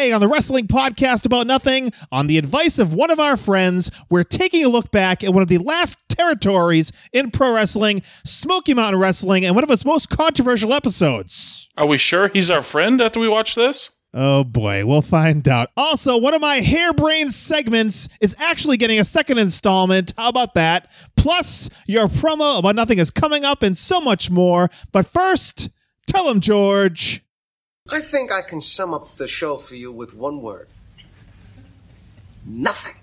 Today 0.00 0.12
on 0.12 0.22
the 0.22 0.28
Wrestling 0.28 0.66
Podcast 0.66 1.26
About 1.26 1.46
Nothing, 1.46 1.92
on 2.10 2.26
the 2.26 2.38
advice 2.38 2.78
of 2.78 2.94
one 2.94 3.10
of 3.10 3.20
our 3.20 3.36
friends, 3.36 3.90
we're 4.08 4.24
taking 4.24 4.64
a 4.64 4.68
look 4.70 4.90
back 4.90 5.22
at 5.22 5.34
one 5.34 5.42
of 5.42 5.48
the 5.48 5.58
last 5.58 5.98
territories 6.08 6.90
in 7.12 7.30
pro 7.30 7.54
wrestling, 7.54 8.00
Smoky 8.24 8.72
Mountain 8.72 8.98
Wrestling, 8.98 9.44
and 9.44 9.54
one 9.54 9.62
of 9.62 9.68
its 9.68 9.84
most 9.84 10.08
controversial 10.08 10.72
episodes. 10.72 11.68
Are 11.76 11.84
we 11.84 11.98
sure 11.98 12.30
he's 12.32 12.48
our 12.48 12.62
friend 12.62 13.02
after 13.02 13.20
we 13.20 13.28
watch 13.28 13.54
this? 13.54 13.90
Oh 14.14 14.42
boy, 14.42 14.86
we'll 14.86 15.02
find 15.02 15.46
out. 15.46 15.68
Also, 15.76 16.16
one 16.16 16.32
of 16.32 16.40
my 16.40 16.60
harebrained 16.60 17.32
segments 17.32 18.08
is 18.22 18.34
actually 18.38 18.78
getting 18.78 19.00
a 19.00 19.04
second 19.04 19.36
installment. 19.36 20.14
How 20.16 20.30
about 20.30 20.54
that? 20.54 20.90
Plus, 21.18 21.68
your 21.86 22.06
promo 22.06 22.58
about 22.58 22.74
nothing 22.74 22.98
is 22.98 23.10
coming 23.10 23.44
up 23.44 23.62
and 23.62 23.76
so 23.76 24.00
much 24.00 24.30
more. 24.30 24.70
But 24.92 25.04
first, 25.04 25.68
tell 26.06 26.30
him, 26.30 26.40
George. 26.40 27.22
I 27.92 28.00
think 28.00 28.30
I 28.30 28.42
can 28.42 28.60
sum 28.60 28.94
up 28.94 29.16
the 29.16 29.26
show 29.26 29.56
for 29.56 29.74
you 29.74 29.90
with 29.90 30.14
one 30.14 30.42
word. 30.42 30.68
Nothing. 32.46 32.94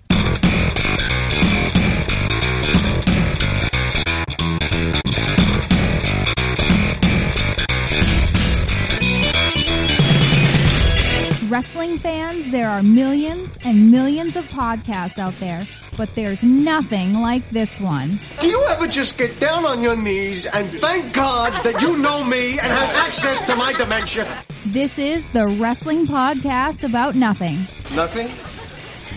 Wrestling 11.48 11.98
fans, 11.98 12.50
there 12.50 12.68
are 12.68 12.82
millions 12.82 13.48
and 13.64 13.90
millions 13.90 14.36
of 14.36 14.44
podcasts 14.48 15.16
out 15.18 15.32
there, 15.40 15.62
but 15.96 16.14
there's 16.14 16.42
nothing 16.42 17.14
like 17.14 17.48
this 17.52 17.80
one. 17.80 18.20
Do 18.38 18.48
you 18.48 18.62
ever 18.66 18.86
just 18.86 19.16
get 19.16 19.40
down 19.40 19.64
on 19.64 19.80
your 19.80 19.96
knees 19.96 20.44
and 20.44 20.68
thank 20.68 21.14
God 21.14 21.54
that 21.64 21.80
you 21.80 21.96
know 21.96 22.22
me 22.22 22.58
and 22.58 22.70
have 22.70 22.94
access 22.96 23.40
to 23.46 23.56
my 23.56 23.72
dementia? 23.72 24.44
This 24.66 24.98
is 24.98 25.24
the 25.32 25.48
Wrestling 25.48 26.06
Podcast 26.06 26.84
About 26.84 27.14
Nothing. 27.14 27.56
Nothing? 27.94 28.26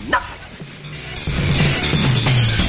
Nothing. 0.08 0.38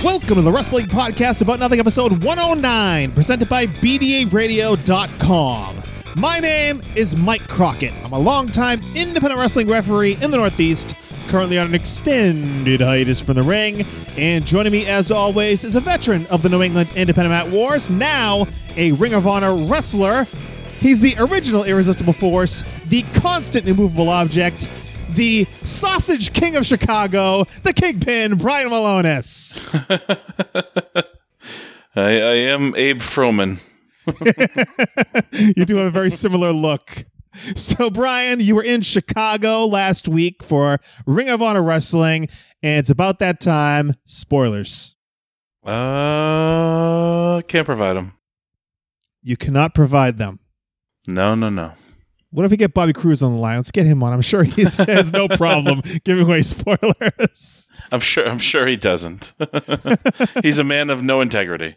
Welcome 0.03 0.36
to 0.36 0.41
the 0.41 0.52
Wrestling 0.52 0.88
Podcast 0.88 1.41
About 1.41 1.59
Nothing, 1.59 1.80
episode 1.80 2.22
109, 2.22 3.14
presented 3.14 3.47
by 3.47 3.67
BDARadio.com. 3.67 5.83
My 6.16 6.38
name 6.38 6.83
is 6.95 7.16
Mike 7.16 7.47
Crockett. 7.47 7.92
I'm 8.03 8.14
a 8.14 8.19
longtime 8.19 8.83
independent 8.94 9.39
wrestling 9.39 9.67
referee 9.67 10.17
in 10.22 10.30
the 10.30 10.38
Northeast, 10.38 10.95
currently 11.28 11.58
on 11.58 11.66
an 11.66 11.73
extended 11.73 12.81
hiatus 12.81 13.19
from 13.19 13.33
the 13.33 13.42
ring. 13.42 13.83
And 14.16 14.45
joining 14.45 14.72
me, 14.72 14.86
as 14.86 15.09
always, 15.09 15.64
is 15.64 15.73
a 15.73 15.81
veteran 15.81 16.28
of 16.28 16.44
the 16.44 16.50
New 16.50 16.61
England 16.61 16.91
Independent 16.95 17.31
Mat 17.31 17.50
Wars, 17.50 17.89
now 17.89 18.45
a 18.75 18.91
Ring 18.91 19.16
of 19.16 19.25
Honor 19.25 19.56
wrestler. 19.56 20.28
He's 20.80 21.02
the 21.02 21.16
original 21.17 21.64
Irresistible 21.64 22.14
Force, 22.14 22.64
the 22.86 23.02
constant 23.14 23.67
immovable 23.67 24.09
object, 24.09 24.69
the 25.09 25.47
Sausage 25.64 26.31
King 26.31 26.58
of 26.58 26.66
Chicago, 26.66 27.45
the 27.64 27.73
Kingpin, 27.73 28.36
Brian 28.38 28.69
Malonis. 28.69 29.73
I, 31.95 32.02
I 32.02 32.03
am 32.03 32.75
Abe 32.75 33.00
Froman. 33.00 33.59
you 35.32 35.66
do 35.66 35.78
have 35.78 35.88
a 35.88 35.92
very 35.92 36.12
similar 36.12 36.52
look. 36.52 37.06
So, 37.56 37.90
Brian, 37.90 38.40
you 38.40 38.56
were 38.56 38.64
in 38.64 38.82
Chicago 38.82 39.66
last 39.66 40.08
week 40.08 40.44
for 40.44 40.78
Ring 41.08 41.30
of 41.30 41.42
Honor 41.42 41.64
Wrestling, 41.64 42.30
and 42.62 42.80
it's 42.80 42.90
about 42.90 43.20
that 43.20 43.40
time. 43.40 43.94
Spoilers. 44.06 44.96
Uh, 45.66 47.42
can't 47.48 47.66
provide 47.66 47.96
them. 47.96 48.14
You 49.22 49.38
cannot 49.38 49.74
provide 49.74 50.18
them. 50.18 50.40
No, 51.08 51.34
no, 51.34 51.50
no. 51.50 51.74
What 52.34 52.46
if 52.46 52.52
we 52.52 52.58
get 52.58 52.74
Bobby 52.74 52.94
Cruise 52.94 53.22
on 53.22 53.34
the 53.34 53.40
line? 53.40 53.58
Let's 53.58 53.70
get 53.70 53.86
him 53.86 54.02
on. 54.02 54.12
I'm 54.12 54.22
sure 54.22 54.44
he 54.44 54.64
has 54.88 55.14
no 55.14 55.28
problem 55.28 55.81
giving 56.04 56.26
away 56.26 56.42
spoilers. 56.42 57.70
I'm 57.92 58.00
sure. 58.00 58.28
I'm 58.28 58.40
sure 58.40 58.66
he 58.66 58.76
doesn't. 58.76 59.34
He's 60.42 60.58
a 60.58 60.64
man 60.64 60.90
of 60.90 61.04
no 61.04 61.22
integrity. 61.22 61.76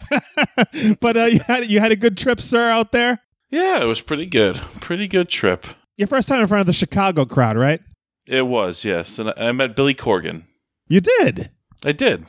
but 1.00 1.16
uh, 1.16 1.24
you 1.24 1.40
had 1.46 1.70
you 1.70 1.80
had 1.80 1.92
a 1.92 1.96
good 1.96 2.16
trip, 2.16 2.40
sir, 2.40 2.68
out 2.68 2.92
there. 2.92 3.20
Yeah, 3.50 3.82
it 3.82 3.86
was 3.86 4.00
pretty 4.00 4.26
good. 4.26 4.56
Pretty 4.80 5.06
good 5.06 5.28
trip. 5.28 5.66
Your 5.96 6.08
first 6.08 6.28
time 6.28 6.40
in 6.40 6.46
front 6.46 6.60
of 6.60 6.66
the 6.66 6.72
Chicago 6.72 7.24
crowd, 7.24 7.56
right? 7.56 7.80
It 8.26 8.46
was, 8.46 8.84
yes. 8.84 9.18
And 9.18 9.30
I, 9.30 9.48
I 9.48 9.52
met 9.52 9.76
Billy 9.76 9.94
Corgan. 9.94 10.44
You 10.88 11.00
did. 11.00 11.50
I 11.84 11.92
did. 11.92 12.26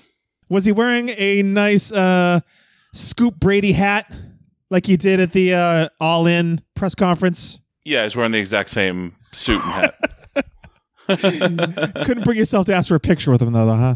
Was 0.50 0.66
he 0.66 0.72
wearing 0.72 1.10
a 1.10 1.42
nice 1.44 1.92
uh, 1.92 2.42
Scoop 2.94 3.40
Brady 3.40 3.74
hat 3.74 4.12
like 4.70 4.86
he 4.86 4.96
did 4.96 5.20
at 5.20 5.32
the 5.32 5.54
uh, 5.54 5.88
All 6.00 6.28
In 6.28 6.62
press 6.76 6.96
conference? 6.96 7.60
Yeah, 7.84 8.04
he's 8.04 8.16
wearing 8.16 8.32
the 8.32 8.40
exact 8.40 8.70
same 8.70 9.16
suit 9.34 9.62
and 9.64 9.74
hat. 9.74 9.96
Couldn't 12.06 12.24
bring 12.24 12.38
yourself 12.38 12.66
to 12.68 12.76
ask 12.76 12.90
for 12.90 12.96
a 12.96 13.00
picture 13.00 13.32
with 13.32 13.42
him, 13.42 13.54
though, 13.54 13.74
huh? 13.74 13.96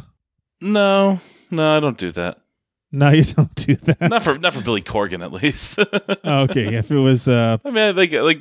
No, 0.61 1.19
no, 1.49 1.77
I 1.77 1.79
don't 1.79 1.97
do 1.97 2.11
that. 2.13 2.40
No, 2.91 3.09
you 3.09 3.23
don't 3.23 3.53
do 3.55 3.75
that. 3.75 4.01
Not 4.01 4.23
for 4.23 4.37
not 4.37 4.53
for 4.53 4.61
Billy 4.61 4.81
Corgan, 4.81 5.23
at 5.23 5.31
least. 5.31 5.79
okay, 6.25 6.75
if 6.75 6.91
it 6.91 6.99
was, 6.99 7.27
uh, 7.27 7.57
I 7.63 7.69
mean, 7.69 7.83
I 7.83 7.91
like 7.91 8.11
like 8.11 8.39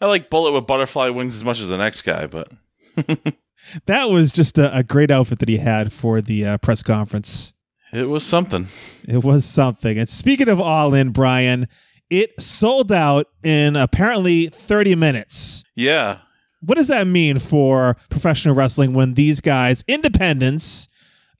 I 0.00 0.06
like 0.06 0.30
Bullet 0.30 0.52
with 0.52 0.66
butterfly 0.66 1.08
wings 1.08 1.34
as 1.34 1.44
much 1.44 1.60
as 1.60 1.68
the 1.68 1.78
next 1.78 2.02
guy, 2.02 2.26
but 2.26 2.52
that 3.86 4.10
was 4.10 4.32
just 4.32 4.58
a, 4.58 4.76
a, 4.76 4.82
great 4.82 5.10
outfit 5.10 5.38
that 5.38 5.48
he 5.48 5.58
had 5.58 5.92
for 5.92 6.20
the 6.20 6.44
uh, 6.44 6.58
press 6.58 6.82
conference. 6.82 7.54
It 7.92 8.04
was 8.04 8.24
something. 8.24 8.68
It 9.08 9.24
was 9.24 9.44
something. 9.44 9.98
And 9.98 10.08
speaking 10.08 10.48
of 10.48 10.60
All 10.60 10.94
In, 10.94 11.10
Brian, 11.10 11.66
it 12.08 12.40
sold 12.40 12.92
out 12.92 13.26
in 13.42 13.76
apparently 13.76 14.48
30 14.48 14.94
minutes. 14.94 15.64
Yeah. 15.74 16.18
What 16.60 16.76
does 16.76 16.88
that 16.88 17.06
mean 17.06 17.38
for 17.38 17.96
professional 18.10 18.54
wrestling 18.54 18.92
when 18.92 19.14
these 19.14 19.40
guys, 19.40 19.84
independents, 19.88 20.88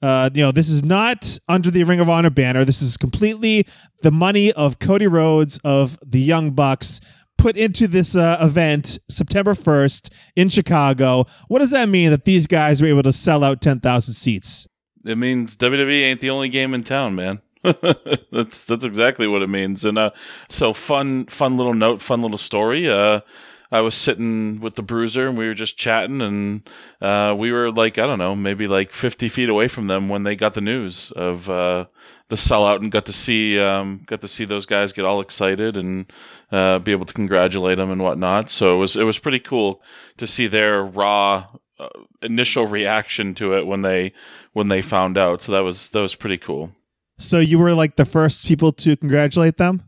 uh, 0.01 0.29
you 0.33 0.41
know, 0.41 0.51
this 0.51 0.69
is 0.69 0.83
not 0.83 1.37
under 1.47 1.69
the 1.69 1.83
Ring 1.83 1.99
of 1.99 2.09
Honor 2.09 2.29
banner. 2.29 2.65
This 2.65 2.81
is 2.81 2.97
completely 2.97 3.65
the 4.01 4.11
money 4.11 4.51
of 4.53 4.79
Cody 4.79 5.07
Rhodes 5.07 5.59
of 5.63 5.99
the 6.05 6.19
Young 6.19 6.51
Bucks 6.51 6.99
put 7.37 7.57
into 7.57 7.87
this 7.87 8.15
uh, 8.15 8.37
event 8.39 8.99
September 9.09 9.53
1st 9.53 10.13
in 10.35 10.49
Chicago. 10.49 11.25
What 11.47 11.59
does 11.59 11.71
that 11.71 11.89
mean 11.89 12.11
that 12.11 12.25
these 12.25 12.47
guys 12.47 12.81
were 12.81 12.87
able 12.87 13.03
to 13.03 13.13
sell 13.13 13.43
out 13.43 13.61
10,000 13.61 14.13
seats? 14.13 14.67
It 15.03 15.17
means 15.17 15.57
WWE 15.57 16.03
ain't 16.03 16.21
the 16.21 16.29
only 16.29 16.49
game 16.49 16.73
in 16.73 16.83
town, 16.83 17.15
man. 17.15 17.41
that's 17.63 18.65
that's 18.65 18.83
exactly 18.83 19.27
what 19.27 19.43
it 19.43 19.49
means. 19.49 19.85
And 19.85 19.97
uh, 19.97 20.11
so 20.49 20.73
fun, 20.73 21.27
fun 21.27 21.57
little 21.57 21.75
note, 21.75 22.01
fun 22.01 22.21
little 22.21 22.37
story. 22.37 22.89
Uh, 22.89 23.21
I 23.71 23.81
was 23.81 23.95
sitting 23.95 24.59
with 24.59 24.75
the 24.75 24.81
Bruiser 24.81 25.27
and 25.27 25.37
we 25.37 25.47
were 25.47 25.53
just 25.53 25.77
chatting, 25.77 26.21
and 26.21 26.69
uh, 26.99 27.33
we 27.37 27.51
were 27.51 27.71
like, 27.71 27.97
I 27.97 28.05
don't 28.05 28.19
know, 28.19 28.35
maybe 28.35 28.67
like 28.67 28.91
50 28.91 29.29
feet 29.29 29.49
away 29.49 29.67
from 29.67 29.87
them 29.87 30.09
when 30.09 30.23
they 30.23 30.35
got 30.35 30.53
the 30.53 30.61
news 30.61 31.11
of 31.11 31.49
uh, 31.49 31.85
the 32.27 32.35
sellout, 32.35 32.81
and 32.81 32.91
got 32.91 33.05
to 33.05 33.13
see 33.13 33.59
um, 33.59 34.03
got 34.05 34.21
to 34.21 34.27
see 34.27 34.43
those 34.43 34.65
guys 34.65 34.91
get 34.91 35.05
all 35.05 35.21
excited 35.21 35.77
and 35.77 36.11
uh, 36.51 36.79
be 36.79 36.91
able 36.91 37.05
to 37.05 37.13
congratulate 37.13 37.77
them 37.77 37.91
and 37.91 38.01
whatnot. 38.01 38.49
So 38.49 38.75
it 38.75 38.77
was 38.77 38.95
it 38.95 39.03
was 39.03 39.19
pretty 39.19 39.39
cool 39.39 39.81
to 40.17 40.27
see 40.27 40.47
their 40.47 40.83
raw 40.83 41.47
uh, 41.79 41.87
initial 42.21 42.67
reaction 42.67 43.33
to 43.35 43.53
it 43.57 43.65
when 43.65 43.81
they 43.83 44.13
when 44.53 44.67
they 44.67 44.81
found 44.81 45.17
out. 45.17 45.41
So 45.41 45.53
that 45.53 45.61
was 45.61 45.89
that 45.89 46.01
was 46.01 46.15
pretty 46.15 46.37
cool. 46.37 46.71
So 47.17 47.39
you 47.39 47.59
were 47.59 47.73
like 47.73 47.95
the 47.95 48.05
first 48.05 48.47
people 48.47 48.71
to 48.73 48.97
congratulate 48.97 49.57
them. 49.57 49.83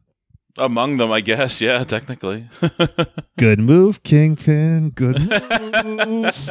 Among 0.58 0.98
them, 0.98 1.12
I 1.12 1.22
guess. 1.22 1.62
Yeah, 1.62 1.84
technically. 1.84 2.48
good 3.38 3.60
move, 3.60 4.04
Kingpin. 4.04 4.92
Good 4.92 5.20
move. 5.20 5.32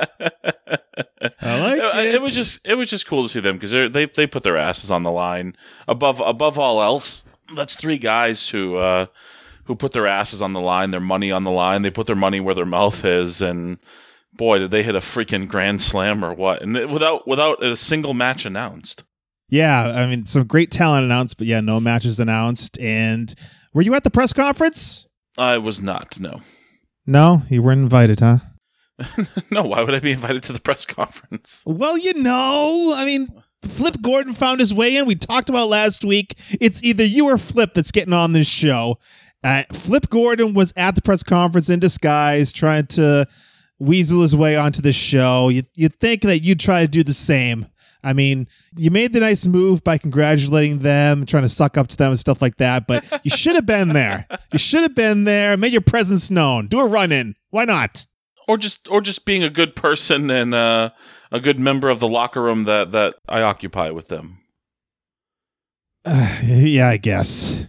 I 1.40 1.60
like 1.60 1.80
it. 1.80 2.14
It 2.16 2.20
was 2.20 2.34
just 2.34 2.66
it 2.66 2.74
was 2.74 2.88
just 2.88 3.06
cool 3.06 3.22
to 3.22 3.28
see 3.28 3.40
them 3.40 3.56
because 3.56 3.70
they 3.70 4.06
they 4.06 4.26
put 4.26 4.42
their 4.42 4.56
asses 4.56 4.90
on 4.90 5.04
the 5.04 5.10
line 5.10 5.56
above 5.86 6.20
above 6.20 6.58
all 6.58 6.82
else. 6.82 7.24
That's 7.54 7.76
three 7.76 7.98
guys 7.98 8.48
who 8.48 8.76
uh, 8.76 9.06
who 9.64 9.76
put 9.76 9.92
their 9.92 10.08
asses 10.08 10.42
on 10.42 10.52
the 10.52 10.60
line, 10.60 10.90
their 10.90 11.00
money 11.00 11.30
on 11.30 11.44
the 11.44 11.50
line. 11.50 11.82
They 11.82 11.90
put 11.90 12.06
their 12.08 12.16
money 12.16 12.40
where 12.40 12.54
their 12.54 12.66
mouth 12.66 13.04
is, 13.04 13.40
and 13.40 13.78
boy, 14.32 14.58
did 14.58 14.72
they 14.72 14.82
hit 14.82 14.96
a 14.96 15.00
freaking 15.00 15.46
grand 15.46 15.80
slam 15.80 16.24
or 16.24 16.34
what? 16.34 16.60
And 16.62 16.74
without 16.92 17.28
without 17.28 17.64
a 17.64 17.76
single 17.76 18.14
match 18.14 18.44
announced. 18.44 19.04
Yeah, 19.48 19.92
I 19.94 20.06
mean, 20.06 20.24
some 20.24 20.44
great 20.44 20.70
talent 20.70 21.04
announced, 21.04 21.36
but 21.36 21.46
yeah, 21.46 21.60
no 21.60 21.78
matches 21.78 22.18
announced. 22.18 22.80
And 22.80 23.34
were 23.74 23.82
you 23.82 23.94
at 23.94 24.04
the 24.04 24.10
press 24.10 24.32
conference? 24.32 25.06
I 25.38 25.58
was 25.58 25.80
not. 25.80 26.18
No. 26.20 26.40
No, 27.06 27.42
you 27.50 27.62
weren't 27.62 27.80
invited, 27.82 28.20
huh? 28.20 28.38
no, 29.50 29.62
why 29.62 29.82
would 29.82 29.94
I 29.94 29.98
be 29.98 30.12
invited 30.12 30.42
to 30.44 30.52
the 30.52 30.60
press 30.60 30.84
conference? 30.84 31.62
Well, 31.64 31.98
you 31.98 32.14
know, 32.14 32.92
I 32.94 33.04
mean, 33.04 33.28
Flip 33.62 33.96
Gordon 34.02 34.34
found 34.34 34.60
his 34.60 34.74
way 34.74 34.96
in. 34.96 35.06
We 35.06 35.14
talked 35.14 35.48
about 35.48 35.68
last 35.68 36.04
week. 36.04 36.38
It's 36.60 36.82
either 36.82 37.04
you 37.04 37.26
or 37.26 37.38
Flip 37.38 37.74
that's 37.74 37.90
getting 37.90 38.12
on 38.12 38.32
this 38.32 38.48
show. 38.48 38.98
Uh, 39.44 39.64
Flip 39.72 40.08
Gordon 40.08 40.54
was 40.54 40.72
at 40.76 40.94
the 40.94 41.02
press 41.02 41.22
conference 41.22 41.68
in 41.68 41.80
disguise, 41.80 42.52
trying 42.52 42.86
to 42.88 43.26
weasel 43.78 44.22
his 44.22 44.36
way 44.36 44.56
onto 44.56 44.82
the 44.82 44.92
show. 44.92 45.48
You, 45.48 45.62
you'd 45.74 45.94
think 45.94 46.22
that 46.22 46.40
you'd 46.40 46.60
try 46.60 46.82
to 46.82 46.88
do 46.88 47.02
the 47.02 47.12
same. 47.12 47.66
I 48.04 48.12
mean, 48.12 48.48
you 48.76 48.90
made 48.90 49.12
the 49.12 49.20
nice 49.20 49.46
move 49.46 49.84
by 49.84 49.98
congratulating 49.98 50.80
them, 50.80 51.24
trying 51.24 51.44
to 51.44 51.48
suck 51.48 51.78
up 51.78 51.88
to 51.88 51.96
them 51.96 52.10
and 52.10 52.18
stuff 52.18 52.42
like 52.42 52.56
that, 52.56 52.86
but 52.86 53.04
you 53.24 53.30
should 53.36 53.54
have 53.54 53.66
been 53.66 53.90
there. 53.90 54.26
You 54.52 54.58
should 54.58 54.82
have 54.82 54.94
been 54.94 55.24
there, 55.24 55.56
made 55.56 55.72
your 55.72 55.82
presence 55.82 56.30
known. 56.30 56.66
Do 56.66 56.80
a 56.80 56.86
run 56.86 57.12
in. 57.12 57.36
Why 57.50 57.64
not? 57.64 58.06
or 58.48 58.58
just 58.58 58.88
or 58.88 59.00
just 59.00 59.24
being 59.24 59.42
a 59.42 59.50
good 59.50 59.74
person 59.74 60.30
and 60.30 60.54
uh, 60.54 60.90
a 61.30 61.40
good 61.40 61.58
member 61.58 61.88
of 61.88 62.00
the 62.00 62.08
locker 62.08 62.42
room 62.42 62.64
that 62.64 62.92
that 62.92 63.16
I 63.28 63.42
occupy 63.42 63.90
with 63.90 64.08
them. 64.08 64.38
Uh, 66.04 66.38
yeah, 66.44 66.88
I 66.88 66.96
guess. 66.96 67.68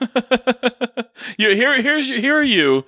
you 1.38 1.50
here 1.50 1.80
here's 1.80 2.06
here 2.06 2.36
are 2.36 2.42
you 2.42 2.84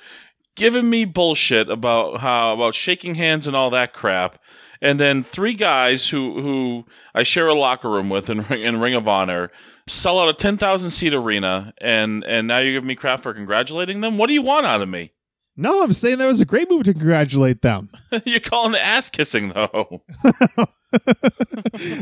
giving 0.56 0.88
me 0.88 1.04
bullshit 1.04 1.70
about 1.70 2.20
how 2.20 2.54
about 2.54 2.74
shaking 2.74 3.14
hands 3.14 3.46
and 3.46 3.54
all 3.54 3.70
that 3.70 3.92
crap 3.92 4.38
and 4.80 4.98
then 5.00 5.24
three 5.24 5.54
guys 5.54 6.08
who 6.08 6.40
who 6.40 6.84
I 7.14 7.22
share 7.22 7.48
a 7.48 7.54
locker 7.54 7.90
room 7.90 8.08
with 8.08 8.28
in, 8.30 8.44
in 8.52 8.80
Ring 8.80 8.94
of 8.94 9.08
Honor 9.08 9.50
sell 9.88 10.18
out 10.18 10.28
a 10.28 10.34
10,000 10.34 10.90
seat 10.90 11.14
arena 11.14 11.72
and 11.78 12.24
and 12.24 12.48
now 12.48 12.58
you're 12.58 12.72
giving 12.72 12.88
me 12.88 12.96
crap 12.96 13.20
for 13.22 13.32
congratulating 13.32 14.00
them 14.00 14.18
what 14.18 14.26
do 14.26 14.32
you 14.34 14.42
want 14.42 14.66
out 14.66 14.82
of 14.82 14.88
me 14.88 15.12
No, 15.56 15.82
I'm 15.82 15.92
saying 15.92 16.18
that 16.18 16.26
was 16.26 16.40
a 16.40 16.44
great 16.44 16.68
move 16.70 16.84
to 16.84 16.92
congratulate 16.92 17.62
them. 17.62 17.90
you're 18.24 18.40
calling 18.40 18.74
it 18.74 18.80
ass 18.80 19.08
kissing 19.08 19.50
though 19.50 20.02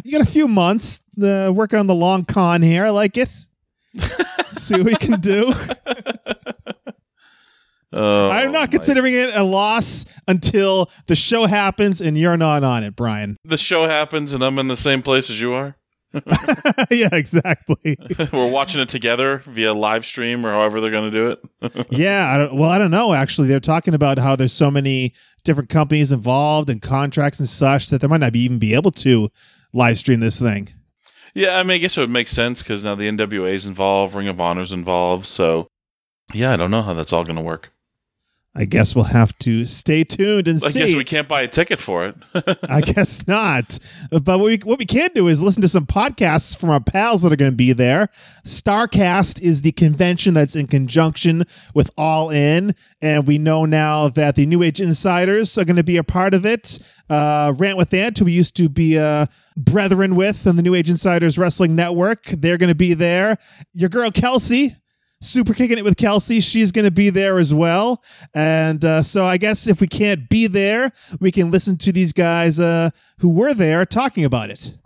you 0.05 0.13
got 0.13 0.21
a 0.21 0.27
few 0.27 0.49
months 0.49 1.01
to 1.19 1.51
work 1.53 1.75
on 1.75 1.87
the 1.87 1.95
long 1.95 2.25
con 2.25 2.63
here. 2.63 2.85
I 2.85 2.91
like 2.91 3.17
it. 3.17 3.29
See 4.53 4.75
what 4.77 4.85
we 4.85 4.95
can 4.97 5.21
do. 5.21 5.53
Oh, 7.95 8.29
I'm 8.29 8.53
not 8.53 8.71
considering 8.71 9.15
it 9.15 9.35
a 9.35 9.43
loss 9.43 10.05
until 10.29 10.91
the 11.07 11.17
show 11.17 11.47
happens 11.47 12.01
and 12.01 12.19
you're 12.19 12.37
not 12.37 12.65
on 12.65 12.85
it, 12.85 12.97
Brian. 12.97 13.37
the 13.45 13.57
show 13.57 13.87
happens 13.87 14.33
and 14.33 14.43
I'm 14.43 14.59
in 14.59 14.69
the 14.69 14.77
same 14.77 15.03
place 15.03 15.31
as 15.31 15.41
you 15.41 15.53
are 15.53 15.77
yeah, 16.91 17.09
exactly. 17.13 17.97
we're 18.33 18.51
watching 18.51 18.81
it 18.81 18.89
together 18.89 19.43
via 19.47 19.75
live 19.75 20.05
stream 20.05 20.47
or 20.47 20.53
however 20.53 20.81
they're 20.81 20.91
going 20.91 21.11
to 21.11 21.19
do 21.19 21.31
it 21.31 21.87
yeah, 21.91 22.31
I 22.33 22.39
don't, 22.39 22.57
well, 22.57 22.71
I 22.71 22.79
don't 22.79 22.91
know. 22.91 23.13
Actually, 23.13 23.49
they're 23.49 23.61
talking 23.61 23.95
about 23.95 24.19
how 24.19 24.37
there's 24.37 24.53
so 24.53 24.71
many 24.71 25.15
different 25.45 25.71
companies 25.71 26.13
involved 26.13 26.71
and 26.71 26.81
contracts 26.81 27.39
and 27.41 27.49
such 27.49 27.89
that 27.89 28.01
they 28.01 28.07
might 28.07 28.21
not 28.21 28.33
be 28.33 28.41
even 28.41 28.59
be 28.59 28.75
able 28.75 28.91
to 28.91 29.29
live 29.73 29.99
stream 29.99 30.21
this 30.21 30.39
thing. 30.41 30.69
Yeah, 31.35 31.59
I 31.59 31.63
mean, 31.65 31.77
I 31.77 31.79
guess 31.79 31.97
it 31.97 32.01
would 32.01 32.11
make 32.11 32.29
sense 32.29 32.63
because 32.63 32.85
now 32.85 32.95
the 32.95 33.09
NWA 33.09 33.55
is 33.55 33.67
involved, 33.67 34.15
Ring 34.15 34.29
of 34.29 34.41
Honor's 34.41 34.73
involved. 34.73 35.27
So, 35.27 35.67
yeah, 36.33 36.53
I 36.53 36.57
don't 36.57 36.71
know 36.71 36.83
how 36.83 36.95
that's 36.95 37.13
all 37.13 37.25
going 37.25 37.37
to 37.37 37.43
work. 37.43 37.71
I 38.57 38.67
guess 38.67 38.95
we'll 38.95 39.05
have 39.07 39.37
to 39.41 39.65
stay 39.65 40.05
tuned 40.05 40.47
and 40.47 40.63
I 40.63 40.69
see. 40.69 40.79
guess 40.79 40.95
we 40.95 41.03
can't 41.03 41.27
buy 41.27 41.43
a 41.43 41.49
ticket 41.49 41.81
for 41.81 42.07
it. 42.07 42.15
I 42.69 42.83
guess 42.83 43.27
not. 43.27 43.81
But 44.11 44.39
what 44.39 44.45
we, 44.45 44.57
what 44.59 44.79
we 44.79 44.87
can 44.87 45.11
do 45.13 45.27
is 45.27 45.43
listen 45.43 45.61
to 45.63 45.69
some 45.69 45.87
podcasts 45.87 46.57
from 46.57 46.71
our 46.71 46.79
pals 46.79 47.23
that 47.23 47.33
are 47.33 47.37
going 47.37 47.51
to 47.51 47.57
be 47.57 47.73
there. 47.73 48.09
Starcast 48.45 49.41
is 49.43 49.63
the 49.63 49.73
convention 49.73 50.35
that's 50.35 50.55
in 50.55 50.69
conjunction 50.69 51.43
with 51.75 51.91
All 51.99 52.31
In. 52.31 52.77
And 53.01 53.27
we 53.27 53.39
know 53.39 53.65
now 53.65 54.09
that 54.09 54.37
the 54.37 54.47
New 54.47 54.63
Age 54.63 54.81
Insiders 54.81 55.59
are 55.59 55.65
going 55.65 55.75
to 55.75 55.83
be 55.83 55.97
a 55.97 56.05
part 56.05 56.33
of 56.33 56.47
it. 56.47 56.79
Uh, 57.11 57.53
Rant 57.57 57.77
with 57.77 57.93
Ant, 57.93 58.19
who 58.19 58.27
we 58.27 58.33
used 58.33 58.57
to 58.57 58.69
be 58.69 58.97
uh, 58.97 59.27
brethren 59.57 60.15
with 60.15 60.47
on 60.47 60.55
the 60.55 60.63
New 60.63 60.77
Age 60.77 60.89
Insiders 60.89 61.39
Wrestling 61.39 61.75
Network, 61.75 62.25
they're 62.27 62.59
going 62.59 62.69
to 62.69 62.75
be 62.77 62.95
there. 62.95 63.37
Your 63.73 63.89
girl 63.89 64.13
Kelsey, 64.13 64.77
super 65.25 65.55
kicking 65.55 65.79
it 65.79 65.85
with 65.85 65.97
Kelsey. 65.97 66.41
She's 66.41 66.73
going 66.73 66.85
to 66.85 66.91
be 66.91 67.11
there 67.11 67.39
as 67.39 67.53
well. 67.53 68.03
And 68.35 68.85
uh, 68.85 69.03
so 69.03 69.27
I 69.27 69.37
guess 69.37 69.67
if 69.67 69.81
we 69.81 69.89
can't 69.89 70.29
be 70.29 70.47
there, 70.47 70.93
we 71.21 71.33
can 71.33 71.51
listen 71.51 71.77
to 71.79 71.93
these 71.93 72.13
guys 72.13 72.61
uh, 72.61 72.91
who 73.19 73.35
were 73.35 73.55
there 73.55 73.85
talking 73.85 74.25
about 74.25 74.51
it. 74.51 74.77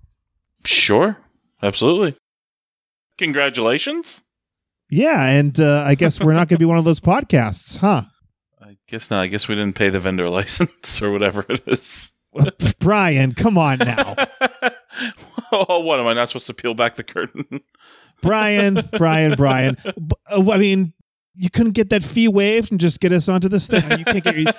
sure, 0.64 1.16
absolutely. 1.62 2.16
Congratulations. 3.18 4.22
Yeah. 4.90 5.24
And 5.26 5.58
uh, 5.60 5.82
I 5.86 5.94
guess 5.94 6.20
we're 6.20 6.32
not 6.32 6.48
going 6.48 6.56
to 6.56 6.58
be 6.58 6.64
one 6.64 6.78
of 6.78 6.84
those 6.84 7.00
podcasts, 7.00 7.78
huh? 7.78 8.02
I 8.62 8.76
guess 8.86 9.10
not. 9.10 9.20
I 9.20 9.26
guess 9.26 9.48
we 9.48 9.54
didn't 9.54 9.74
pay 9.74 9.88
the 9.88 10.00
vendor 10.00 10.28
license 10.28 11.02
or 11.02 11.10
whatever 11.10 11.44
it 11.48 11.62
is. 11.66 12.10
Brian, 12.78 13.32
come 13.32 13.58
on 13.58 13.78
now. 13.78 14.14
oh, 15.52 15.80
what 15.80 15.98
am 15.98 16.06
I 16.06 16.12
not 16.12 16.28
supposed 16.28 16.46
to 16.46 16.54
peel 16.54 16.74
back 16.74 16.96
the 16.96 17.02
curtain? 17.02 17.60
Brian, 18.22 18.88
Brian, 18.96 19.34
Brian. 19.34 19.76
Uh, 20.30 20.50
I 20.50 20.58
mean, 20.58 20.92
you 21.34 21.50
couldn't 21.50 21.72
get 21.72 21.90
that 21.90 22.02
fee 22.02 22.26
waived 22.28 22.72
and 22.72 22.80
just 22.80 23.00
get 23.00 23.12
us 23.12 23.28
onto 23.28 23.48
this 23.48 23.68
thing. 23.68 23.82
You 23.98 24.04
can't 24.04 24.24
get 24.24 24.36
your, 24.36 24.52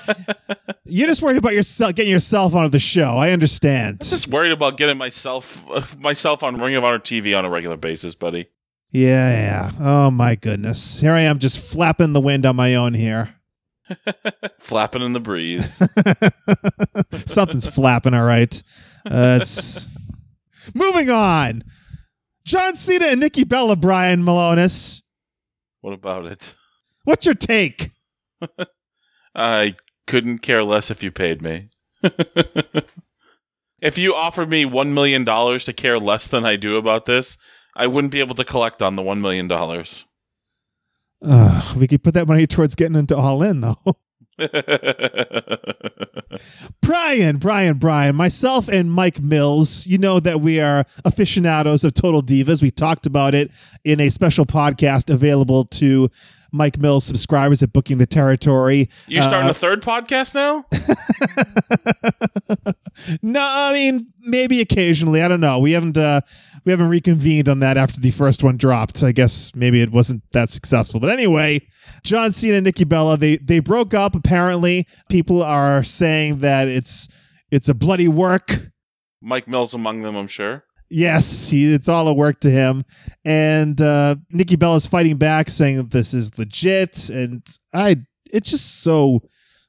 you're 0.86 1.08
just 1.08 1.22
worried 1.22 1.38
about 1.38 1.54
yourself 1.54 1.94
getting 1.96 2.12
yourself 2.12 2.56
onto 2.56 2.70
the 2.70 2.80
show. 2.80 3.18
I 3.18 3.32
understand. 3.32 3.98
I'm 4.02 4.08
Just 4.08 4.28
worried 4.30 4.54
about 4.54 4.78
getting 4.78 4.98
myself 4.98 5.64
uh, 5.70 5.86
myself 5.98 6.42
on 6.42 6.58
Ring 6.58 6.76
of 6.76 6.84
Honor 6.84 7.00
TV 7.00 7.38
on 7.38 7.44
a 7.44 7.50
regular 7.50 7.76
basis, 7.76 8.16
buddy. 8.16 8.48
Yeah, 8.92 9.32
yeah. 9.32 9.72
Oh 9.80 10.10
my 10.10 10.36
goodness. 10.36 11.00
Here 11.00 11.12
I 11.12 11.22
am 11.22 11.40
just 11.40 11.60
flapping 11.60 12.14
the 12.14 12.22
wind 12.22 12.46
on 12.46 12.56
my 12.56 12.76
own 12.76 12.94
here. 12.94 13.36
Flapping 14.60 15.02
in 15.02 15.14
the 15.14 15.20
breeze. 15.20 15.82
Something's 17.26 17.68
flapping, 17.68 18.14
all 18.14 18.26
right. 18.26 18.62
Uh, 19.06 19.40
it's 19.42 19.90
moving 20.76 21.10
on. 21.10 21.64
John 22.50 22.76
Cena 22.76 23.06
and 23.06 23.20
Nikki 23.20 23.44
Bella, 23.44 23.76
Brian 23.76 24.24
Malonis. 24.24 25.04
what 25.82 25.94
about 25.94 26.26
it? 26.26 26.56
What's 27.04 27.28
your 27.28 27.36
take? 27.36 27.92
I 29.36 29.76
couldn't 30.08 30.40
care 30.40 30.64
less 30.64 30.90
if 30.90 31.04
you 31.04 31.12
paid 31.12 31.44
me. 31.44 31.70
if 33.84 34.00
you 34.00 34.16
offered 34.16 34.50
me 34.50 34.66
$1 34.66 34.94
million 34.94 35.24
to 35.26 35.74
care 35.74 36.00
less 36.00 36.26
than 36.26 36.44
I 36.44 36.56
do 36.56 36.78
about 36.78 37.06
this, 37.06 37.38
I 37.76 37.86
wouldn't 37.86 38.12
be 38.12 38.20
able 38.20 38.34
to 38.34 38.44
collect 38.44 38.82
on 38.82 38.96
the 38.96 39.04
$1 39.04 39.22
million. 39.22 39.48
Uh, 41.22 41.74
we 41.78 41.86
could 41.88 42.04
put 42.04 42.16
that 42.16 42.28
money 42.28 42.48
towards 42.48 42.74
getting 42.74 42.98
into 42.98 43.16
All 43.16 43.44
In, 43.44 43.62
though. 43.62 43.78
Brian, 46.82 47.38
Brian, 47.38 47.78
Brian, 47.78 48.16
myself 48.16 48.68
and 48.68 48.92
Mike 48.92 49.22
Mills, 49.22 49.86
you 49.86 49.98
know 49.98 50.20
that 50.20 50.42
we 50.42 50.60
are 50.60 50.86
aficionados 51.06 51.84
of 51.84 51.94
Total 51.94 52.22
Divas. 52.24 52.62
We 52.62 52.72
talked 52.72 53.06
about 53.06 53.36
it 53.36 53.52
in 53.84 54.00
a 54.00 54.10
special 54.10 54.46
podcast 54.46 55.14
available 55.14 55.66
to 55.66 56.10
Mike 56.52 56.80
Mills 56.80 57.06
subscribers 57.06 57.62
at 57.62 57.74
Booking 57.74 58.00
the 58.00 58.08
Territory. 58.08 58.90
You're 59.08 59.24
starting 59.24 59.48
Uh, 59.50 59.52
a 59.52 59.54
third 59.54 59.82
podcast 59.84 60.34
now? 60.36 60.66
No, 63.22 63.40
I 63.42 63.72
mean 63.72 64.08
maybe 64.24 64.60
occasionally. 64.60 65.22
I 65.22 65.30
don't 65.30 65.40
know. 65.40 65.58
We 65.60 65.72
haven't 65.72 65.98
uh, 65.98 66.20
we 66.66 66.72
haven't 66.72 66.90
reconvened 66.90 67.50
on 67.50 67.60
that 67.60 67.78
after 67.78 68.00
the 68.00 68.12
first 68.12 68.44
one 68.44 68.58
dropped. 68.58 69.04
I 69.04 69.12
guess 69.12 69.56
maybe 69.56 69.82
it 69.82 69.92
wasn't 69.92 70.24
that 70.32 70.50
successful. 70.50 71.00
But 71.00 71.10
anyway, 71.10 71.62
John 72.04 72.32
Cena 72.32 72.58
and 72.58 72.66
Nikki 72.66 72.84
Bella 72.84 73.18
they 73.18 73.38
they 73.38 73.60
broke 73.60 73.94
up. 73.94 74.16
Apparently, 74.16 74.88
people 75.10 75.44
are 75.44 75.84
saying 75.84 76.40
that 76.40 76.68
it's 76.68 77.08
it's 77.52 77.70
a 77.70 77.74
bloody 77.74 78.08
work. 78.08 78.60
Mike 79.22 79.48
Mills 79.48 79.74
among 79.74 80.02
them, 80.02 80.16
I'm 80.16 80.28
sure. 80.28 80.64
Yes, 80.90 81.50
he, 81.50 81.72
it's 81.74 81.88
all 81.88 82.08
a 82.08 82.14
work 82.14 82.40
to 82.42 82.50
him. 82.50 82.84
And 83.24 83.80
uh, 83.80 84.16
Nikki 84.32 84.56
Bella's 84.56 84.88
fighting 84.88 85.18
back, 85.18 85.50
saying 85.50 85.78
that 85.78 85.92
this 85.92 86.14
is 86.14 86.38
legit. 86.40 87.10
And 87.10 87.46
I, 87.74 87.98
it's 88.32 88.50
just 88.50 88.82
so 88.82 89.22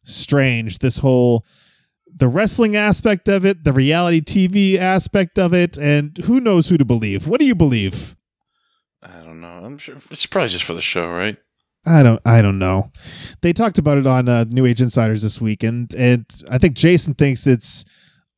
strange. 0.04 0.78
This 0.78 0.97
whole 0.99 1.44
the 2.14 2.29
wrestling 2.29 2.76
aspect 2.76 3.29
of 3.29 3.45
it, 3.45 3.64
the 3.64 3.73
reality 3.73 4.21
TV 4.21 4.76
aspect 4.76 5.38
of 5.38 5.55
it, 5.55 5.76
and 5.76 6.17
who 6.19 6.40
knows 6.40 6.69
who 6.69 6.79
to 6.79 6.85
believe. 6.85 7.26
What 7.26 7.40
do 7.40 7.47
you 7.47 7.55
believe? 7.55 8.17
I 9.02 9.21
don't 9.21 9.40
know. 9.40 9.49
I'm 9.49 9.79
sure 9.79 9.97
it's 10.11 10.26
probably 10.26 10.50
just 10.50 10.64
for 10.64 10.75
the 10.75 10.83
show, 10.83 11.09
right? 11.09 11.37
I 11.87 12.02
don't. 12.02 12.21
I 12.26 12.43
don't 12.43 12.59
know. 12.59 12.93
They 13.40 13.52
talked 13.52 13.79
about 13.79 13.99
it 13.99 14.07
on 14.07 14.29
uh, 14.29 14.45
New 14.50 14.67
Age 14.67 14.83
Insiders 14.83 15.23
this 15.23 15.40
week, 15.40 15.62
and 15.62 15.93
and 15.95 16.26
I 16.50 16.59
think 16.59 16.76
Jason 16.76 17.14
thinks 17.14 17.47
it's 17.47 17.85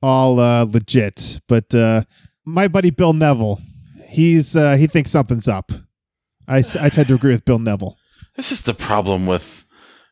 all 0.01 0.39
uh, 0.39 0.65
legit. 0.65 1.41
But 1.49 1.75
uh, 1.75 2.03
my 2.45 2.69
buddy 2.69 2.91
Bill 2.91 3.13
Neville, 3.13 3.61
he's 4.09 4.55
uh, 4.55 4.77
he 4.77 4.87
thinks 4.87 5.11
something's 5.11 5.49
up. 5.49 5.73
I 6.47 6.59
I 6.79 6.89
tend 6.89 7.09
to 7.09 7.15
agree 7.15 7.33
with 7.33 7.45
Bill 7.45 7.59
Neville. 7.59 7.97
This 8.37 8.53
is 8.53 8.63
the 8.63 8.75
problem 8.75 9.27
with 9.27 9.67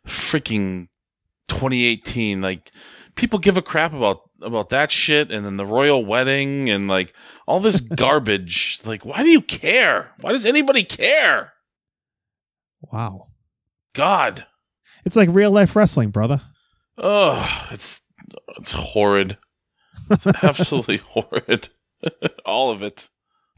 freaking 0.07 0.89
2018. 1.49 2.43
Like, 2.43 2.71
people 3.21 3.39
give 3.39 3.59
a 3.59 3.63
crap 3.63 3.93
about 3.93 4.23
about 4.43 4.71
that 4.71 4.91
shit, 4.91 5.31
and 5.31 5.45
then 5.45 5.59
the 5.59 5.67
royal 5.67 6.05
wedding, 6.05 6.71
and 6.71 6.89
like 6.89 7.15
all 7.47 7.61
this 7.61 7.81
garbage. 7.97 8.81
Like, 8.85 9.05
why 9.05 9.23
do 9.23 9.29
you 9.29 9.43
care? 9.43 10.11
Why 10.21 10.33
does 10.33 10.47
anybody 10.47 10.83
care? 10.83 11.53
Wow, 12.81 13.29
God, 13.95 14.47
it's 15.05 15.17
like 15.17 15.29
real 15.33 15.51
life 15.51 15.77
wrestling, 15.77 16.11
brother. 16.11 16.41
oh, 16.99 17.69
it's 17.71 18.01
it's 18.59 18.73
horrid. 18.73 19.37
It's 20.11 20.27
absolutely 20.43 20.97
horrid. 20.97 21.69
all 22.47 22.71
of 22.71 22.83
it. 22.83 23.11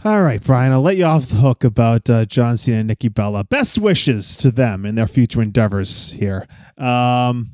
All 0.04 0.20
right, 0.22 0.42
Brian, 0.42 0.72
I'll 0.72 0.82
let 0.82 0.96
you 0.96 1.04
off 1.04 1.28
the 1.28 1.36
hook 1.36 1.62
about 1.62 2.10
uh, 2.10 2.24
John 2.24 2.56
Cena 2.56 2.78
and 2.78 2.88
Nikki 2.88 3.08
Bella. 3.08 3.44
Best 3.44 3.78
wishes 3.78 4.36
to 4.38 4.50
them 4.50 4.84
in 4.84 4.96
their 4.96 5.06
future 5.06 5.40
endeavors 5.40 6.10
here. 6.10 6.48
Um, 6.76 7.52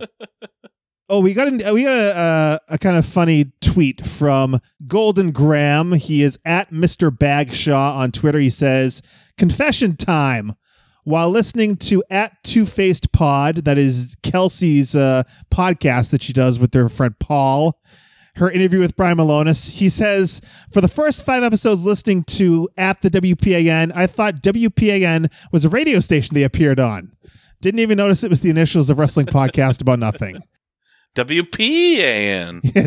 oh, 1.09 1.21
we 1.21 1.35
got 1.35 1.49
a, 1.49 1.73
we 1.73 1.85
got 1.85 1.95
a, 1.95 2.61
a, 2.69 2.79
kind 2.79 2.97
of 2.97 3.07
funny 3.07 3.53
tweet 3.61 4.05
from 4.07 4.61
Golden 4.87 5.31
Graham. 5.31 5.93
He 5.93 6.23
is 6.23 6.39
at 6.45 6.71
Mr. 6.71 7.17
Bagshaw 7.17 7.97
on 7.97 8.13
Twitter. 8.13 8.39
He 8.39 8.51
says, 8.51 9.03
"Confession 9.37 9.97
time." 9.97 10.55
while 11.09 11.31
listening 11.31 11.75
to 11.75 12.05
at 12.11 12.37
Two 12.45 12.67
Faced 12.67 13.13
Pod, 13.13 13.65
that 13.65 13.79
is 13.79 14.15
Kelsey's 14.23 14.95
uh, 14.95 15.23
podcast 15.51 16.11
that 16.11 16.23
she 16.23 16.35
does 16.35 16.59
with 16.59 16.73
their 16.73 16.91
friend 16.91 17.19
Paul. 17.19 17.81
Her 18.37 18.51
interview 18.51 18.81
with 18.81 18.95
Brian 18.95 19.17
Malonis, 19.17 19.71
he 19.71 19.89
says, 19.89 20.43
For 20.71 20.83
the 20.83 20.87
first 20.87 21.25
five 21.25 21.43
episodes 21.43 21.87
listening 21.87 22.25
to 22.25 22.69
at 22.77 23.01
the 23.01 23.09
WPAN, 23.09 23.91
I 23.95 24.07
thought 24.07 24.43
WPAN 24.43 25.33
was 25.51 25.65
a 25.65 25.71
radio 25.71 26.01
station 26.01 26.35
they 26.35 26.43
appeared 26.43 26.79
on. 26.79 27.13
Didn't 27.63 27.81
even 27.81 27.97
notice 27.97 28.23
it 28.23 28.29
was 28.29 28.43
the 28.43 28.51
initials 28.51 28.91
of 28.91 28.99
Wrestling 28.99 29.27
Podcast 29.29 29.81
About 29.81 29.99
Nothing. 30.01 30.43
WPAN. 31.19 32.61
Yeah, 32.75 32.87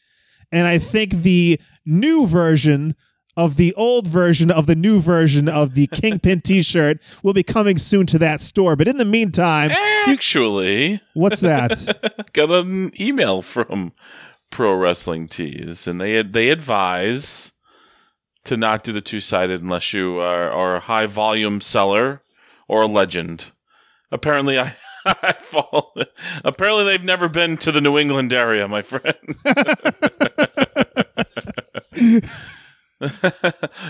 And 0.51 0.67
I 0.67 0.79
think 0.79 1.13
the 1.13 1.61
new 1.85 2.27
version 2.27 2.95
of 3.37 3.57
the 3.57 3.75
old 3.75 4.07
version 4.07 4.51
of 4.51 4.67
the 4.67 4.75
new 4.75 5.01
version 5.01 5.49
of 5.49 5.75
the 5.75 5.87
Kingpin 5.89 6.41
t 6.41 6.63
shirt 6.63 6.99
will 7.23 7.33
be 7.33 7.43
coming 7.43 7.79
soon 7.79 8.07
to 8.07 8.19
that 8.19 8.41
store. 8.41 8.77
But 8.77 8.89
in 8.89 8.99
the 8.99 9.05
meantime, 9.05 9.71
Actually, 10.07 11.01
what's 11.15 11.41
that? 11.41 12.23
got 12.33 12.51
an 12.51 12.93
email 13.01 13.43
from 13.43 13.93
Pro 14.53 14.75
Wrestling 14.75 15.27
Tees, 15.27 15.89
and 15.89 16.01
they 16.01 16.23
they 16.23 16.51
advise 16.51 17.51
to 18.45 18.57
not 18.57 18.85
do 18.85 18.93
the 18.93 19.01
two 19.01 19.19
sided 19.19 19.63
unless 19.63 19.93
you 19.93 20.19
are, 20.19 20.51
are 20.51 20.77
a 20.77 20.81
high 20.81 21.07
volume 21.07 21.61
seller 21.61 22.23
or 22.69 22.83
a 22.83 22.87
legend. 22.87 23.47
Apparently, 24.13 24.61
I. 24.61 24.77
I 25.05 25.33
fall. 25.33 25.95
Apparently, 26.45 26.85
they've 26.85 27.03
never 27.03 27.29
been 27.29 27.57
to 27.57 27.73
the 27.73 27.81
New 27.81 27.99
England 27.99 28.33
area, 28.33 28.69
my 28.69 28.83
friend. 28.83 29.17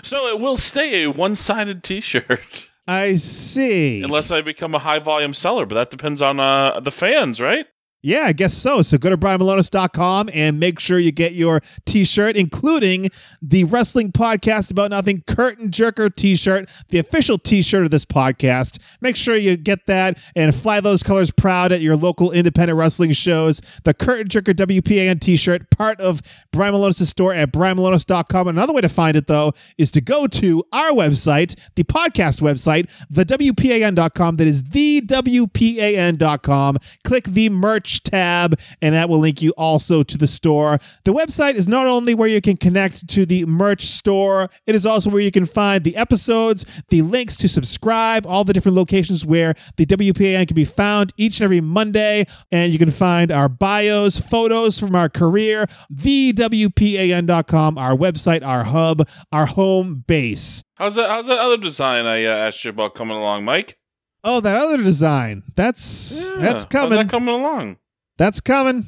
so 0.02 0.28
it 0.28 0.40
will 0.40 0.56
stay 0.56 1.02
a 1.02 1.10
one-sided 1.10 1.84
T-shirt 1.84 2.70
I 2.88 3.16
see. 3.16 4.02
unless 4.02 4.30
I 4.30 4.40
become 4.40 4.74
a 4.74 4.78
high-volume 4.78 5.34
seller, 5.34 5.66
but 5.66 5.74
that 5.74 5.90
depends 5.90 6.22
on 6.22 6.40
uh, 6.40 6.80
the 6.80 6.90
fans, 6.90 7.42
right? 7.42 7.66
Yeah, 8.04 8.22
I 8.24 8.32
guess 8.32 8.52
so. 8.52 8.82
So 8.82 8.98
go 8.98 9.10
to 9.10 9.16
brianmalonis.com 9.16 10.30
and 10.34 10.58
make 10.58 10.80
sure 10.80 10.98
you 10.98 11.12
get 11.12 11.34
your 11.34 11.60
t-shirt, 11.86 12.34
including 12.34 13.10
the 13.40 13.62
Wrestling 13.62 14.10
Podcast 14.10 14.72
About 14.72 14.90
Nothing 14.90 15.22
Curtain 15.28 15.70
Jerker 15.70 16.12
t-shirt, 16.12 16.68
the 16.88 16.98
official 16.98 17.38
t-shirt 17.38 17.84
of 17.84 17.92
this 17.92 18.04
podcast. 18.04 18.80
Make 19.00 19.14
sure 19.14 19.36
you 19.36 19.56
get 19.56 19.86
that 19.86 20.18
and 20.34 20.52
fly 20.52 20.80
those 20.80 21.04
colors 21.04 21.30
proud 21.30 21.70
at 21.70 21.80
your 21.80 21.94
local 21.94 22.32
independent 22.32 22.76
wrestling 22.76 23.12
shows. 23.12 23.60
The 23.84 23.94
Curtain 23.94 24.26
Jerker 24.26 24.52
WPAN 24.52 25.20
t-shirt, 25.20 25.70
part 25.70 26.00
of 26.00 26.20
Brian 26.50 26.74
Malonis' 26.74 27.06
store 27.06 27.32
at 27.32 27.52
brianmalonis.com. 27.52 28.48
Another 28.48 28.72
way 28.72 28.80
to 28.80 28.88
find 28.88 29.16
it, 29.16 29.28
though, 29.28 29.52
is 29.78 29.92
to 29.92 30.00
go 30.00 30.26
to 30.26 30.64
our 30.72 30.90
website, 30.90 31.56
the 31.76 31.84
podcast 31.84 32.42
website, 32.42 32.90
the 33.10 33.24
WPAN.com. 33.24 34.34
That 34.34 34.46
is 34.48 34.64
the 34.64 35.02
WPAN.com. 35.02 36.78
Click 37.04 37.24
the 37.26 37.48
merch 37.48 37.91
tab, 38.00 38.58
and 38.80 38.94
that 38.94 39.08
will 39.08 39.18
link 39.18 39.42
you 39.42 39.50
also 39.56 40.02
to 40.02 40.18
the 40.18 40.26
store. 40.26 40.78
The 41.04 41.12
website 41.12 41.54
is 41.54 41.68
not 41.68 41.86
only 41.86 42.14
where 42.14 42.28
you 42.28 42.40
can 42.40 42.56
connect 42.56 43.08
to 43.08 43.26
the 43.26 43.44
merch 43.46 43.82
store, 43.82 44.48
it 44.66 44.74
is 44.74 44.86
also 44.86 45.10
where 45.10 45.22
you 45.22 45.30
can 45.30 45.46
find 45.46 45.84
the 45.84 45.96
episodes, 45.96 46.64
the 46.88 47.02
links 47.02 47.36
to 47.38 47.48
subscribe, 47.48 48.26
all 48.26 48.44
the 48.44 48.52
different 48.52 48.76
locations 48.76 49.26
where 49.26 49.54
the 49.76 49.86
WPAN 49.86 50.46
can 50.48 50.54
be 50.54 50.64
found 50.64 51.12
each 51.16 51.40
and 51.40 51.44
every 51.44 51.60
Monday. 51.60 52.26
And 52.50 52.72
you 52.72 52.78
can 52.78 52.90
find 52.90 53.30
our 53.30 53.48
bios, 53.48 54.18
photos 54.18 54.78
from 54.78 54.96
our 54.96 55.08
career, 55.08 55.66
thewpan.com, 55.92 57.78
our 57.78 57.96
website, 57.96 58.44
our 58.44 58.64
hub, 58.64 59.08
our 59.32 59.46
home 59.46 60.04
base. 60.06 60.62
How's 60.74 60.94
that? 60.96 61.10
How's 61.10 61.26
that 61.26 61.38
other 61.38 61.56
design 61.58 62.06
I 62.06 62.24
uh, 62.24 62.30
asked 62.30 62.64
you 62.64 62.70
about 62.70 62.94
coming 62.94 63.16
along, 63.16 63.44
Mike? 63.44 63.78
Oh, 64.24 64.40
that 64.40 64.56
other 64.56 64.82
design. 64.82 65.42
That's 65.56 66.32
Yeah, 66.34 66.40
that's 66.40 66.66
how's 66.72 66.90
that 66.90 67.08
coming 67.08 67.34
along? 67.34 67.76
That's 68.22 68.40
coming. 68.40 68.86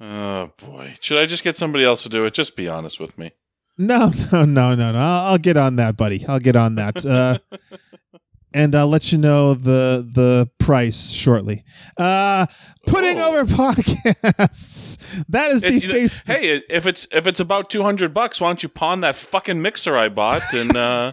Oh 0.00 0.50
boy, 0.64 0.94
should 1.00 1.18
I 1.18 1.26
just 1.26 1.42
get 1.42 1.56
somebody 1.56 1.84
else 1.84 2.04
to 2.04 2.08
do 2.08 2.24
it? 2.24 2.34
Just 2.34 2.54
be 2.56 2.68
honest 2.68 3.00
with 3.00 3.18
me. 3.18 3.32
No, 3.76 4.12
no, 4.32 4.44
no, 4.44 4.74
no, 4.76 4.92
no. 4.92 4.98
I'll, 4.98 5.32
I'll 5.32 5.38
get 5.38 5.56
on 5.56 5.76
that, 5.76 5.96
buddy. 5.96 6.24
I'll 6.28 6.38
get 6.38 6.54
on 6.54 6.76
that. 6.76 7.04
Uh, 7.04 7.38
and 8.54 8.74
I'll 8.76 8.86
let 8.86 9.10
you 9.10 9.18
know 9.18 9.54
the 9.54 10.08
the 10.14 10.48
price 10.58 11.10
shortly. 11.10 11.64
Uh, 11.96 12.46
putting 12.86 13.18
Oh. 13.18 13.30
over 13.36 13.44
podcasts. 13.52 14.98
That 15.28 15.50
is 15.50 15.62
the 15.62 15.68
It- 15.74 15.84
know, 16.28 16.34
hey, 16.34 16.62
if 16.70 16.86
it's 16.86 17.06
if 17.10 17.26
it's 17.26 17.40
about 17.40 17.70
two 17.70 17.82
hundred 17.82 18.14
bucks, 18.14 18.40
why 18.40 18.48
don't 18.48 18.62
you 18.62 18.68
pawn 18.68 19.00
that 19.00 19.16
fucking 19.16 19.60
mixer 19.60 19.96
I 19.96 20.08
bought 20.08 20.42
and 20.54 20.76
uh, 20.76 21.12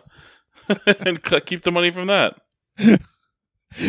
and 1.05 1.21
keep 1.45 1.63
the 1.63 1.71
money 1.71 1.89
from 1.91 2.07
that? 2.07 2.39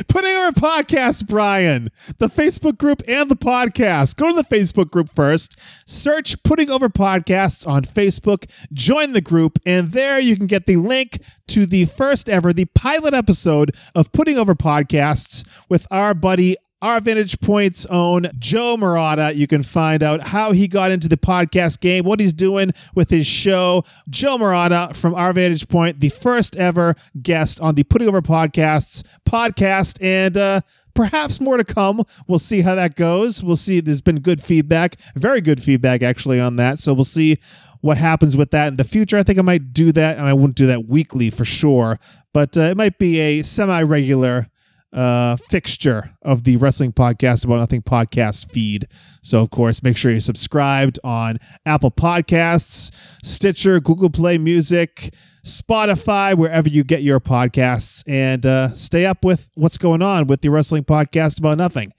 Putting 0.09 0.35
over 0.35 0.53
podcasts, 0.53 1.27
Brian. 1.27 1.91
The 2.19 2.29
Facebook 2.29 2.79
group 2.79 3.03
and 3.09 3.31
the 3.31 3.37
podcast. 3.37 4.17
Go 4.17 4.29
to 4.29 4.43
the 4.43 4.57
Facebook 4.57 4.91
group 4.91 5.09
first. 5.09 5.59
Search 5.87 6.43
Putting 6.43 6.71
Over 6.71 6.89
Podcasts 6.89 7.67
on 7.67 7.85
Facebook. 7.85 8.51
Join 8.73 9.13
the 9.13 9.21
group, 9.21 9.59
and 9.65 9.93
there 9.93 10.19
you 10.19 10.37
can 10.37 10.47
get 10.47 10.67
the 10.67 10.77
link 10.77 11.23
to 11.49 11.65
the 11.65 11.87
first 11.87 12.29
ever, 12.29 12.53
the 12.53 12.67
pilot 12.67 13.15
episode 13.15 13.75
of 13.95 14.13
Putting 14.13 14.37
Over 14.37 14.55
Podcasts 14.55 15.47
with 15.69 15.87
our 15.91 16.13
buddy. 16.15 16.57
Our 16.81 17.01
Vantage 17.01 17.41
Point's 17.41 17.87
own 17.87 18.29
Joe 18.39 18.77
Murata. 18.77 19.35
You 19.35 19.49
can 19.49 19.65
find 19.65 20.01
out 20.01 20.21
how 20.21 20.53
he 20.53 20.69
got 20.69 20.93
into 20.93 21.09
the 21.09 21.17
podcast 21.17 21.81
game, 21.81 22.05
what 22.05 22.21
he's 22.21 22.33
doing 22.33 22.73
with 22.95 23.11
his 23.11 23.27
show. 23.27 23.83
Joe 24.09 24.39
Murata 24.39 24.95
from 24.95 25.13
Our 25.17 25.33
Vantage 25.33 25.67
Point, 25.67 25.99
the 25.99 26.11
first 26.11 26.55
ever 26.57 26.95
guest 27.21 27.61
on 27.61 27.75
the 27.75 27.83
Putting 27.83 28.07
Over 28.07 28.23
Podcasts 28.23 29.03
podcast, 29.27 29.99
and 30.01 30.37
uh, 30.37 30.61
perhaps 30.95 31.41
more 31.41 31.57
to 31.57 31.65
come. 31.65 32.01
We'll 32.29 32.39
see 32.39 32.61
how 32.61 32.77
that 32.77 32.95
goes. 32.95 33.43
We'll 33.43 33.57
see. 33.57 33.81
There's 33.81 34.01
been 34.01 34.21
good 34.21 34.41
feedback, 34.41 35.01
very 35.17 35.41
good 35.41 35.61
feedback 35.61 36.05
actually 36.05 36.39
on 36.39 36.55
that. 36.57 36.79
So 36.79 36.95
we'll 36.95 37.03
see 37.03 37.39
what 37.81 37.99
happens 37.99 38.37
with 38.37 38.53
that 38.53 38.69
in 38.69 38.77
the 38.77 38.85
future. 38.85 39.17
I 39.19 39.25
think 39.25 39.41
I 39.41 39.43
might 39.43 39.73
do 39.73 39.91
that. 39.93 40.17
And 40.17 40.29
I 40.29 40.33
wouldn't 40.33 40.55
do 40.55 40.67
that 40.67 40.87
weekly 40.87 41.31
for 41.31 41.45
sure, 41.45 41.99
but 42.33 42.57
uh, 42.57 42.61
it 42.61 42.77
might 42.77 42.99
be 42.99 43.19
a 43.19 43.43
semi 43.43 43.83
regular 43.83 44.47
uh, 44.93 45.37
fixture 45.37 46.11
of 46.23 46.45
the 46.45 46.57
Wrestling 46.57 46.93
Podcast 46.93 47.45
About 47.45 47.57
Nothing 47.57 47.83
podcast 47.83 48.51
feed. 48.51 48.87
So, 49.23 49.43
of 49.43 49.51
course, 49.51 49.83
make 49.83 49.97
sure 49.97 50.11
you're 50.11 50.21
subscribed 50.21 50.99
on 51.05 51.39
Apple 51.67 51.91
Podcasts, 51.91 52.95
Stitcher, 53.23 53.81
Google 53.81 54.11
Play 54.11 54.39
Music, 54.39 55.15
Spotify, 55.45 56.37
wherever 56.37 56.69
you 56.69 56.85
get 56.85 57.03
your 57.03 57.21
podcasts, 57.21 58.03
and 58.07 58.45
uh, 58.47 58.75
stay 58.75 59.07
up 59.07 59.25
with 59.25 59.49
what's 59.55 59.79
going 59.79 60.03
on 60.03 60.27
with 60.27 60.41
the 60.41 60.49
Wrestling 60.49 60.85
Podcast 60.85 61.39
About 61.39 61.59
Nothing. 61.59 61.93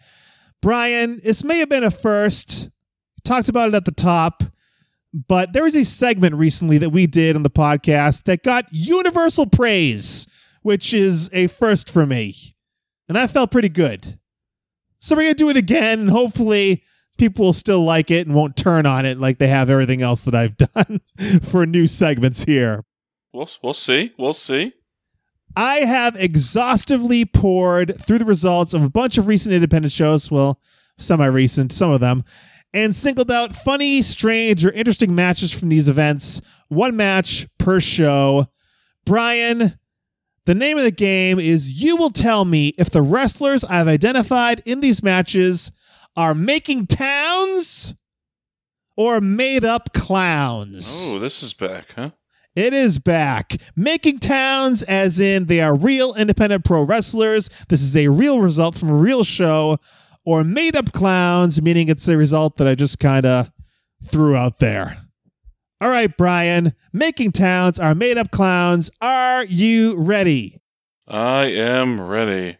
Brian, 0.61 1.19
this 1.23 1.43
may 1.43 1.59
have 1.59 1.69
been 1.69 1.83
a 1.83 1.91
first. 1.91 2.69
Talked 3.23 3.49
about 3.49 3.69
it 3.69 3.75
at 3.75 3.85
the 3.85 3.91
top, 3.91 4.43
but 5.13 5.53
there 5.53 5.63
was 5.63 5.75
a 5.75 5.83
segment 5.83 6.35
recently 6.35 6.77
that 6.79 6.89
we 6.89 7.05
did 7.05 7.35
on 7.35 7.43
the 7.43 7.49
podcast 7.49 8.23
that 8.23 8.43
got 8.43 8.65
universal 8.71 9.45
praise, 9.45 10.25
which 10.61 10.93
is 10.93 11.29
a 11.33 11.47
first 11.47 11.91
for 11.91 12.05
me. 12.05 12.55
And 13.09 13.15
that 13.15 13.31
felt 13.31 13.51
pretty 13.51 13.69
good. 13.69 14.19
So 14.99 15.15
we're 15.15 15.23
going 15.23 15.33
to 15.33 15.37
do 15.37 15.49
it 15.49 15.57
again, 15.57 15.99
and 15.99 16.09
hopefully 16.09 16.83
people 17.17 17.45
will 17.45 17.53
still 17.53 17.83
like 17.83 18.11
it 18.11 18.27
and 18.27 18.35
won't 18.35 18.55
turn 18.55 18.85
on 18.85 19.05
it 19.05 19.17
like 19.17 19.39
they 19.39 19.47
have 19.47 19.69
everything 19.69 20.01
else 20.01 20.23
that 20.23 20.35
I've 20.35 20.55
done 20.75 21.01
for 21.41 21.65
new 21.65 21.87
segments 21.87 22.43
here. 22.43 22.85
We'll 23.33 23.49
we'll 23.61 23.73
see. 23.73 24.13
We'll 24.17 24.33
see. 24.33 24.73
I 25.55 25.77
have 25.77 26.15
exhaustively 26.15 27.25
poured 27.25 27.99
through 27.99 28.19
the 28.19 28.25
results 28.25 28.73
of 28.73 28.83
a 28.83 28.89
bunch 28.89 29.17
of 29.17 29.27
recent 29.27 29.53
independent 29.53 29.91
shows, 29.91 30.29
well, 30.29 30.59
semi 30.97 31.25
recent, 31.25 31.71
some 31.71 31.91
of 31.91 31.99
them, 31.99 32.23
and 32.73 32.95
singled 32.95 33.31
out 33.31 33.55
funny, 33.55 34.01
strange, 34.01 34.65
or 34.65 34.71
interesting 34.71 35.15
matches 35.15 35.57
from 35.57 35.69
these 35.69 35.89
events, 35.89 36.41
one 36.67 36.95
match 36.95 37.47
per 37.57 37.79
show. 37.79 38.47
Brian, 39.05 39.78
the 40.49 40.55
name 40.55 40.79
of 40.79 40.83
the 40.83 40.89
game 40.89 41.37
is 41.37 41.79
You 41.79 41.95
Will 41.95 42.09
Tell 42.09 42.43
Me 42.43 42.69
if 42.69 42.89
the 42.89 43.03
wrestlers 43.03 43.63
I've 43.63 43.87
identified 43.87 44.63
in 44.65 44.79
these 44.79 45.03
matches 45.03 45.71
are 46.17 46.33
making 46.33 46.87
towns 46.87 47.93
or 48.97 49.21
made 49.21 49.63
up 49.63 49.93
clowns. 49.93 51.11
Oh, 51.13 51.19
this 51.19 51.43
is 51.43 51.53
back, 51.53 51.93
huh? 51.95 52.09
It 52.55 52.73
is 52.73 52.97
back. 52.97 53.57
Making 53.75 54.17
towns, 54.17 54.81
as 54.81 55.19
in 55.19 55.45
they 55.45 55.61
are 55.61 55.77
real 55.77 56.15
independent 56.15 56.65
pro 56.65 56.81
wrestlers. 56.81 57.51
This 57.67 57.83
is 57.83 57.95
a 57.95 58.07
real 58.07 58.39
result 58.39 58.73
from 58.73 58.89
a 58.89 58.95
real 58.95 59.23
show, 59.23 59.77
or 60.25 60.43
made 60.43 60.75
up 60.75 60.93
clowns, 60.93 61.61
meaning 61.61 61.89
it's 61.89 62.07
a 62.07 62.17
result 62.17 62.57
that 62.57 62.67
I 62.67 62.73
just 62.73 62.97
kind 62.97 63.23
of 63.23 63.51
threw 64.03 64.35
out 64.35 64.57
there. 64.57 64.97
All 65.81 65.89
right, 65.89 66.15
Brian. 66.15 66.73
Making 66.91 67.31
towns 67.31 67.79
are 67.79 67.95
made 67.95 68.17
up 68.17 68.31
clowns. 68.31 68.89
Are 68.99 69.45
you 69.45 69.97
ready? 69.97 70.61
I 71.07 71.45
am 71.45 72.01
ready. 72.01 72.57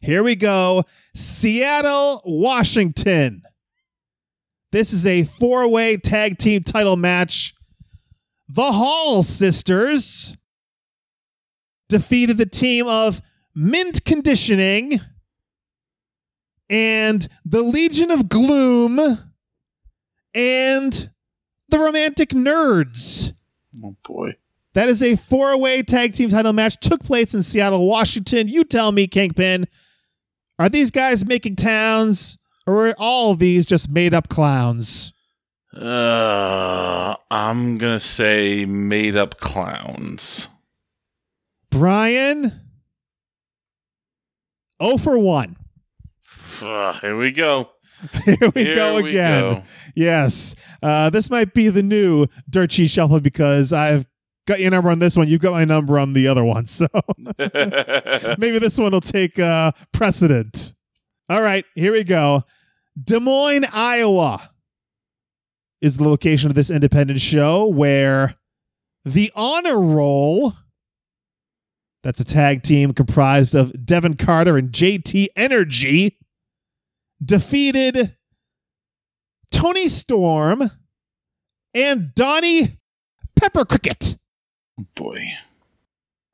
Here 0.00 0.22
we 0.22 0.36
go. 0.36 0.84
Seattle, 1.14 2.22
Washington. 2.24 3.42
This 4.72 4.92
is 4.92 5.06
a 5.06 5.24
four 5.24 5.68
way 5.68 5.96
tag 5.96 6.38
team 6.38 6.62
title 6.62 6.96
match. 6.96 7.54
The 8.48 8.72
Hall 8.72 9.22
sisters 9.22 10.36
defeated 11.88 12.38
the 12.38 12.46
team 12.46 12.86
of 12.86 13.20
Mint 13.54 14.04
Conditioning 14.04 15.00
and 16.68 17.26
the 17.44 17.62
Legion 17.62 18.10
of 18.10 18.28
Gloom 18.28 18.98
and 20.34 21.10
the 21.68 21.78
Romantic 21.78 22.30
Nerds. 22.30 23.32
Oh 23.84 23.96
boy. 24.04 24.36
That 24.74 24.88
is 24.88 25.02
a 25.02 25.16
four 25.16 25.56
way 25.58 25.82
tag 25.82 26.14
team 26.14 26.28
title 26.28 26.52
match. 26.52 26.78
Took 26.80 27.02
place 27.02 27.34
in 27.34 27.42
Seattle, 27.42 27.86
Washington. 27.86 28.48
You 28.48 28.64
tell 28.64 28.92
me, 28.92 29.06
Kingpin, 29.06 29.66
are 30.58 30.68
these 30.68 30.90
guys 30.90 31.24
making 31.24 31.56
towns 31.56 32.38
or 32.66 32.88
are 32.88 32.94
all 32.98 33.34
these 33.34 33.64
just 33.64 33.88
made 33.88 34.12
up 34.12 34.28
clowns? 34.28 35.12
Uh, 35.74 37.14
I'm 37.30 37.78
gonna 37.78 38.00
say 38.00 38.64
made 38.64 39.16
up 39.16 39.38
clowns. 39.38 40.48
Brian? 41.70 42.60
Oh 44.80 44.96
for 44.98 45.18
1. 45.18 45.56
Uh, 46.62 46.92
here 47.00 47.16
we 47.16 47.32
go. 47.32 47.70
Here 48.24 48.36
we 48.54 48.64
Here 48.64 48.74
go 48.74 48.96
we 48.96 49.08
again. 49.08 49.42
go. 49.42 49.62
Yes. 49.94 50.54
Uh, 50.82 51.10
this 51.10 51.30
might 51.30 51.54
be 51.54 51.68
the 51.68 51.82
new 51.82 52.26
Dirt 52.48 52.72
Sheet 52.72 52.90
Shuffle 52.90 53.20
because 53.20 53.72
I've 53.72 54.06
got 54.46 54.60
your 54.60 54.70
number 54.70 54.90
on 54.90 54.98
this 54.98 55.16
one. 55.16 55.28
You've 55.28 55.40
got 55.40 55.52
my 55.52 55.64
number 55.64 55.98
on 55.98 56.12
the 56.12 56.28
other 56.28 56.44
one. 56.44 56.66
So 56.76 56.86
maybe 58.38 58.58
this 58.58 58.78
one 58.78 58.92
will 58.92 59.00
take 59.00 59.38
uh, 59.38 59.72
precedent. 59.92 60.74
All 61.28 61.42
right, 61.42 61.64
here 61.74 61.92
we 61.92 62.04
go. 62.04 62.44
Des 63.02 63.18
Moines, 63.18 63.66
Iowa 63.72 64.50
is 65.80 65.96
the 65.96 66.08
location 66.08 66.50
of 66.50 66.54
this 66.54 66.70
independent 66.70 67.20
show 67.20 67.66
where 67.66 68.34
the 69.04 69.30
honor 69.34 69.80
roll 69.80 70.54
that's 72.02 72.20
a 72.20 72.24
tag 72.24 72.62
team 72.62 72.92
comprised 72.92 73.54
of 73.54 73.84
Devin 73.84 74.14
Carter 74.14 74.56
and 74.56 74.70
JT 74.70 75.26
Energy 75.34 76.15
defeated 77.24 78.16
Tony 79.50 79.88
Storm 79.88 80.70
and 81.74 82.14
Donnie 82.14 82.78
Pepper 83.36 83.64
Cricket. 83.64 84.16
boy. 84.94 85.26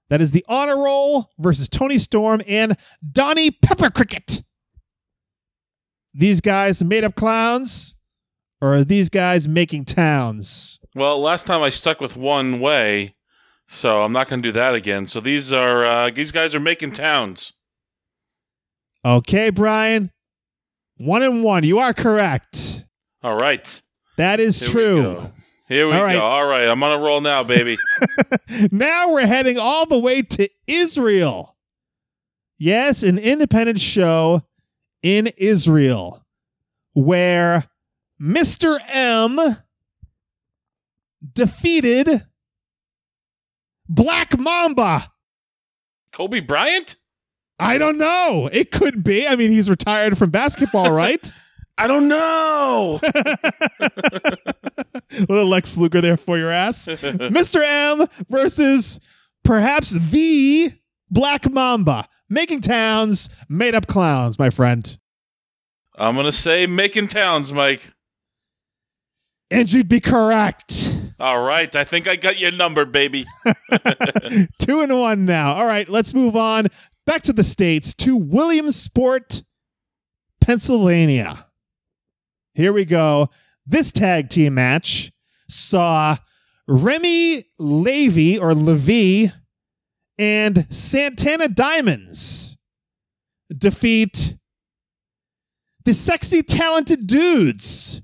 That 0.09 0.21
is 0.21 0.33
the 0.33 0.45
honor 0.47 0.77
roll 0.77 1.29
versus 1.39 1.69
Tony 1.69 1.97
Storm 1.97 2.43
and 2.47 2.77
Donnie 3.12 3.51
Pepper 3.51 3.91
Cricket. 3.91 4.43
These 6.12 6.43
guys 6.43 6.85
made 6.85 7.05
up 7.05 7.15
clowns, 7.15 7.95
or 8.61 8.75
are 8.75 8.85
these 8.85 9.09
guys 9.09 9.49
making 9.49 9.87
towns? 9.87 10.79
Well, 10.95 11.19
last 11.21 11.47
time 11.47 11.62
I 11.62 11.71
stuck 11.71 12.01
with 12.03 12.15
one 12.17 12.61
way, 12.61 13.15
so 13.67 14.03
I'm 14.03 14.12
not 14.12 14.29
gonna 14.29 14.43
do 14.43 14.53
that 14.53 14.75
again. 14.75 15.07
So 15.07 15.21
these 15.21 15.51
are 15.55 15.85
uh, 15.87 16.11
these 16.11 16.31
guys 16.31 16.55
are 16.55 16.61
making 16.61 16.93
towns. 16.93 17.55
Okay, 19.05 19.49
Brian. 19.49 20.11
One 21.02 21.25
and 21.25 21.42
one. 21.42 21.64
You 21.64 21.80
are 21.80 21.92
correct. 21.92 22.85
All 23.25 23.35
right. 23.35 23.82
That 24.18 24.38
is 24.38 24.61
Here 24.61 24.68
we 24.68 24.73
true. 24.73 25.02
go. 25.02 25.32
Here 25.66 25.88
we 25.88 25.94
All 25.94 26.02
right. 26.04 26.12
go. 26.16 26.23
All 26.23 26.47
right, 26.47 26.68
I'm 26.68 26.80
on 26.82 26.92
a 26.92 26.99
roll 27.02 27.21
now, 27.21 27.42
baby. 27.42 27.76
now 28.71 29.10
we're 29.10 29.26
heading 29.26 29.58
all 29.58 29.84
the 29.84 29.99
way 29.99 30.23
to 30.23 30.49
Israel. 30.69 31.56
Yes, 32.56 33.02
an 33.02 33.19
independent 33.19 33.80
show 33.80 34.43
in 35.02 35.28
Israel 35.38 36.25
where 36.93 37.65
Mr. 38.21 38.78
M 38.93 39.41
defeated 41.32 42.25
Black 43.88 44.38
Mamba. 44.38 45.10
Kobe 46.12 46.38
Bryant? 46.38 46.95
I 47.58 47.78
don't 47.78 47.99
know. 47.99 48.49
It 48.52 48.71
could 48.71 49.04
be. 49.04 49.26
I 49.26 49.36
mean, 49.36 49.50
he's 49.50 49.71
retired 49.71 50.19
from 50.19 50.30
basketball, 50.30 50.91
right? 50.93 51.32
I 51.78 51.86
don't 51.86 52.08
know. 52.08 53.00
Little 55.28 55.47
Lex 55.47 55.76
Luger 55.78 56.00
there 56.00 56.17
for 56.17 56.38
your 56.38 56.50
ass. 56.50 56.86
Mr. 56.88 57.62
M 57.62 58.06
versus 58.28 59.00
perhaps 59.43 59.91
the 59.91 60.73
Black 61.10 61.50
Mamba. 61.50 62.06
Making 62.28 62.60
towns, 62.60 63.28
made 63.49 63.75
up 63.75 63.86
clowns, 63.86 64.38
my 64.38 64.49
friend. 64.50 64.97
I'm 65.97 66.17
gonna 66.17 66.32
say 66.32 66.67
making 66.67 67.08
towns, 67.08 67.52
Mike. 67.52 67.82
And 69.50 69.71
you'd 69.71 69.88
be 69.88 70.00
correct. 70.00 70.95
All 71.21 71.43
right, 71.43 71.75
I 71.76 71.84
think 71.84 72.08
I 72.08 72.17
got 72.17 72.38
your 72.38 72.52
number, 72.52 72.86
baby. 72.86 73.26
Two 74.58 74.80
and 74.80 74.99
one 74.99 75.26
now. 75.26 75.54
All 75.54 75.67
right, 75.67 75.86
let's 75.91 76.15
move 76.15 76.36
on 76.36 76.69
back 77.06 77.23
to 77.23 77.32
the 77.32 77.45
States 77.45 77.95
to 77.95 78.17
Williamsport, 78.17 79.43
Pennsylvania. 80.41 81.47
Here 82.54 82.73
we 82.73 82.84
go. 82.84 83.30
This 83.67 83.93
tag 83.93 84.28
team 84.28 84.54
match 84.54 85.12
saw 85.49 86.17
Remy 86.67 87.45
Levy 87.58 88.38
or 88.38 88.54
Levy 88.54 89.32
and 90.19 90.67
Santana 90.71 91.49
Diamonds 91.49 92.56
defeat 93.56 94.36
the 95.84 95.95
sexy 95.95 96.43
talented 96.43 97.06
dudes. 97.06 98.02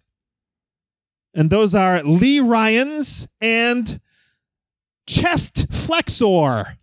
And 1.34 1.50
those 1.50 1.74
are 1.74 2.02
Lee 2.02 2.40
Ryans 2.40 3.28
and 3.40 4.00
Chest 5.06 5.72
Flexor 5.72 6.78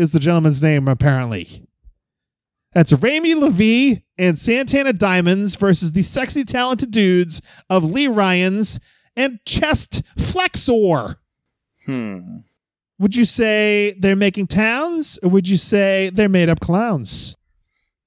is 0.00 0.12
the 0.12 0.18
gentleman's 0.18 0.62
name, 0.62 0.88
apparently. 0.88 1.66
That's 2.72 2.92
Ramy 2.92 3.34
Levy 3.34 4.04
and 4.16 4.38
Santana 4.38 4.92
Diamonds 4.92 5.56
versus 5.56 5.92
the 5.92 6.02
sexy 6.02 6.44
talented 6.44 6.90
dudes 6.90 7.42
of 7.68 7.84
Lee 7.84 8.06
Ryans 8.06 8.78
and 9.16 9.40
Chest 9.44 10.02
Flexor. 10.16 11.16
Hmm. 11.86 12.38
Would 12.98 13.16
you 13.16 13.24
say 13.24 13.94
they're 13.98 14.14
making 14.14 14.46
towns 14.46 15.18
or 15.22 15.30
would 15.30 15.48
you 15.48 15.56
say 15.56 16.10
they're 16.10 16.28
made 16.28 16.48
up 16.48 16.60
clowns? 16.60 17.36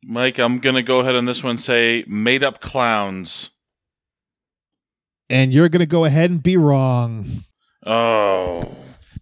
Mike, 0.06 0.40
I'm 0.40 0.60
gonna 0.60 0.84
go 0.84 1.00
ahead 1.00 1.16
on 1.16 1.26
this 1.26 1.44
one 1.44 1.52
and 1.52 1.60
say 1.60 2.06
made 2.08 2.44
up 2.44 2.62
clowns. 2.62 3.50
And 5.30 5.52
you're 5.52 5.70
going 5.70 5.80
to 5.80 5.88
go 5.88 6.06
ahead 6.06 6.30
and 6.30 6.44
be 6.44 6.58
wrong. 6.58 7.26
Oh. 7.86 8.72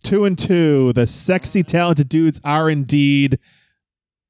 Two 0.04 0.26
and 0.26 0.38
two. 0.38 0.94
The 0.94 1.08
sexy, 1.08 1.64
talented 1.64 2.10
dudes 2.10 2.42
are 2.44 2.70
indeed 2.70 3.40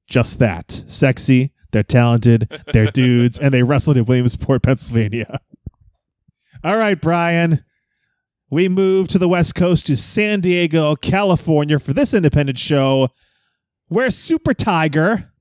just 0.08 0.40
that 0.40 0.84
sexy. 0.88 1.54
They're 1.72 1.84
talented. 1.84 2.52
They're 2.74 2.92
dudes, 2.92 3.40
and 3.40 3.54
they 3.54 3.64
wrestled 3.64 3.98
in 3.98 4.06
Williamsport, 4.06 4.64
Pennsylvania. 4.64 5.40
All 6.64 6.78
right, 6.78 7.00
Brian. 7.00 7.64
We 8.50 8.68
move 8.68 9.08
to 9.10 9.18
the 9.18 9.30
West 9.30 9.56
Coast 9.56 9.88
to 9.88 9.96
San 9.96 10.42
Diego, 10.42 10.96
California 10.96 11.80
for 11.80 11.94
this 11.94 12.14
independent 12.14 12.60
show 12.60 13.10
where 13.88 14.12
Super 14.12 14.54
Tiger 14.54 15.32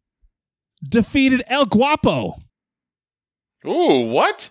defeated 0.88 1.42
El 1.48 1.66
Guapo. 1.66 2.36
Ooh, 3.66 4.06
what? 4.06 4.50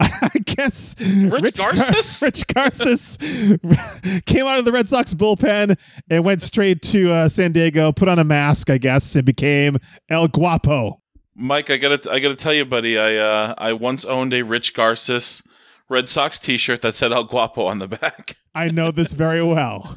I 0.00 0.30
guess 0.44 0.94
Rich 1.00 1.58
Gar- 1.58 1.74
Garces? 1.74 2.22
Rich 2.22 2.46
Garces 2.48 3.18
came 4.26 4.46
out 4.46 4.58
of 4.58 4.64
the 4.64 4.72
Red 4.72 4.88
Sox 4.88 5.14
bullpen 5.14 5.76
and 6.08 6.24
went 6.24 6.42
straight 6.42 6.82
to 6.82 7.10
uh, 7.10 7.28
San 7.28 7.52
Diego, 7.52 7.92
put 7.92 8.08
on 8.08 8.18
a 8.18 8.24
mask, 8.24 8.70
I 8.70 8.78
guess, 8.78 9.16
and 9.16 9.24
became 9.24 9.78
El 10.08 10.28
Guapo. 10.28 11.00
Mike, 11.34 11.70
I 11.70 11.76
gotta 11.76 12.10
I 12.10 12.18
gotta 12.18 12.36
tell 12.36 12.54
you, 12.54 12.64
buddy, 12.64 12.98
I 12.98 13.16
uh 13.16 13.54
I 13.58 13.72
once 13.72 14.04
owned 14.04 14.34
a 14.34 14.42
Rich 14.42 14.74
Garces 14.74 15.42
Red 15.88 16.08
Sox 16.08 16.38
t 16.38 16.56
shirt 16.56 16.82
that 16.82 16.94
said 16.94 17.12
El 17.12 17.24
Guapo 17.24 17.66
on 17.66 17.78
the 17.78 17.88
back. 17.88 18.36
I 18.54 18.68
know 18.68 18.90
this 18.90 19.14
very 19.14 19.42
well. 19.42 19.96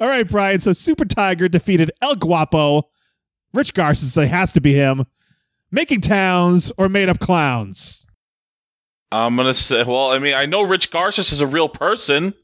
All 0.00 0.08
right, 0.08 0.26
Brian. 0.26 0.60
So 0.60 0.72
Super 0.72 1.04
Tiger 1.04 1.48
defeated 1.48 1.90
El 2.02 2.16
Guapo. 2.16 2.88
Rich 3.52 3.74
Garces, 3.74 4.16
it 4.18 4.28
has 4.28 4.52
to 4.52 4.60
be 4.60 4.74
him. 4.74 5.06
Making 5.72 6.00
towns 6.00 6.72
or 6.78 6.88
made 6.88 7.08
up 7.08 7.18
clowns. 7.18 8.06
I'm 9.12 9.36
gonna 9.36 9.54
say 9.54 9.84
well, 9.84 10.10
I 10.12 10.18
mean, 10.18 10.34
I 10.34 10.46
know 10.46 10.62
Rich 10.62 10.90
Garces 10.90 11.32
is 11.32 11.40
a 11.40 11.46
real 11.46 11.68
person, 11.68 12.34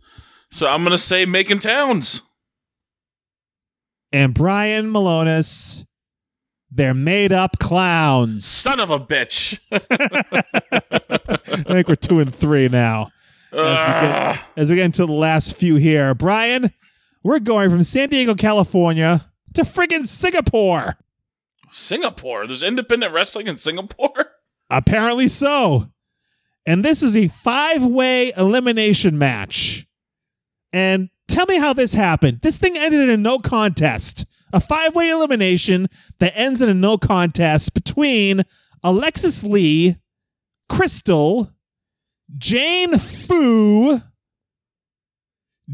So 0.51 0.67
I'm 0.67 0.83
gonna 0.85 0.99
say 0.99 1.25
making 1.25 1.59
Towns. 1.61 2.23
And 4.13 4.35
Brian 4.35 4.93
Malonis, 4.93 5.87
they're 6.71 6.95
made 6.95 7.33
up 7.33 7.59
clowns. 7.59 8.45
Son 8.45 8.79
of 8.79 8.91
a 8.91 9.01
bitch. 9.01 9.59
I 9.73 11.63
think 11.63 11.89
we're 11.89 11.97
two 11.97 12.21
and 12.21 12.35
three 12.35 12.69
now. 12.69 13.11
As 13.53 13.59
we, 13.59 13.65
get, 13.65 14.15
ah. 14.15 14.47
as 14.57 14.71
we 14.71 14.77
get 14.77 14.85
into 14.87 15.05
the 15.05 15.13
last 15.13 15.57
few 15.57 15.77
here, 15.77 16.15
Brian, 16.15 16.73
we're 17.23 17.39
going 17.39 17.69
from 17.71 17.83
San 17.83 18.09
Diego, 18.09 18.35
California 18.35 19.31
to 19.55 19.63
friggin' 19.63 20.07
Singapore. 20.07 20.97
Singapore. 21.73 22.47
There's 22.47 22.63
independent 22.63 23.13
wrestling 23.13 23.47
in 23.47 23.57
Singapore. 23.57 24.33
Apparently 24.71 25.29
so. 25.29 25.91
And 26.65 26.85
this 26.85 27.03
is 27.03 27.17
a 27.17 27.29
five 27.29 27.85
way 27.85 28.33
elimination 28.37 29.19
match. 29.19 29.87
And 30.73 31.11
tell 31.29 31.47
me 31.47 31.59
how 31.59 31.73
this 31.73 31.95
happened. 31.95 32.41
This 32.43 32.59
thing 32.59 32.77
ended 32.77 33.01
in 33.01 33.11
a 33.11 33.17
no 33.17 33.39
contest. 33.39 34.25
A 34.53 34.61
five 34.61 34.95
way 34.95 35.11
elimination 35.11 35.89
that 36.21 36.37
ends 36.37 36.61
in 36.61 36.69
a 36.69 36.75
no 36.75 36.99
contest 36.99 37.75
between 37.75 38.43
Alexis 38.85 39.45
Lee, 39.45 39.97
Crystal, 40.69 41.51
Jane 42.37 42.99
Fu, 42.99 44.01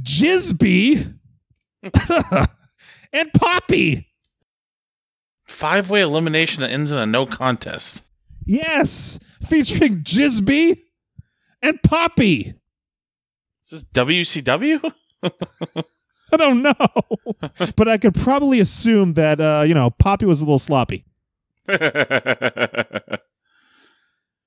Jizby, 0.00 1.14
and 3.12 3.32
Poppy. 3.32 4.07
Five 5.58 5.90
way 5.90 6.02
elimination 6.02 6.60
that 6.60 6.70
ends 6.70 6.92
in 6.92 6.98
a 6.98 7.04
no 7.04 7.26
contest. 7.26 8.02
Yes, 8.44 9.18
featuring 9.42 10.04
Jizby 10.04 10.82
and 11.60 11.82
Poppy. 11.82 12.54
Is 13.64 13.70
this 13.70 13.82
WCW? 13.92 14.92
I 15.24 16.36
don't 16.36 16.62
know, 16.62 16.92
but 17.74 17.88
I 17.88 17.98
could 17.98 18.14
probably 18.14 18.60
assume 18.60 19.14
that 19.14 19.40
uh, 19.40 19.64
you 19.66 19.74
know 19.74 19.90
Poppy 19.90 20.26
was 20.26 20.40
a 20.40 20.44
little 20.44 20.60
sloppy. 20.60 21.04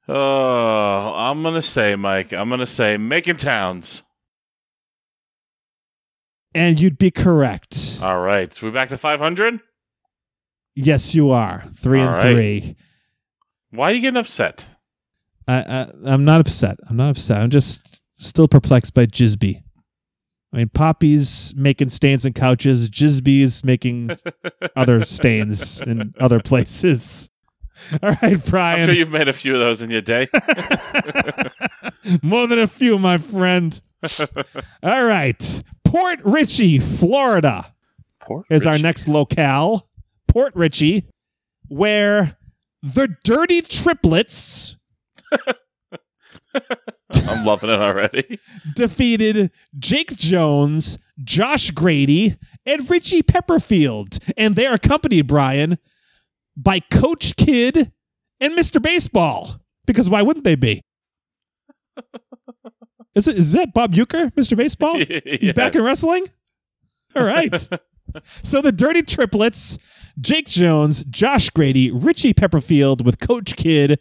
oh, 0.08 1.14
I'm 1.14 1.44
gonna 1.44 1.62
say, 1.62 1.98
Mike. 1.98 2.32
I'm 2.32 2.50
gonna 2.50 2.66
say 2.66 2.96
making 2.96 3.36
Towns. 3.36 4.04
And 6.56 6.80
you'd 6.80 6.98
be 6.98 7.12
correct. 7.12 8.00
All 8.02 8.22
right, 8.22 8.54
so 8.54 8.66
we 8.66 8.72
back 8.72 8.88
to 8.90 8.98
500. 8.98 9.60
Yes, 10.76 11.14
you 11.14 11.32
are 11.32 11.64
three 11.76 12.02
All 12.02 12.08
and 12.08 12.18
right. 12.18 12.32
three. 12.32 12.76
Why 13.72 13.92
are 13.92 13.94
you 13.94 14.02
getting 14.02 14.18
upset? 14.20 14.66
I, 15.48 15.58
I, 15.58 15.88
I'm 16.14 16.24
not 16.24 16.42
upset. 16.42 16.78
I'm 16.90 16.98
not 16.98 17.12
upset. 17.12 17.42
I'm 17.42 17.50
just 17.50 18.02
still 18.12 18.48
perplexed 18.48 18.94
by 18.94 19.06
Jizby. 19.06 19.64
I 20.54 20.58
mean, 20.58 20.70
Poppy's 20.70 21.54
making 21.56 21.90
stains 21.90 22.26
in 22.26 22.34
couches. 22.34 22.90
Jizby's 22.90 23.64
making 23.64 24.12
other 24.76 25.04
stains 25.06 25.82
in 25.82 26.14
other 26.20 26.42
places. 26.42 27.30
All 28.04 28.16
right, 28.22 28.44
Brian. 28.46 28.82
I'm 28.82 28.86
sure 28.88 28.96
you've 28.96 29.12
made 29.12 29.28
a 29.28 29.34
few 29.34 29.54
of 29.54 29.60
those 29.60 29.82
in 29.82 29.90
your 29.90 30.02
day. 30.02 30.28
More 32.22 32.48
than 32.48 32.60
a 32.60 32.68
few, 32.68 33.00
my 33.00 33.18
friend. 33.18 33.82
All 34.84 35.06
right. 35.06 35.64
Port 35.86 36.20
Richey, 36.24 36.80
Florida 36.80 37.74
Poor 38.22 38.46
is 38.50 38.68
our 38.68 38.78
next 38.78 39.08
locale. 39.08 39.88
Port 40.32 40.56
Richey, 40.56 41.06
where 41.68 42.38
the 42.82 43.16
Dirty 43.24 43.62
Triplets 43.62 44.78
I'm 47.14 47.46
loving 47.46 47.70
it 47.70 47.80
already. 47.80 48.40
defeated 48.76 49.52
Jake 49.78 50.16
Jones, 50.16 50.98
Josh 51.24 51.72
Grady, 51.72 52.38
and 52.66 52.90
Richie 52.90 53.24
Pepperfield. 53.24 54.18
And 54.38 54.56
they're 54.56 54.74
accompanied, 54.74 55.28
Brian, 55.28 55.78
by 56.56 56.80
Coach 56.80 57.36
Kid 57.36 57.92
and 58.40 58.54
Mr. 58.54 58.82
Baseball. 58.82 59.58
Because 59.86 60.10
why 60.10 60.22
wouldn't 60.22 60.46
they 60.46 60.56
be? 60.56 60.82
Is, 63.14 63.28
it, 63.28 63.36
is 63.36 63.52
that 63.52 63.74
Bob 63.74 63.94
Uecker, 63.94 64.32
Mr. 64.36 64.56
Baseball? 64.56 64.96
He's 65.26 65.52
back 65.52 65.76
in 65.76 65.84
wrestling? 65.84 66.24
All 67.14 67.26
right. 67.26 67.54
so 68.42 68.62
the 68.62 68.72
Dirty 68.72 69.04
Triplets, 69.04 69.78
Jake 70.22 70.48
Jones, 70.48 71.04
Josh 71.06 71.50
Grady, 71.50 71.90
Richie 71.92 72.34
Pepperfield 72.34 73.04
with 73.06 73.20
Coach 73.20 73.56
Kid 73.56 74.00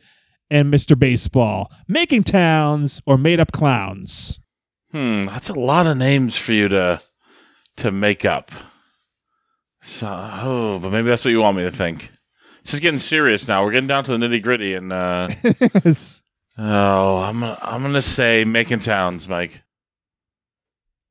and 0.50 0.72
Mr. 0.72 0.98
Baseball, 0.98 1.72
making 1.88 2.24
towns 2.24 3.00
or 3.06 3.16
made 3.16 3.40
up 3.40 3.52
clowns. 3.52 4.38
Hmm, 4.92 5.26
that's 5.26 5.48
a 5.48 5.54
lot 5.54 5.86
of 5.86 5.96
names 5.96 6.36
for 6.36 6.52
you 6.52 6.68
to 6.68 7.00
to 7.76 7.90
make 7.90 8.24
up. 8.24 8.50
So, 9.82 10.06
oh, 10.08 10.78
but 10.78 10.90
maybe 10.90 11.08
that's 11.08 11.24
what 11.24 11.30
you 11.30 11.40
want 11.40 11.56
me 11.56 11.62
to 11.62 11.70
think. 11.70 12.10
This 12.64 12.74
is 12.74 12.80
getting 12.80 12.98
serious 12.98 13.48
now. 13.48 13.64
We're 13.64 13.70
getting 13.70 13.86
down 13.88 14.04
to 14.04 14.16
the 14.16 14.18
nitty 14.18 14.42
gritty, 14.42 14.74
and 14.74 14.92
uh, 14.92 15.28
oh, 16.58 17.16
I'm 17.18 17.42
I'm 17.42 17.82
gonna 17.82 18.02
say 18.02 18.44
making 18.44 18.80
towns, 18.80 19.26
Mike. 19.26 19.62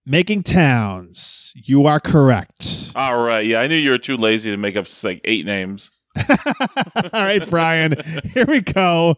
making 0.05 0.43
towns. 0.43 1.53
You 1.55 1.87
are 1.87 1.99
correct. 1.99 2.88
All 2.99 3.17
right, 3.17 3.45
yeah, 3.45 3.61
I 3.61 3.67
knew 3.67 3.77
you 3.77 3.91
were 3.91 3.97
too 3.97 4.17
lazy 4.17 4.51
to 4.51 4.57
make 4.57 4.75
up 4.75 4.85
like 5.05 5.21
eight 5.23 5.45
names. 5.45 5.89
All 6.17 7.09
right, 7.13 7.49
Brian, 7.49 7.95
here 8.33 8.45
we 8.45 8.59
go. 8.59 9.15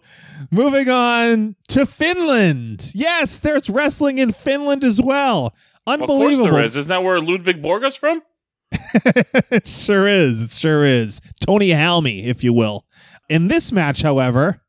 Moving 0.52 0.88
on 0.88 1.56
to 1.70 1.88
Finland. 1.88 2.91
Yes, 2.94 3.39
there's 3.39 3.72
wrestling 3.72 4.20
in 4.20 4.34
Finland 4.34 4.84
as 4.84 5.02
well. 5.02 5.56
Unbelievable. 5.88 6.52
there 6.52 6.63
is. 6.63 6.76
Isn't 6.76 6.89
that 6.89 7.02
where 7.02 7.20
Ludwig 7.20 7.60
Borga's 7.60 7.96
from? 7.96 8.22
it 8.72 9.65
sure 9.65 10.08
is. 10.08 10.44
It 10.44 10.52
sure 10.52 10.86
is. 10.86 11.20
Tony 11.39 11.70
Halme, 11.70 12.24
if 12.24 12.44
you 12.44 12.54
will. 12.54 12.86
In 13.30 13.48
this 13.48 13.72
match, 13.72 14.04
however, 14.04 14.62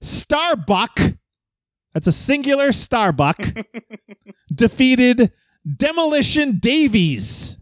Starbuck, 0.00 0.98
that's 1.94 2.08
a 2.08 2.12
singular 2.12 2.72
Starbuck, 2.72 3.38
defeated 4.52 5.30
Demolition 5.76 6.58
Davies. 6.58 7.57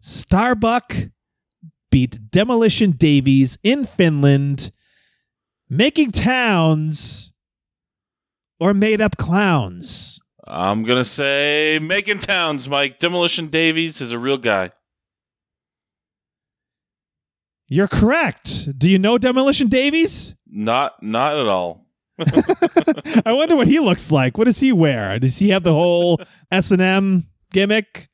Starbuck 0.00 0.94
beat 1.90 2.18
Demolition 2.30 2.92
Davies 2.92 3.58
in 3.62 3.84
Finland, 3.84 4.70
making 5.68 6.12
towns 6.12 7.32
or 8.60 8.74
made 8.74 9.00
up 9.00 9.16
clowns. 9.16 10.20
I'm 10.46 10.84
gonna 10.84 11.04
say 11.04 11.78
making 11.80 12.20
towns, 12.20 12.68
Mike. 12.68 12.98
Demolition 12.98 13.48
Davies 13.48 14.00
is 14.00 14.12
a 14.12 14.18
real 14.18 14.38
guy. 14.38 14.70
You're 17.68 17.88
correct. 17.88 18.78
Do 18.78 18.90
you 18.90 18.98
know 18.98 19.18
Demolition 19.18 19.68
Davies? 19.68 20.34
Not, 20.46 21.02
not 21.02 21.38
at 21.38 21.46
all. 21.46 21.84
I 23.26 23.32
wonder 23.32 23.56
what 23.56 23.66
he 23.68 23.78
looks 23.78 24.10
like. 24.10 24.38
What 24.38 24.44
does 24.44 24.58
he 24.58 24.72
wear? 24.72 25.18
Does 25.18 25.38
he 25.38 25.50
have 25.50 25.64
the 25.64 25.74
whole 25.74 26.18
S 26.50 26.70
and 26.70 26.80
M 26.80 27.28
gimmick? 27.52 28.08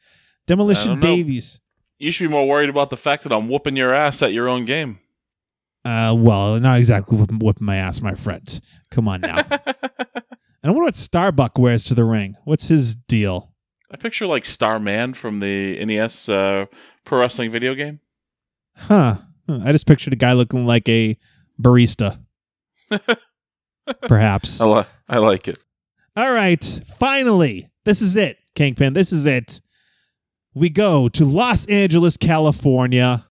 Demolition. 0.48 0.98
Davies. 0.98 1.60
You 2.04 2.10
should 2.10 2.24
be 2.24 2.28
more 2.28 2.46
worried 2.46 2.68
about 2.68 2.90
the 2.90 2.98
fact 2.98 3.22
that 3.22 3.32
I'm 3.32 3.48
whooping 3.48 3.76
your 3.76 3.94
ass 3.94 4.20
at 4.20 4.34
your 4.34 4.46
own 4.46 4.66
game. 4.66 4.98
Uh, 5.86 6.14
well, 6.14 6.60
not 6.60 6.76
exactly 6.76 7.16
whooping, 7.16 7.38
whipping 7.38 7.64
my 7.64 7.76
ass, 7.76 8.02
my 8.02 8.14
friend. 8.14 8.60
Come 8.90 9.08
on 9.08 9.22
now. 9.22 9.38
and 9.50 9.74
I 10.62 10.68
wonder 10.68 10.82
what 10.82 10.96
Starbuck 10.96 11.56
wears 11.58 11.82
to 11.84 11.94
the 11.94 12.04
ring. 12.04 12.36
What's 12.44 12.68
his 12.68 12.94
deal? 12.94 13.54
I 13.90 13.96
picture 13.96 14.26
like 14.26 14.44
Starman 14.44 15.14
from 15.14 15.40
the 15.40 15.82
NES 15.82 16.28
uh, 16.28 16.66
pro 17.06 17.20
wrestling 17.20 17.50
video 17.50 17.74
game. 17.74 18.00
Huh. 18.76 19.16
Huh. 19.48 19.60
I 19.64 19.72
just 19.72 19.86
pictured 19.86 20.12
a 20.12 20.16
guy 20.16 20.34
looking 20.34 20.66
like 20.66 20.86
a 20.90 21.16
barista. 21.58 22.18
Perhaps. 24.02 24.60
I, 24.60 24.66
li- 24.66 24.86
I 25.08 25.18
like 25.20 25.48
it. 25.48 25.58
All 26.16 26.34
right. 26.34 26.62
Finally, 26.98 27.70
this 27.86 28.02
is 28.02 28.14
it, 28.14 28.36
Kingpin. 28.54 28.92
This 28.92 29.10
is 29.10 29.24
it. 29.24 29.62
We 30.54 30.70
go 30.70 31.08
to 31.08 31.24
Los 31.24 31.66
Angeles, 31.66 32.16
California, 32.16 33.28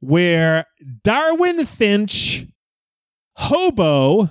where 0.00 0.64
Darwin 1.04 1.66
Finch, 1.66 2.46
Hobo, 3.36 4.30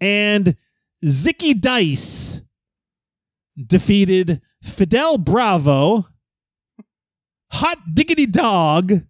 and 0.00 0.56
Zicky 1.04 1.60
Dice 1.60 2.40
defeated 3.56 4.40
Fidel 4.62 5.18
Bravo, 5.18 6.06
Hot 7.50 7.78
Diggity 7.92 8.26
Dog, 8.26 9.02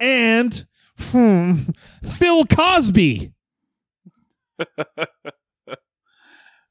and 0.00 0.66
hmm, 0.98 1.54
Phil 2.02 2.44
Cosby. 2.44 3.32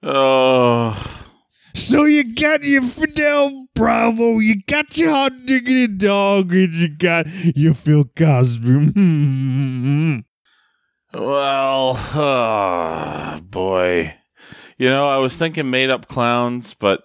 Oh, 0.03 1.26
So 1.77 2.05
you 2.05 2.33
got 2.33 2.63
your 2.63 2.81
Fidel 2.81 3.67
Bravo, 3.75 4.39
you 4.39 4.55
got 4.65 4.97
your 4.97 5.11
hot 5.11 5.45
diggity 5.45 5.87
dog, 5.87 6.51
and 6.51 6.73
you 6.73 6.89
got 6.89 7.27
your 7.55 7.75
Phil 7.75 8.05
Cosby. 8.15 10.23
Well, 11.13 11.97
oh, 12.15 13.39
boy. 13.43 14.15
You 14.77 14.89
know, 14.89 15.07
I 15.07 15.17
was 15.17 15.37
thinking 15.37 15.69
made 15.69 15.89
up 15.89 16.07
clowns, 16.07 16.73
but 16.73 17.03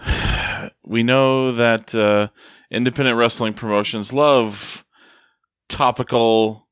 we 0.84 1.02
know 1.02 1.52
that 1.52 1.94
uh, 1.94 2.28
independent 2.70 3.18
wrestling 3.18 3.52
promotions 3.52 4.12
love 4.12 4.84
topical, 5.68 6.68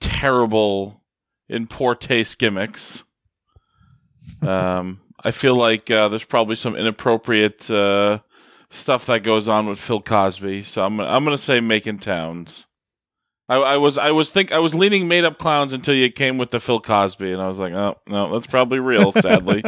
terrible, 0.00 1.02
in 1.48 1.68
poor 1.68 1.94
taste 1.94 2.38
gimmicks. 2.38 3.04
Um, 4.42 5.00
I 5.26 5.32
feel 5.32 5.56
like 5.56 5.90
uh, 5.90 6.06
there's 6.06 6.22
probably 6.22 6.54
some 6.54 6.76
inappropriate 6.76 7.68
uh, 7.68 8.20
stuff 8.70 9.06
that 9.06 9.24
goes 9.24 9.48
on 9.48 9.66
with 9.66 9.80
Phil 9.80 10.00
Cosby, 10.00 10.62
so 10.62 10.84
I'm 10.84 11.00
I'm 11.00 11.24
gonna 11.24 11.36
say 11.36 11.58
making 11.58 11.98
towns. 11.98 12.68
I, 13.48 13.56
I 13.56 13.76
was 13.76 13.98
I 13.98 14.12
was 14.12 14.30
think 14.30 14.52
I 14.52 14.60
was 14.60 14.72
leaning 14.72 15.08
made 15.08 15.24
up 15.24 15.36
clowns 15.36 15.72
until 15.72 15.96
you 15.96 16.12
came 16.12 16.38
with 16.38 16.52
the 16.52 16.60
Phil 16.60 16.80
Cosby, 16.80 17.32
and 17.32 17.42
I 17.42 17.48
was 17.48 17.58
like, 17.58 17.72
oh 17.72 17.98
no, 18.06 18.32
that's 18.32 18.46
probably 18.46 18.78
real. 18.78 19.10
Sadly, 19.10 19.64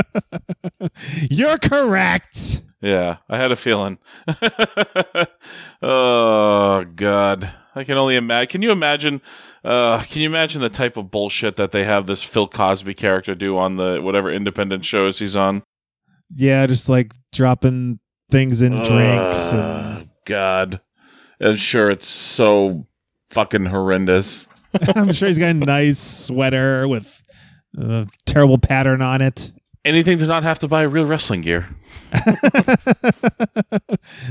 You're 1.29 1.59
correct. 1.59 2.63
yeah, 2.81 3.17
I 3.29 3.37
had 3.37 3.51
a 3.51 3.57
feeling. 3.57 3.99
oh 5.83 6.85
God, 6.95 7.51
I 7.79 7.85
can 7.85 7.97
only 7.97 8.17
imagine. 8.17 8.49
Can 8.49 8.63
you 8.63 8.73
imagine? 8.73 9.21
Uh, 9.65 10.03
can 10.03 10.23
you 10.23 10.29
imagine 10.29 10.61
the 10.61 10.69
type 10.69 10.97
of 10.97 11.11
bullshit 11.11 11.57
that 11.57 11.73
they 11.73 11.85
have 11.85 12.07
this 12.07 12.23
Phil 12.23 12.49
Cosby 12.49 12.95
character 12.95 13.35
do 13.35 13.57
on 13.57 13.77
the 13.77 14.01
whatever 14.03 14.33
independent 14.33 14.85
shows 14.85 15.19
he's 15.19 15.37
on? 15.37 15.63
Yeah, 16.35 16.67
just 16.67 16.89
like 16.89 17.13
dropping 17.33 18.01
things 18.31 18.61
in 18.63 18.73
drinks. 18.83 19.53
And, 19.53 19.63
Uh, 19.63 20.05
God, 20.25 20.81
I'm 21.41 21.57
sure 21.57 21.91
it's 21.91 22.09
so 22.09 22.87
fucking 23.31 23.67
horrendous. 23.67 24.47
I'm 24.97 25.13
sure 25.13 25.29
he's 25.29 25.39
got 25.39 25.51
a 25.51 25.55
nice 25.55 25.99
sweater 25.99 26.87
with 26.89 27.23
a 27.79 28.07
terrible 28.27 28.59
pattern 28.59 29.03
on 29.03 29.23
it. 29.23 29.53
Anything 29.89 30.19
to 30.19 30.27
not 30.27 30.43
have 30.43 30.59
to 30.59 30.69
buy 30.69 30.83
real 30.83 31.07
wrestling 31.07 31.41
gear. 31.41 31.67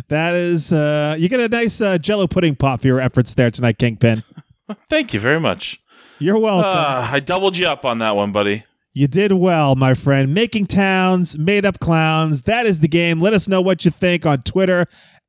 that 0.08 0.36
is, 0.36 0.72
uh, 0.72 1.15
you 1.17 1.28
get 1.30 1.39
a 1.39 1.50
nice 1.50 1.82
uh, 1.82 1.98
Jello 1.98 2.28
pudding 2.28 2.56
pop 2.56 2.82
for 2.82 2.88
your 2.88 3.02
efforts 3.02 3.34
there 3.34 3.50
tonight, 3.50 3.80
Kingpin. 3.80 4.24
Thank 4.89 5.15
you 5.15 5.20
very 5.20 5.39
much. 5.39 5.82
You're 6.20 6.38
welcome. 6.38 6.70
Uh, 6.70 7.10
I 7.12 7.20
doubled 7.20 7.58
you 7.58 7.65
up 7.65 7.86
on 7.86 7.98
that 7.98 8.15
one, 8.15 8.32
buddy. 8.32 8.65
You 8.93 9.08
did 9.08 9.32
well, 9.32 9.76
my 9.76 9.96
friend. 9.96 10.32
Making 10.32 10.67
towns, 10.67 11.39
made 11.39 11.65
up 11.65 11.80
clowns. 11.80 12.43
That 12.43 12.67
is 12.67 12.82
the 12.82 12.88
game. 12.88 13.20
Let 13.20 13.34
us 13.34 13.48
know 13.48 13.60
what 13.60 13.84
you 13.84 13.89
think 13.89 14.28
on 14.28 14.43
Twitter 14.43 14.86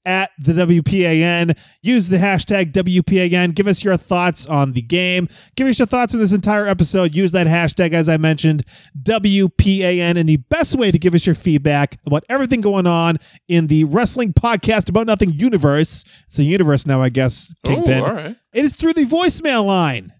at 0.09 0.31
the 0.39 0.55
WPAN. 0.55 1.57
Use 1.83 2.09
the 2.09 2.17
hashtag 2.17 2.73
WPAN. 2.73 3.55
Give 3.55 3.69
us 3.69 3.85
your 3.85 3.99
thoughts 3.99 4.47
on 4.47 4.73
the 4.73 4.81
game. 4.81 5.29
Give 5.55 5.67
us 5.67 5.79
your 5.79 5.87
thoughts 5.87 6.15
on 6.15 6.21
this 6.21 6.33
entire 6.33 6.67
episode. 6.67 7.15
Use 7.15 7.33
that 7.33 7.47
hashtag, 7.47 7.93
as 7.93 8.09
I 8.09 8.17
mentioned, 8.17 8.65
WPAN. 9.03 10.19
And 10.19 10.27
the 10.27 10.39
best 10.39 10.77
way 10.77 10.91
to 10.91 10.99
give 10.99 11.15
us 11.15 11.27
your 11.27 11.35
feedback 11.35 11.99
about 12.07 12.25
everything 12.31 12.63
going 12.63 12.87
on 12.87 13.19
in 13.49 13.67
the 13.67 13.85
wrestling 13.85 14.33
podcast 14.33 14.89
about 14.89 15.07
nothing 15.07 15.35
universe. 15.35 16.05
It's 16.27 16.39
a 16.39 16.45
universe 16.45 16.87
now, 16.87 17.03
I 17.03 17.11
guess, 17.11 17.55
Kingpin. 17.65 18.03
Ooh, 18.03 18.07
right. 18.07 18.37
It 18.55 18.65
is 18.65 18.75
through 18.75 18.95
the 18.95 19.05
voicemail 19.05 19.67
line. 19.67 20.15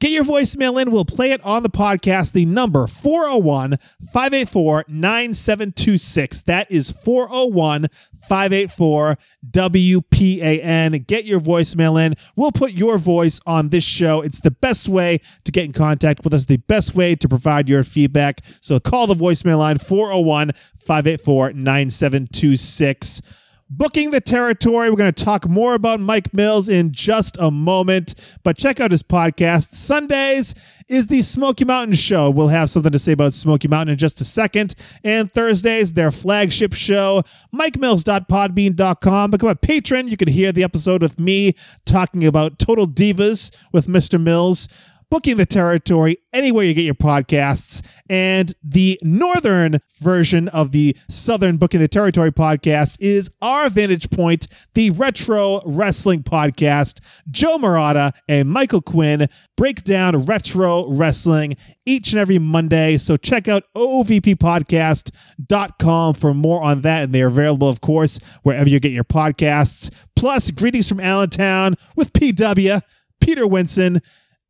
Get 0.00 0.12
your 0.12 0.24
voicemail 0.24 0.80
in. 0.80 0.92
We'll 0.92 1.04
play 1.04 1.32
it 1.32 1.44
on 1.44 1.64
the 1.64 1.70
podcast. 1.70 2.32
The 2.32 2.46
number 2.46 2.86
401 2.86 3.78
584 4.12 4.84
9726. 4.86 6.42
That 6.42 6.70
is 6.70 6.92
401 6.92 7.88
584 8.28 9.16
WPAN. 9.50 11.06
Get 11.06 11.24
your 11.24 11.40
voicemail 11.40 12.04
in. 12.04 12.14
We'll 12.36 12.52
put 12.52 12.72
your 12.72 12.98
voice 12.98 13.40
on 13.46 13.70
this 13.70 13.84
show. 13.84 14.20
It's 14.20 14.40
the 14.40 14.50
best 14.50 14.88
way 14.88 15.20
to 15.44 15.52
get 15.52 15.64
in 15.64 15.72
contact 15.72 16.24
with 16.24 16.34
us, 16.34 16.44
the 16.46 16.58
best 16.58 16.94
way 16.94 17.14
to 17.16 17.28
provide 17.28 17.68
your 17.68 17.84
feedback. 17.84 18.42
So 18.60 18.78
call 18.78 19.06
the 19.06 19.14
voicemail 19.14 19.58
line 19.58 19.78
401 19.78 20.52
584 20.76 21.54
9726 21.54 23.22
booking 23.70 24.10
the 24.10 24.20
territory. 24.20 24.90
We're 24.90 24.96
going 24.96 25.12
to 25.12 25.24
talk 25.24 25.48
more 25.48 25.74
about 25.74 26.00
Mike 26.00 26.32
Mills 26.32 26.68
in 26.68 26.92
just 26.92 27.36
a 27.38 27.50
moment, 27.50 28.14
but 28.42 28.56
check 28.56 28.80
out 28.80 28.90
his 28.90 29.02
podcast. 29.02 29.74
Sundays 29.74 30.54
is 30.88 31.08
the 31.08 31.20
Smoky 31.20 31.64
Mountain 31.64 31.94
Show. 31.94 32.30
We'll 32.30 32.48
have 32.48 32.70
something 32.70 32.92
to 32.92 32.98
say 32.98 33.12
about 33.12 33.34
Smoky 33.34 33.68
Mountain 33.68 33.92
in 33.92 33.98
just 33.98 34.20
a 34.20 34.24
second. 34.24 34.74
And 35.04 35.30
Thursdays, 35.30 35.92
their 35.92 36.10
flagship 36.10 36.72
show, 36.72 37.22
mikemills.podbean.com. 37.54 39.30
Become 39.30 39.48
a 39.50 39.54
patron. 39.54 40.08
You 40.08 40.16
can 40.16 40.28
hear 40.28 40.50
the 40.50 40.64
episode 40.64 41.02
with 41.02 41.20
me 41.20 41.54
talking 41.84 42.26
about 42.26 42.58
Total 42.58 42.86
Divas 42.86 43.54
with 43.72 43.86
Mr. 43.86 44.20
Mills 44.20 44.68
booking 45.10 45.36
the 45.36 45.46
territory 45.46 46.18
anywhere 46.32 46.64
you 46.64 46.74
get 46.74 46.84
your 46.84 46.94
podcasts. 46.94 47.84
And 48.10 48.52
the 48.62 48.98
northern 49.02 49.78
version 50.00 50.48
of 50.48 50.72
the 50.72 50.96
southern 51.08 51.56
booking 51.56 51.80
the 51.80 51.88
territory 51.88 52.32
podcast 52.32 52.96
is 53.00 53.30
our 53.42 53.68
vantage 53.70 54.10
point, 54.10 54.46
the 54.74 54.90
retro 54.90 55.62
wrestling 55.64 56.22
podcast. 56.22 57.00
Joe 57.30 57.58
Murata 57.58 58.12
and 58.28 58.48
Michael 58.48 58.82
Quinn 58.82 59.28
break 59.56 59.82
down 59.84 60.24
retro 60.24 60.90
wrestling 60.90 61.56
each 61.84 62.12
and 62.12 62.20
every 62.20 62.38
Monday. 62.38 62.96
So 62.98 63.16
check 63.16 63.48
out 63.48 63.64
ovppodcast.com 63.74 66.14
for 66.14 66.34
more 66.34 66.62
on 66.62 66.82
that. 66.82 67.04
And 67.04 67.14
they 67.14 67.22
are 67.22 67.28
available, 67.28 67.68
of 67.68 67.80
course, 67.80 68.20
wherever 68.42 68.68
you 68.68 68.80
get 68.80 68.90
your 68.92 69.04
podcasts. 69.04 69.90
Plus, 70.16 70.50
greetings 70.50 70.88
from 70.88 70.98
Allentown 71.00 71.76
with 71.96 72.12
PW, 72.12 72.82
Peter 73.20 73.44
Winson 73.44 74.00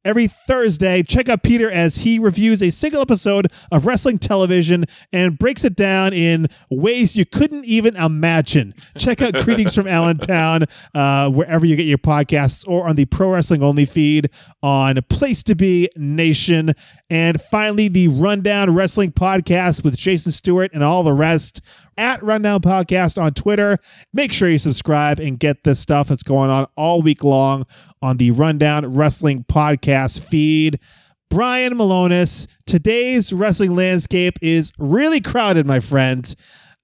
every 0.08 0.26
Thursday. 0.26 1.02
Check 1.02 1.28
out 1.28 1.42
Peter 1.42 1.70
as 1.70 1.98
he 1.98 2.18
reviews 2.18 2.62
a 2.62 2.70
single 2.70 3.02
episode 3.02 3.52
of 3.70 3.84
wrestling 3.84 4.16
television 4.16 4.86
and 5.12 5.38
breaks 5.38 5.66
it 5.66 5.76
down 5.76 6.14
in 6.14 6.46
ways 6.70 7.14
you 7.14 7.26
couldn't 7.26 7.66
even 7.66 7.94
imagine. 7.94 8.72
Check 8.96 9.20
out 9.20 9.34
Greetings 9.34 9.74
from 9.74 9.86
Allentown 9.86 10.64
uh, 10.94 11.28
wherever 11.28 11.66
you 11.66 11.76
get 11.76 11.84
your 11.84 11.98
podcasts 11.98 12.66
or 12.66 12.88
on 12.88 12.96
the 12.96 13.04
Pro 13.04 13.32
Wrestling 13.32 13.62
Only 13.62 13.84
feed 13.84 14.30
on 14.62 14.98
Place 15.10 15.42
to 15.42 15.54
Be 15.54 15.90
Nation. 15.94 16.72
And 17.10 17.40
finally, 17.40 17.88
the 17.88 18.08
Rundown 18.08 18.74
Wrestling 18.74 19.12
Podcast 19.12 19.84
with 19.84 19.96
Jason 19.96 20.32
Stewart 20.32 20.70
and 20.72 20.82
all 20.82 21.02
the 21.02 21.12
rest 21.12 21.60
at 21.98 22.22
Rundown 22.22 22.60
Podcast 22.60 23.20
on 23.20 23.34
Twitter. 23.34 23.76
Make 24.14 24.32
sure 24.32 24.48
you 24.48 24.58
subscribe 24.58 25.18
and 25.18 25.38
get 25.38 25.64
this 25.64 25.80
stuff 25.80 26.08
that's 26.08 26.22
going 26.22 26.48
on 26.48 26.66
all 26.76 27.02
week 27.02 27.24
long 27.24 27.66
on 28.00 28.16
the 28.16 28.30
Rundown 28.30 28.94
Wrestling 28.94 29.44
Podcast 29.44 30.20
feed. 30.20 30.78
Brian 31.28 31.74
Malonis, 31.74 32.46
today's 32.66 33.32
wrestling 33.32 33.74
landscape 33.74 34.38
is 34.40 34.72
really 34.78 35.20
crowded, 35.20 35.66
my 35.66 35.80
friend. 35.80 36.34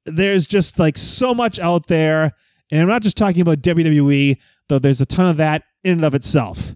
There's 0.05 0.46
just 0.46 0.79
like 0.79 0.98
so 0.98 1.33
much 1.33 1.59
out 1.59 1.87
there. 1.87 2.33
And 2.70 2.83
I'm 2.83 2.88
not 2.88 3.03
just 3.03 3.16
talking 3.16 3.40
about 3.40 3.62
WWE, 3.62 4.37
though 4.68 4.79
there's 4.79 5.00
a 5.00 5.07
ton 5.07 5.27
of 5.27 5.38
that 5.38 5.62
in 5.83 5.92
and 5.92 6.05
of 6.05 6.14
itself. 6.14 6.74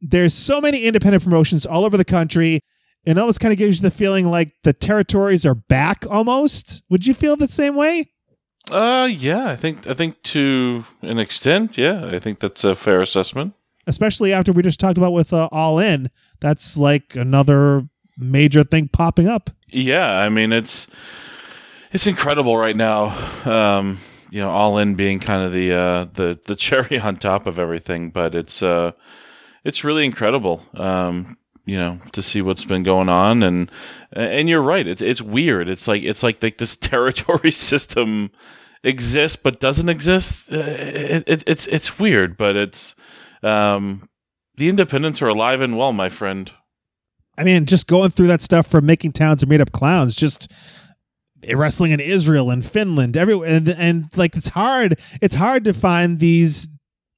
There's 0.00 0.32
so 0.32 0.60
many 0.60 0.84
independent 0.84 1.22
promotions 1.22 1.66
all 1.66 1.84
over 1.84 1.96
the 1.96 2.04
country. 2.04 2.62
It 3.04 3.16
almost 3.16 3.40
kind 3.40 3.52
of 3.52 3.58
gives 3.58 3.78
you 3.78 3.82
the 3.88 3.90
feeling 3.94 4.26
like 4.26 4.52
the 4.62 4.72
territories 4.72 5.46
are 5.46 5.54
back 5.54 6.04
almost. 6.08 6.82
Would 6.90 7.06
you 7.06 7.14
feel 7.14 7.36
the 7.36 7.48
same 7.48 7.74
way? 7.74 8.10
Uh, 8.70 9.08
yeah, 9.10 9.48
I 9.48 9.56
think 9.56 9.86
I 9.86 9.94
think 9.94 10.22
to 10.24 10.84
an 11.02 11.18
extent, 11.18 11.78
yeah, 11.78 12.06
I 12.06 12.18
think 12.18 12.40
that's 12.40 12.62
a 12.62 12.74
fair 12.74 13.00
assessment. 13.00 13.54
Especially 13.86 14.32
after 14.32 14.52
we 14.52 14.62
just 14.62 14.78
talked 14.78 14.98
about 14.98 15.12
with 15.12 15.32
uh, 15.32 15.48
All 15.50 15.78
In, 15.78 16.10
that's 16.40 16.76
like 16.76 17.16
another 17.16 17.88
major 18.18 18.62
thing 18.62 18.88
popping 18.88 19.28
up. 19.28 19.50
Yeah, 19.68 20.06
I 20.06 20.28
mean 20.28 20.52
it's 20.52 20.86
it's 21.90 22.06
incredible 22.06 22.56
right 22.56 22.76
now. 22.76 23.16
Um, 23.44 23.98
you 24.30 24.40
know, 24.40 24.50
all 24.50 24.78
in 24.78 24.94
being 24.94 25.18
kind 25.18 25.42
of 25.42 25.52
the 25.52 25.72
uh, 25.72 26.04
the 26.14 26.38
the 26.46 26.54
cherry 26.56 26.98
on 26.98 27.16
top 27.16 27.46
of 27.46 27.58
everything, 27.58 28.10
but 28.10 28.34
it's 28.34 28.62
uh, 28.62 28.92
it's 29.64 29.84
really 29.84 30.04
incredible. 30.04 30.62
Um, 30.74 31.36
you 31.70 31.76
know, 31.76 32.00
to 32.10 32.20
see 32.20 32.42
what's 32.42 32.64
been 32.64 32.82
going 32.82 33.08
on, 33.08 33.44
and 33.44 33.70
and 34.12 34.48
you're 34.48 34.60
right. 34.60 34.88
It's 34.88 35.00
it's 35.00 35.22
weird. 35.22 35.68
It's 35.68 35.86
like 35.86 36.02
it's 36.02 36.24
like 36.24 36.42
like 36.42 36.58
this 36.58 36.74
territory 36.92 37.52
system 37.52 38.32
exists 38.82 39.36
but 39.36 39.60
doesn't 39.60 39.88
exist. 39.88 40.52
Uh, 40.52 40.56
It, 40.56 41.24
it, 41.28 41.44
it's 41.46 41.66
it's 41.68 41.96
weird, 41.96 42.36
but 42.36 42.56
it's 42.56 42.96
um, 43.44 44.08
the 44.56 44.68
independents 44.68 45.22
are 45.22 45.28
alive 45.28 45.60
and 45.60 45.78
well, 45.78 45.92
my 45.92 46.08
friend. 46.08 46.50
I 47.38 47.44
mean, 47.44 47.66
just 47.66 47.86
going 47.86 48.10
through 48.10 48.26
that 48.26 48.40
stuff 48.40 48.66
from 48.66 48.84
making 48.84 49.12
towns 49.12 49.44
and 49.44 49.48
made 49.48 49.60
up 49.60 49.70
clowns, 49.70 50.16
just 50.16 50.50
wrestling 51.54 51.92
in 51.92 52.00
Israel 52.00 52.50
and 52.50 52.66
Finland, 52.66 53.16
everywhere, 53.16 53.48
and, 53.48 53.68
and 53.68 54.06
like 54.16 54.34
it's 54.34 54.48
hard. 54.48 54.98
It's 55.22 55.36
hard 55.36 55.62
to 55.64 55.72
find 55.72 56.18
these 56.18 56.68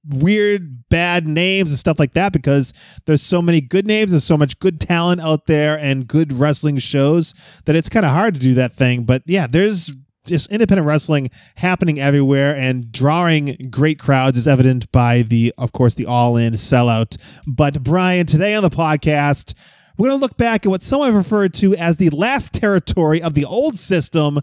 weird 0.09 0.89
bad 0.89 1.27
names 1.27 1.71
and 1.71 1.79
stuff 1.79 1.99
like 1.99 2.15
that 2.15 2.33
because 2.33 2.73
there's 3.07 3.23
so 3.23 3.41
many 3.41 3.61
good 3.61 3.87
names 3.87 4.13
and 4.13 4.23
so 4.23 4.37
much 4.37 4.59
good 4.59 4.81
talent 4.81 5.21
out 5.21 5.47
there 5.47 5.79
and 5.79 6.09
good 6.09 6.33
wrestling 6.33 6.79
shows 6.79 7.35
that 7.67 7.77
it's 7.77 7.89
kind 7.89 8.05
of 8.05 8.13
hard 8.13 8.35
to 8.35 8.41
do 8.41 8.55
that 8.55 8.73
thing. 8.73 9.05
But 9.05 9.23
yeah 9.27 9.47
there's 9.47 9.95
just 10.25 10.51
independent 10.53 10.87
wrestling 10.87 11.31
happening 11.57 11.99
everywhere 11.99 12.55
and 12.55 12.93
drawing 12.93 13.69
great 13.71 13.99
crowds 13.99 14.39
is 14.39 14.47
evident 14.47 14.91
by 14.93 15.23
the 15.23 15.53
of 15.59 15.73
course 15.73 15.95
the 15.95 16.07
all 16.07 16.37
in 16.37 16.55
sellout. 16.55 17.17
But 17.47 17.83
brian 17.83 18.27
today 18.27 18.55
on 18.55 18.63
the 18.63 18.71
podcast 18.71 19.55
we're 19.99 20.09
going 20.09 20.19
to 20.19 20.23
look 20.23 20.37
back 20.37 20.65
at 20.65 20.71
what 20.71 20.83
some 20.83 21.03
have 21.03 21.15
referred 21.15 21.55
to 21.55 21.77
as 21.77 21.97
the 21.97 22.11
last 22.11 22.55
territory 22.55 23.23
of 23.23 23.35
the 23.35 23.45
old 23.45 23.79
system, 23.79 24.41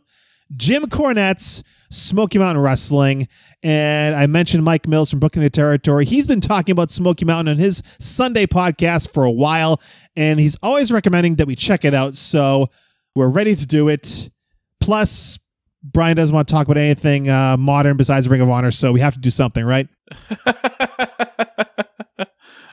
Jim 0.56 0.84
Cornette's 0.84 1.64
Smoky 1.90 2.38
Mountain 2.40 2.62
Wrestling. 2.62 3.28
And 3.64 4.16
I 4.16 4.28
mentioned 4.28 4.64
Mike 4.64 4.88
Mills 4.88 5.10
from 5.10 5.20
Booking 5.20 5.42
the 5.42 5.50
Territory. 5.50 6.06
He's 6.06 6.28
been 6.28 6.42
talking 6.42 6.72
about 6.72 6.92
Smoky 6.92 7.26
Mountain 7.26 7.56
on 7.56 7.58
his 7.60 7.84
Sunday 8.00 8.46
podcast 8.46 9.12
for 9.14 9.24
a 9.24 9.32
while, 9.32 9.82
and 10.16 10.40
he's 10.40 10.56
always 10.64 10.92
recommending 10.92 11.36
that 11.36 11.48
we 11.48 11.56
check 11.56 11.84
it 11.86 11.94
out. 11.94 12.16
So 12.16 12.70
we're 13.16 13.30
ready 13.30 13.56
to 13.56 13.68
do 13.68 13.90
it. 13.90 14.30
Plus, 14.80 15.40
Brian 15.84 16.16
doesn't 16.16 16.34
want 16.34 16.48
to 16.48 16.54
talk 16.54 16.68
about 16.68 16.78
anything 16.78 17.30
uh, 17.30 17.58
modern 17.58 17.98
besides 17.98 18.30
Ring 18.30 18.42
of 18.42 18.50
Honor, 18.50 18.72
so 18.72 18.92
we 18.92 19.00
have 19.00 19.14
to 19.14 19.20
do 19.20 19.30
something, 19.30 19.66
right? 19.66 19.88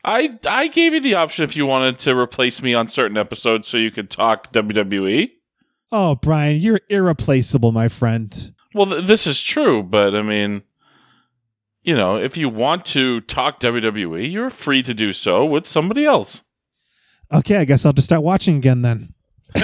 I 0.05 0.39
I 0.49 0.69
gave 0.69 0.95
you 0.95 1.01
the 1.01 1.15
option 1.15 1.45
if 1.45 1.57
you 1.57 1.67
wanted 1.67 1.99
to 2.01 2.17
replace 2.17 2.63
me 2.63 2.75
on 2.75 2.87
certain 2.89 3.17
episodes 3.17 3.67
so 3.67 3.77
you 3.77 3.91
could 3.91 4.09
talk 4.09 4.53
WWE. 4.53 5.31
Oh, 5.91 6.15
Brian, 6.17 6.61
you're 6.61 6.81
irreplaceable, 6.89 7.73
my 7.73 7.89
friend. 7.89 8.53
Well, 8.77 8.87
th- 8.87 9.07
this 9.07 9.27
is 9.27 9.41
true, 9.41 9.83
but 9.83 10.15
I 10.15 10.21
mean, 10.21 10.63
you 11.83 11.97
know, 11.97 12.17
if 12.17 12.37
you 12.37 12.51
want 12.51 12.85
to 12.87 13.23
talk 13.23 13.59
WWE, 13.59 14.31
you're 14.31 14.51
free 14.51 14.83
to 14.83 14.93
do 14.93 15.15
so 15.15 15.47
with 15.47 15.67
somebody 15.67 16.05
else. 16.05 16.43
Okay, 17.33 17.57
I 17.57 17.65
guess 17.65 17.87
I'll 17.87 17.95
just 17.95 18.07
start 18.07 18.23
watching 18.23 18.57
again 18.57 18.83
then. 18.83 19.15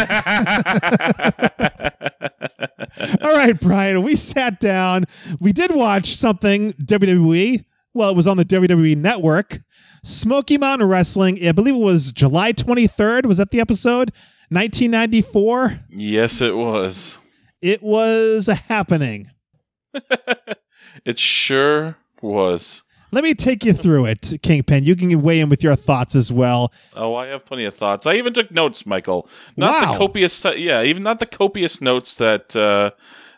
All 3.21 3.35
right, 3.35 3.59
Brian, 3.61 4.03
we 4.03 4.17
sat 4.17 4.61
down. 4.61 5.05
We 5.41 5.53
did 5.53 5.75
watch 5.75 6.15
something 6.17 6.73
WWE. 6.73 7.67
Well, 7.93 8.09
it 8.09 8.17
was 8.17 8.27
on 8.27 8.39
the 8.39 8.47
WWE 8.47 8.97
network. 8.97 9.59
Smoky 10.03 10.57
Mountain 10.57 10.89
Wrestling. 10.89 11.47
I 11.47 11.53
believe 11.53 11.75
it 11.75 11.79
was 11.85 12.15
July 12.15 12.55
23rd. 12.55 13.27
Was 13.27 13.37
that 13.37 13.51
the 13.51 13.61
episode? 13.61 14.11
1994. 14.49 15.81
yes, 15.91 16.41
it 16.41 16.57
was. 16.57 17.19
It 17.63 17.83
was 17.83 18.49
a 18.49 18.55
happening. 18.55 19.31
It 21.05 21.19
sure 21.19 21.97
was. 22.21 22.83
Let 23.13 23.25
me 23.25 23.35
take 23.35 23.65
you 23.65 23.73
through 23.73 24.07
it, 24.07 24.35
Kingpin. 24.43 24.85
You 24.85 24.95
can 24.95 25.23
weigh 25.23 25.41
in 25.41 25.49
with 25.49 25.63
your 25.63 25.75
thoughts 25.75 26.15
as 26.15 26.31
well. 26.31 26.73
Oh, 26.95 27.15
I 27.15 27.27
have 27.29 27.47
plenty 27.47 27.65
of 27.65 27.75
thoughts. 27.75 28.07
I 28.07 28.15
even 28.15 28.33
took 28.35 28.51
notes, 28.51 28.85
Michael. 28.87 29.29
Not 29.57 29.71
Wow. 29.83 29.93
the 29.93 29.99
copious, 29.99 30.45
yeah, 30.57 30.83
even 30.83 31.03
not 31.03 31.19
the 31.19 31.27
copious 31.27 31.81
notes 31.81 32.15
that 32.17 32.55
uh, 32.55 32.91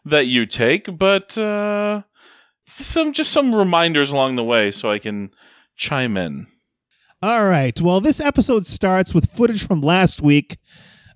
that 0.05 0.27
you 0.27 0.47
take, 0.47 0.97
but 0.99 1.37
uh, 1.39 2.03
some 2.67 3.13
just 3.13 3.31
some 3.33 3.55
reminders 3.55 4.11
along 4.11 4.37
the 4.37 4.45
way, 4.45 4.71
so 4.71 4.91
I 4.91 4.99
can 4.99 5.31
chime 5.77 6.17
in. 6.17 6.47
All 7.23 7.47
right. 7.47 7.81
Well, 7.81 8.01
this 8.01 8.21
episode 8.21 8.67
starts 8.67 9.15
with 9.15 9.31
footage 9.31 9.67
from 9.67 9.81
last 9.81 10.21
week 10.23 10.59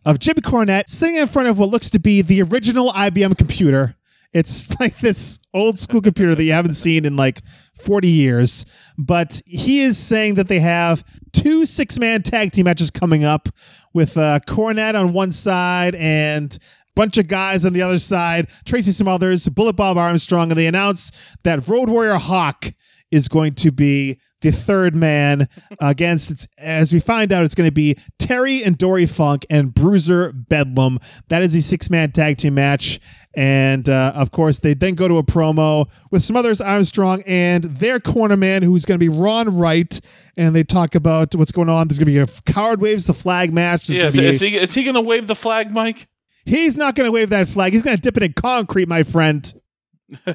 of 0.08 0.18
Jimmy 0.18 0.40
Cornette 0.40 0.88
sitting 0.88 1.16
in 1.16 1.26
front 1.26 1.48
of 1.48 1.58
what 1.58 1.68
looks 1.68 1.90
to 1.90 1.98
be 1.98 2.22
the 2.22 2.40
original 2.40 2.90
IBM 2.92 3.36
computer. 3.36 3.94
It's 4.32 4.78
like 4.80 4.98
this 5.00 5.38
old 5.52 5.78
school 5.78 6.00
computer 6.00 6.34
that 6.34 6.42
you 6.42 6.52
haven't 6.52 6.74
seen 6.74 7.04
in 7.04 7.14
like 7.14 7.42
40 7.82 8.08
years. 8.08 8.64
But 8.96 9.42
he 9.44 9.80
is 9.80 9.98
saying 9.98 10.34
that 10.36 10.48
they 10.48 10.60
have 10.60 11.04
two 11.34 11.66
six 11.66 11.98
man 11.98 12.22
tag 12.22 12.52
team 12.52 12.64
matches 12.64 12.90
coming 12.90 13.24
up 13.24 13.50
with 13.92 14.16
uh, 14.16 14.40
Cornette 14.46 14.98
on 14.98 15.12
one 15.12 15.30
side 15.30 15.94
and 15.94 16.54
a 16.54 16.58
bunch 16.96 17.18
of 17.18 17.28
guys 17.28 17.66
on 17.66 17.74
the 17.74 17.82
other 17.82 17.98
side, 17.98 18.48
Tracy 18.64 18.92
Smothers, 18.92 19.46
Bullet 19.50 19.74
Bob 19.74 19.98
Armstrong, 19.98 20.50
and 20.50 20.58
they 20.58 20.66
announce 20.66 21.12
that 21.44 21.68
Road 21.68 21.90
Warrior 21.90 22.14
Hawk 22.14 22.64
is 23.10 23.28
going 23.28 23.52
to 23.54 23.70
be 23.70 24.18
the 24.40 24.52
third 24.52 24.94
man 24.94 25.48
against 25.80 26.30
it's 26.30 26.46
as 26.58 26.92
we 26.92 27.00
find 27.00 27.32
out 27.32 27.44
it's 27.44 27.54
going 27.54 27.68
to 27.68 27.72
be 27.74 27.96
Terry 28.18 28.62
and 28.62 28.78
Dory 28.78 29.06
Funk 29.06 29.44
and 29.50 29.74
Bruiser 29.74 30.32
Bedlam. 30.32 30.98
That 31.28 31.42
is 31.42 31.52
the 31.52 31.60
six 31.60 31.90
man 31.90 32.12
tag 32.12 32.38
team 32.38 32.54
match. 32.54 33.00
And 33.34 33.88
uh, 33.88 34.12
of 34.14 34.30
course, 34.32 34.58
they 34.60 34.74
then 34.74 34.94
go 34.94 35.06
to 35.06 35.18
a 35.18 35.22
promo 35.22 35.88
with 36.10 36.24
some 36.24 36.34
others, 36.36 36.60
Armstrong 36.60 37.22
and 37.26 37.64
their 37.64 38.00
corner 38.00 38.36
man, 38.36 38.62
who's 38.62 38.84
going 38.84 38.98
to 38.98 39.04
be 39.04 39.08
Ron 39.14 39.56
Wright. 39.56 40.00
And 40.36 40.56
they 40.56 40.64
talk 40.64 40.94
about 40.94 41.34
what's 41.36 41.52
going 41.52 41.68
on. 41.68 41.86
There's 41.88 41.98
going 41.98 42.12
to 42.12 42.24
be 42.24 42.32
a 42.32 42.52
coward 42.52 42.80
waves 42.80 43.06
the 43.06 43.14
flag 43.14 43.52
match. 43.52 43.86
There's 43.86 43.98
Yeah, 43.98 44.10
gonna 44.10 44.28
is, 44.28 44.40
be 44.40 44.46
a- 44.46 44.50
is 44.50 44.54
he 44.54 44.56
is 44.58 44.74
he 44.74 44.82
going 44.84 44.94
to 44.94 45.00
wave 45.00 45.26
the 45.28 45.36
flag, 45.36 45.70
Mike? 45.70 46.08
He's 46.44 46.76
not 46.76 46.94
going 46.94 47.06
to 47.06 47.12
wave 47.12 47.30
that 47.30 47.46
flag. 47.48 47.72
He's 47.74 47.82
going 47.82 47.96
to 47.96 48.00
dip 48.02 48.16
it 48.16 48.22
in 48.22 48.32
concrete, 48.32 48.88
my 48.88 49.02
friend, 49.02 49.52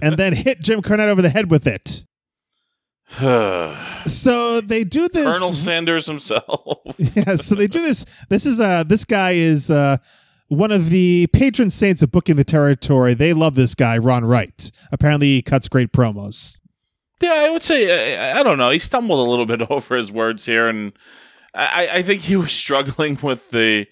and 0.00 0.16
then 0.16 0.32
hit 0.34 0.60
Jim 0.60 0.82
Cornette 0.82 1.08
over 1.08 1.22
the 1.22 1.28
head 1.30 1.50
with 1.50 1.66
it. 1.66 2.04
So 4.04 4.60
they 4.60 4.82
do 4.82 5.08
this. 5.08 5.24
Colonel 5.24 5.52
Sanders 5.52 6.06
himself. 6.06 6.78
yeah, 6.98 7.36
so 7.36 7.54
they 7.54 7.68
do 7.68 7.82
this. 7.82 8.04
This 8.28 8.46
is 8.46 8.58
uh 8.58 8.82
this 8.82 9.04
guy 9.04 9.32
is 9.32 9.70
uh 9.70 9.98
one 10.48 10.72
of 10.72 10.90
the 10.90 11.28
patron 11.28 11.70
saints 11.70 12.02
of 12.02 12.10
booking 12.10 12.36
the 12.36 12.44
territory. 12.44 13.14
They 13.14 13.32
love 13.32 13.54
this 13.54 13.74
guy, 13.74 13.96
Ron 13.96 14.24
Wright. 14.24 14.70
Apparently, 14.90 15.28
he 15.28 15.42
cuts 15.42 15.68
great 15.68 15.92
promos. 15.92 16.58
Yeah, 17.20 17.34
I 17.34 17.50
would 17.50 17.62
say 17.62 18.18
I, 18.18 18.40
I 18.40 18.42
don't 18.42 18.58
know. 18.58 18.70
He 18.70 18.78
stumbled 18.78 19.24
a 19.24 19.30
little 19.30 19.46
bit 19.46 19.62
over 19.70 19.96
his 19.96 20.10
words 20.10 20.44
here, 20.44 20.68
and 20.68 20.92
I, 21.54 21.88
I 21.92 22.02
think 22.02 22.22
he 22.22 22.36
was 22.36 22.52
struggling 22.64 23.18
with 23.22 23.50
the. 23.50 23.86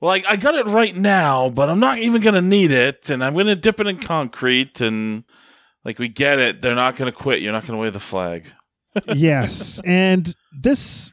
Well, 0.00 0.12
I, 0.12 0.24
I 0.30 0.36
got 0.36 0.56
it 0.56 0.66
right 0.66 0.96
now, 0.96 1.48
but 1.48 1.70
I'm 1.70 1.78
not 1.78 1.98
even 1.98 2.20
gonna 2.20 2.42
need 2.42 2.72
it, 2.72 3.08
and 3.08 3.22
I'm 3.22 3.36
gonna 3.36 3.54
dip 3.54 3.78
it 3.78 3.86
in 3.86 3.98
concrete, 3.98 4.80
and 4.80 5.22
like 5.84 6.00
we 6.00 6.08
get 6.08 6.40
it. 6.40 6.62
They're 6.62 6.74
not 6.74 6.96
gonna 6.96 7.12
quit. 7.12 7.40
You're 7.40 7.52
not 7.52 7.64
gonna 7.64 7.78
wave 7.78 7.92
the 7.92 8.00
flag. 8.00 8.46
Yes, 9.14 9.80
and 9.84 10.34
this 10.52 11.12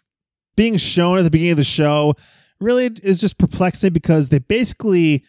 being 0.55 0.77
shown 0.77 1.17
at 1.17 1.23
the 1.23 1.31
beginning 1.31 1.51
of 1.51 1.57
the 1.57 1.63
show 1.63 2.15
really 2.59 2.89
is 3.03 3.21
just 3.21 3.37
perplexing 3.37 3.93
because 3.93 4.29
they 4.29 4.39
basically 4.39 5.23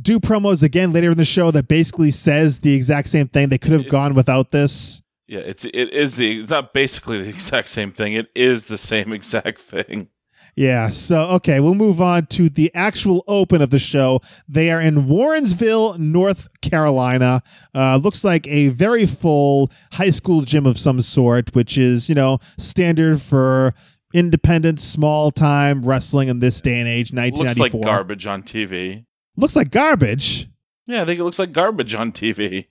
do 0.00 0.18
promos 0.18 0.62
again 0.62 0.92
later 0.92 1.10
in 1.10 1.16
the 1.16 1.24
show 1.24 1.50
that 1.50 1.68
basically 1.68 2.10
says 2.10 2.60
the 2.60 2.74
exact 2.74 3.08
same 3.08 3.28
thing. 3.28 3.48
They 3.48 3.58
could 3.58 3.72
have 3.72 3.88
gone 3.88 4.14
without 4.14 4.50
this. 4.50 5.02
Yeah, 5.26 5.40
it's 5.40 5.64
it 5.64 5.92
is 5.92 6.16
the 6.16 6.40
it's 6.40 6.50
not 6.50 6.74
basically 6.74 7.22
the 7.22 7.28
exact 7.28 7.68
same 7.68 7.92
thing. 7.92 8.14
It 8.14 8.28
is 8.34 8.66
the 8.66 8.78
same 8.78 9.12
exact 9.14 9.60
thing. 9.60 10.08
Yeah, 10.54 10.88
so 10.88 11.28
okay, 11.30 11.60
we'll 11.60 11.74
move 11.74 12.00
on 12.02 12.26
to 12.26 12.50
the 12.50 12.70
actual 12.74 13.24
open 13.26 13.62
of 13.62 13.70
the 13.70 13.78
show. 13.78 14.20
They 14.46 14.70
are 14.70 14.82
in 14.82 15.06
Warrensville, 15.06 15.98
North 15.98 16.48
Carolina. 16.60 17.42
Uh, 17.74 17.96
looks 17.96 18.22
like 18.22 18.46
a 18.48 18.68
very 18.68 19.06
full 19.06 19.70
high 19.92 20.10
school 20.10 20.42
gym 20.42 20.66
of 20.66 20.78
some 20.78 21.00
sort, 21.00 21.54
which 21.54 21.78
is, 21.78 22.10
you 22.10 22.14
know, 22.14 22.38
standard 22.58 23.22
for 23.22 23.72
independent, 24.12 24.78
small 24.78 25.30
time 25.30 25.82
wrestling 25.82 26.28
in 26.28 26.40
this 26.40 26.60
day 26.60 26.78
and 26.80 26.88
age, 26.88 27.12
1994. 27.12 27.40
Looks 27.64 27.74
1994. 27.74 27.80
like 27.80 27.86
garbage 27.86 28.26
on 28.26 28.42
TV. 28.42 29.04
Looks 29.36 29.56
like 29.56 29.70
garbage. 29.70 30.48
Yeah, 30.86 31.00
I 31.00 31.04
think 31.06 31.18
it 31.18 31.24
looks 31.24 31.38
like 31.38 31.52
garbage 31.52 31.94
on 31.94 32.12
TV. 32.12 32.66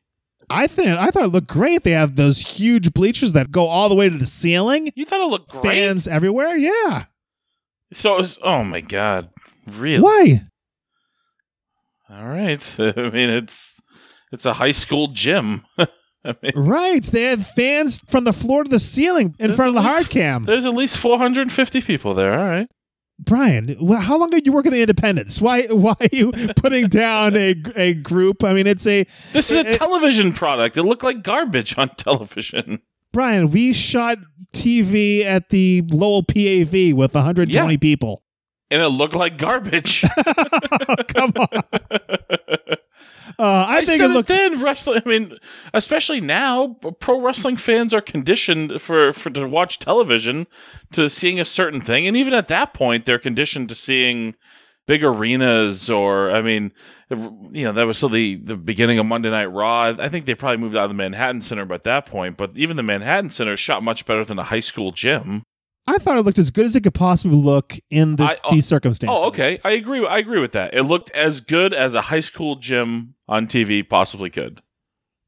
I 0.52 0.67
think 0.67 0.89
I 0.89 1.10
thought 1.10 1.24
it 1.24 1.32
looked 1.32 1.48
great. 1.48 1.84
They 1.84 1.91
have 1.91 2.15
those 2.15 2.41
huge 2.41 2.94
bleachers 2.94 3.34
that 3.34 3.52
go 3.52 3.67
all 3.67 3.89
the 3.89 3.96
way 3.96 4.10
to 4.10 4.17
the 4.17 4.26
ceiling. 4.26 4.91
You 4.96 5.06
thought 5.06 5.22
it 5.22 5.30
looked 5.30 5.50
great. 5.50 5.63
Fans 5.63 6.08
everywhere. 6.08 6.56
Yeah. 6.58 7.06
So, 7.93 8.15
it 8.15 8.17
was, 8.19 8.39
oh 8.43 8.63
my 8.63 8.82
god, 8.82 9.30
really? 9.67 10.01
Why? 10.01 10.39
All 12.10 12.25
right. 12.27 12.75
I 12.80 13.10
mean, 13.10 13.30
it's 13.30 13.75
it's 14.32 14.45
a 14.45 14.54
high 14.54 14.71
school 14.71 15.08
gym. 15.08 15.65
I 15.77 16.36
mean, 16.41 16.51
Right. 16.56 17.04
They 17.04 17.23
had 17.23 17.45
fans 17.45 18.01
from 18.08 18.25
the 18.25 18.34
floor 18.34 18.63
to 18.63 18.69
the 18.69 18.80
ceiling 18.80 19.36
in 19.39 19.54
front 19.54 19.69
of 19.69 19.75
the 19.75 19.82
at 19.82 19.91
hard 19.91 20.10
cam. 20.10 20.43
there's 20.45 20.65
at 20.65 20.73
least 20.73 20.97
450 20.99 21.82
people 21.82 22.13
there. 22.13 22.38
All 22.38 22.45
right. 22.45 22.67
Brian, 23.23 23.75
how 23.91 24.17
long 24.17 24.30
did 24.32 24.47
you 24.47 24.51
work 24.51 24.65
in 24.65 24.71
the 24.71 24.82
Independence? 24.82 25.39
Why 25.39 25.63
why 25.67 25.93
are 25.99 26.08
you 26.12 26.32
putting 26.56 26.88
down 26.88 27.36
a 27.36 27.56
a 27.75 27.93
group? 27.93 28.43
I 28.43 28.54
mean, 28.54 28.67
it's 28.67 28.86
a 28.88 29.06
This 29.32 29.51
is 29.51 29.58
a 29.65 29.77
television 29.77 30.34
product. 30.34 30.75
It 30.77 30.84
looked 30.84 31.04
like 31.04 31.21
garbage 31.23 31.77
on 31.77 31.89
television. 31.95 32.82
Brian. 33.13 33.52
We 33.52 33.74
shot 33.74 34.17
TV 34.54 35.24
at 35.26 35.50
the 35.50 35.82
Lowell 35.89 36.24
PAV 36.24 36.93
with 36.95 37.13
120 37.13 37.74
Yeah. 37.74 37.78
people. 37.78 38.24
And 38.69 38.82
it 38.82 38.88
looked 38.88 39.15
like 39.15 39.38
garbage. 39.38 40.02
Come 41.15 41.34
on. 41.36 41.63
Uh, 43.39 43.65
I, 43.67 43.78
I 43.78 43.84
think 43.86 44.02
it 44.02 44.08
looked. 44.10 44.30
it 44.30 44.36
then. 44.36 44.62
Wrestling. 44.62 45.02
I 45.04 45.10
mean, 45.10 45.34
especially 45.74 46.21
now, 46.21 46.75
pro 47.00 47.19
wrestling 47.19 47.58
fans 47.58 47.92
are 47.92 48.02
conditioned 48.02 48.79
for, 48.81 49.13
for 49.13 49.31
to 49.31 49.48
watch 49.48 49.79
television 49.79 50.46
to 50.92 51.10
seeing 51.10 51.40
a 51.40 51.46
certain 51.46 51.81
thing, 51.81 52.06
and 52.06 52.15
even 52.15 52.33
at 52.35 52.50
that 52.50 52.73
point, 52.75 53.06
they're 53.08 53.17
conditioned 53.17 53.69
to 53.69 53.75
seeing 53.75 54.35
big 54.88 55.04
arenas. 55.04 55.90
Or, 55.90 56.32
I 56.32 56.42
mean, 56.42 56.71
you 57.10 57.65
know, 57.65 57.71
that 57.73 57.84
was 57.84 57.98
still 57.98 58.10
the 58.10 58.36
the 58.36 58.56
beginning 58.56 59.00
of 59.00 59.06
Monday 59.06 59.29
Night 59.29 59.46
Raw. 59.46 59.94
I 59.98 60.10
think 60.10 60.25
they 60.25 60.36
probably 60.36 60.58
moved 60.58 60.75
out 60.75 60.84
of 60.86 60.90
the 60.90 60.96
Manhattan 60.96 61.42
Center 61.42 61.65
by 61.65 61.77
that 61.77 62.06
point, 62.06 62.38
but 62.38 62.52
even 62.56 62.77
the 62.77 62.84
Manhattan 62.84 63.29
Center 63.29 63.58
shot 63.58 63.84
much 63.84 64.06
better 64.06 64.23
than 64.25 64.40
a 64.40 64.44
high 64.44 64.60
school 64.60 64.92
gym. 64.92 65.44
I 65.88 65.98
thought 65.98 66.17
it 66.17 66.21
looked 66.21 66.38
as 66.40 66.52
good 66.52 66.65
as 66.65 66.75
it 66.75 66.82
could 66.84 66.94
possibly 66.94 67.38
look 67.38 67.75
in 67.90 68.15
this 68.15 68.40
I- 68.40 68.48
oh- 68.48 68.54
these 68.54 68.65
circumstances. 68.67 69.23
Oh, 69.23 69.27
okay, 69.29 69.60
I 69.63 69.71
agree. 69.71 70.06
I 70.06 70.19
agree 70.19 70.40
with 70.40 70.52
that. 70.54 70.73
It 70.73 70.84
looked 70.84 71.10
as 71.12 71.40
good 71.42 71.73
as 71.73 71.96
a 71.96 72.02
high 72.02 72.19
school 72.19 72.56
gym 72.56 73.15
on 73.27 73.48
TV 73.48 73.88
possibly 73.88 74.29
could. 74.29 74.62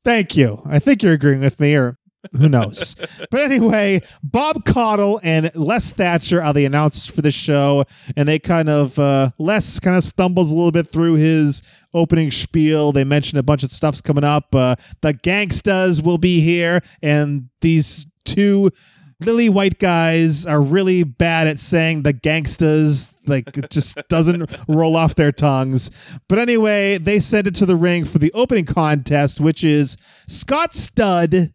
Thank 0.05 0.35
you. 0.37 0.61
I 0.65 0.79
think 0.79 1.01
you're 1.01 1.13
agreeing 1.13 1.39
with 1.41 1.59
me, 1.59 1.75
or 1.75 1.97
Who 2.31 2.49
knows? 2.49 2.95
but 3.29 3.41
anyway, 3.41 4.01
Bob 4.23 4.65
Caudle 4.65 5.19
and 5.23 5.51
Les 5.55 5.91
Thatcher 5.93 6.41
are 6.41 6.53
the 6.53 6.65
announcers 6.65 7.07
for 7.13 7.21
the 7.21 7.31
show, 7.31 7.83
and 8.15 8.27
they 8.27 8.39
kind 8.39 8.69
of 8.69 8.97
uh, 8.97 9.31
Les 9.37 9.79
kind 9.79 9.95
of 9.95 10.03
stumbles 10.03 10.51
a 10.51 10.55
little 10.55 10.71
bit 10.71 10.87
through 10.87 11.15
his 11.15 11.61
opening 11.93 12.31
spiel. 12.31 12.91
They 12.91 13.03
mention 13.03 13.37
a 13.37 13.43
bunch 13.43 13.63
of 13.63 13.71
stuff's 13.71 14.01
coming 14.01 14.23
up. 14.23 14.55
Uh, 14.55 14.75
the 15.01 15.13
gangstas 15.13 16.03
will 16.03 16.17
be 16.17 16.39
here, 16.39 16.79
and 17.01 17.49
these 17.61 18.07
two 18.25 18.71
lily 19.19 19.47
white 19.47 19.79
guys 19.79 20.45
are 20.45 20.61
really 20.61 21.03
bad 21.03 21.47
at 21.47 21.57
saying 21.59 22.03
the 22.03 22.13
gangstas 22.13 23.15
like 23.25 23.55
it 23.57 23.69
just 23.69 23.97
doesn't 24.09 24.53
roll 24.67 24.97
off 24.97 25.15
their 25.15 25.31
tongues 25.31 25.89
but 26.27 26.37
anyway 26.39 26.97
they 26.97 27.19
send 27.21 27.47
it 27.47 27.55
to 27.55 27.65
the 27.65 27.75
ring 27.75 28.03
for 28.03 28.17
the 28.19 28.31
opening 28.33 28.65
contest 28.65 29.39
which 29.39 29.63
is 29.63 29.95
scott 30.27 30.73
studd 30.73 31.52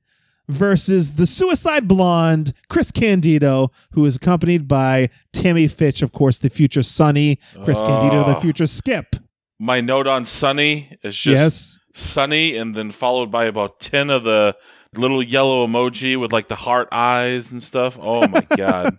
versus 0.49 1.13
the 1.13 1.27
suicide 1.27 1.87
blonde 1.87 2.53
chris 2.71 2.91
candido 2.91 3.71
who 3.93 4.05
is 4.07 4.17
accompanied 4.17 4.67
by 4.67 5.09
tammy 5.33 5.69
fitch 5.69 6.01
of 6.03 6.13
course 6.13 6.39
the 6.39 6.49
future 6.51 6.83
sunny 6.83 7.39
chris 7.65 7.81
candido 7.83 8.25
the 8.25 8.37
Oh. 8.37 8.41
future 8.41 8.67
skip 8.67 9.17
My 9.61 9.81
note 9.81 10.07
on 10.07 10.25
Sunny 10.25 10.97
is 11.03 11.17
just 11.17 11.27
yes 11.27 11.79
Sunny, 11.95 12.57
and 12.57 12.77
then 12.77 12.93
followed 12.93 13.29
by 13.31 13.47
about 13.47 13.81
ten 13.81 14.09
of 14.09 14.23
the 14.23 14.55
little 14.95 15.21
yellow 15.21 15.67
emoji 15.67 16.19
with 16.21 16.33
like 16.33 16.47
the 16.47 16.55
heart 16.55 16.87
eyes 16.93 17.51
and 17.51 17.61
stuff. 17.61 17.99
Oh 18.01 18.29
my 18.29 18.43
god! 18.57 18.97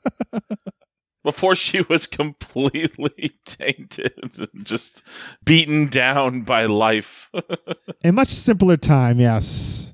Before 1.24 1.56
she 1.56 1.80
was 1.82 2.08
completely 2.08 3.32
tainted, 3.45 4.14
and 4.38 4.66
just 4.66 5.02
beaten 5.45 5.88
down 5.88 6.41
by 6.41 6.66
life. 6.66 7.30
a 8.04 8.12
much 8.12 8.28
simpler 8.30 8.76
time 8.76 9.20
yes 9.22 9.93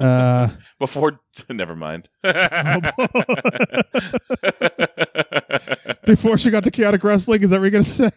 uh 0.00 0.48
Before, 0.80 1.20
never 1.48 1.74
mind. 1.74 2.08
before 6.04 6.36
she 6.36 6.50
got 6.50 6.64
to 6.64 6.70
chaotic 6.70 7.02
wrestling 7.02 7.42
is 7.42 7.48
that 7.50 7.60
what 7.60 7.64
you're 7.64 7.70
gonna 7.70 7.82
say 7.82 8.10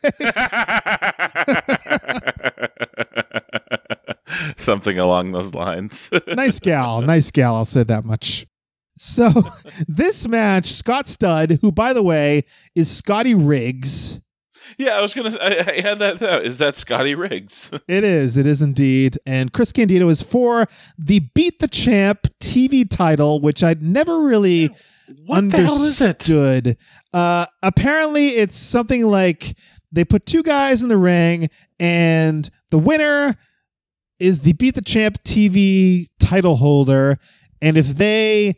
Something 4.57 4.99
along 4.99 5.31
those 5.31 5.53
lines. 5.53 6.09
nice 6.27 6.59
gal, 6.59 7.01
nice 7.01 7.31
gal. 7.31 7.55
I'll 7.55 7.63
say 7.65 7.83
that 7.83 8.03
much. 8.03 8.45
So 8.97 9.31
this 9.87 10.27
match, 10.27 10.67
Scott 10.67 11.07
Studd 11.07 11.59
who 11.61 11.71
by 11.71 11.93
the 11.93 12.03
way 12.03 12.43
is 12.75 12.91
Scotty 12.91 13.35
Riggs. 13.35 14.19
Yeah, 14.79 14.91
I 14.91 15.01
was 15.01 15.13
gonna. 15.13 15.29
Say, 15.31 15.39
I, 15.39 15.71
I 15.77 15.81
had 15.81 15.99
that. 15.99 16.17
Thought. 16.19 16.45
Is 16.45 16.57
that 16.57 16.75
Scotty 16.75 17.13
Riggs? 17.13 17.69
It 17.87 18.03
is, 18.03 18.37
it 18.37 18.45
is 18.47 18.61
indeed. 18.61 19.17
And 19.25 19.51
Chris 19.53 19.71
Candido 19.71 20.09
is 20.09 20.21
for 20.21 20.65
the 20.97 21.19
Beat 21.35 21.59
the 21.59 21.67
Champ 21.67 22.27
TV 22.39 22.89
title, 22.89 23.41
which 23.41 23.63
I'd 23.63 23.81
never 23.83 24.23
really 24.23 24.69
What 25.25 25.51
the 25.51 25.57
hell 25.57 25.65
is 25.83 26.01
it? 26.01 26.05
understood. 26.29 26.77
Uh, 27.13 27.45
apparently, 27.61 28.29
it's 28.29 28.57
something 28.57 29.05
like 29.05 29.55
they 29.91 30.05
put 30.05 30.25
two 30.25 30.43
guys 30.43 30.81
in 30.81 30.89
the 30.89 30.97
ring, 30.97 31.49
and 31.79 32.49
the 32.71 32.79
winner 32.79 33.35
is 34.19 34.41
the 34.41 34.53
Beat 34.53 34.75
the 34.75 34.81
Champ 34.81 35.17
TV 35.23 36.07
title 36.19 36.55
holder. 36.57 37.17
And 37.61 37.77
if 37.77 37.87
they 37.89 38.55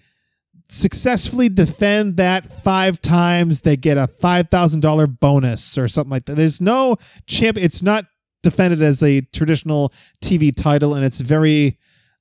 successfully 0.71 1.49
defend 1.49 2.15
that 2.15 2.63
five 2.63 3.01
times, 3.01 3.61
they 3.61 3.75
get 3.75 3.97
a 3.97 4.07
$5,000 4.07 5.19
bonus 5.19 5.77
or 5.77 5.89
something 5.89 6.11
like 6.11 6.25
that. 6.25 6.35
There's 6.35 6.61
no 6.61 6.95
champ, 7.27 7.57
it's 7.57 7.81
not 7.81 8.05
defended 8.41 8.81
as 8.81 9.03
a 9.03 9.21
traditional 9.21 9.91
TV 10.23 10.55
title, 10.55 10.93
and 10.95 11.03
it's 11.03 11.19
very, 11.19 11.77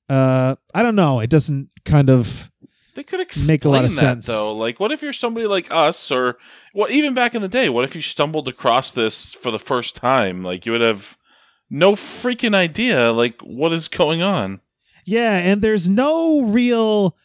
uh, 0.09 0.55
I 0.73 0.83
don't 0.83 0.97
know, 0.97 1.21
it 1.21 1.29
doesn't 1.29 1.69
kind 1.85 2.09
of. 2.09 2.51
They 2.93 3.03
could 3.03 3.21
explain 3.21 3.47
Make 3.47 3.63
a 3.63 3.69
lot 3.69 3.85
of 3.85 3.91
that 3.91 3.95
sense. 3.95 4.27
though. 4.27 4.53
Like, 4.53 4.81
what 4.81 4.91
if 4.91 5.01
you're 5.01 5.13
somebody 5.13 5.47
like 5.47 5.71
us, 5.71 6.11
or 6.11 6.37
what? 6.73 6.91
Even 6.91 7.13
back 7.13 7.33
in 7.33 7.41
the 7.41 7.47
day, 7.47 7.69
what 7.69 7.85
if 7.85 7.95
you 7.95 8.01
stumbled 8.01 8.49
across 8.49 8.91
this 8.91 9.33
for 9.33 9.49
the 9.49 9.57
first 9.59 9.95
time? 9.95 10.43
Like, 10.43 10.65
you 10.65 10.73
would 10.73 10.81
have 10.81 11.17
no 11.69 11.93
freaking 11.93 12.53
idea, 12.53 13.13
like, 13.13 13.39
what 13.41 13.71
is 13.71 13.87
going 13.87 14.21
on. 14.21 14.59
Yeah, 15.05 15.37
and 15.37 15.61
there's 15.61 15.87
no 15.87 16.41
real 16.41 17.15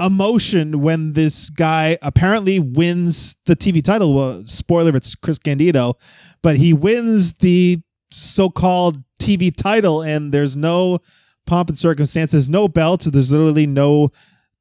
emotion 0.00 0.80
when 0.80 1.14
this 1.14 1.50
guy 1.50 1.98
apparently 2.02 2.58
wins 2.58 3.36
the 3.46 3.56
TV 3.56 3.82
title. 3.82 4.14
Well, 4.14 4.42
spoiler, 4.46 4.94
it's 4.94 5.14
Chris 5.14 5.38
Candido, 5.38 5.94
but 6.42 6.56
he 6.56 6.72
wins 6.72 7.34
the 7.34 7.80
so-called 8.10 8.98
TV 9.18 9.54
title, 9.54 10.02
and 10.02 10.32
there's 10.32 10.56
no 10.56 10.98
pomp 11.46 11.68
and 11.68 11.78
circumstances, 11.78 12.48
no 12.48 12.68
belt. 12.68 13.02
There's 13.02 13.32
literally 13.32 13.66
no 13.66 14.10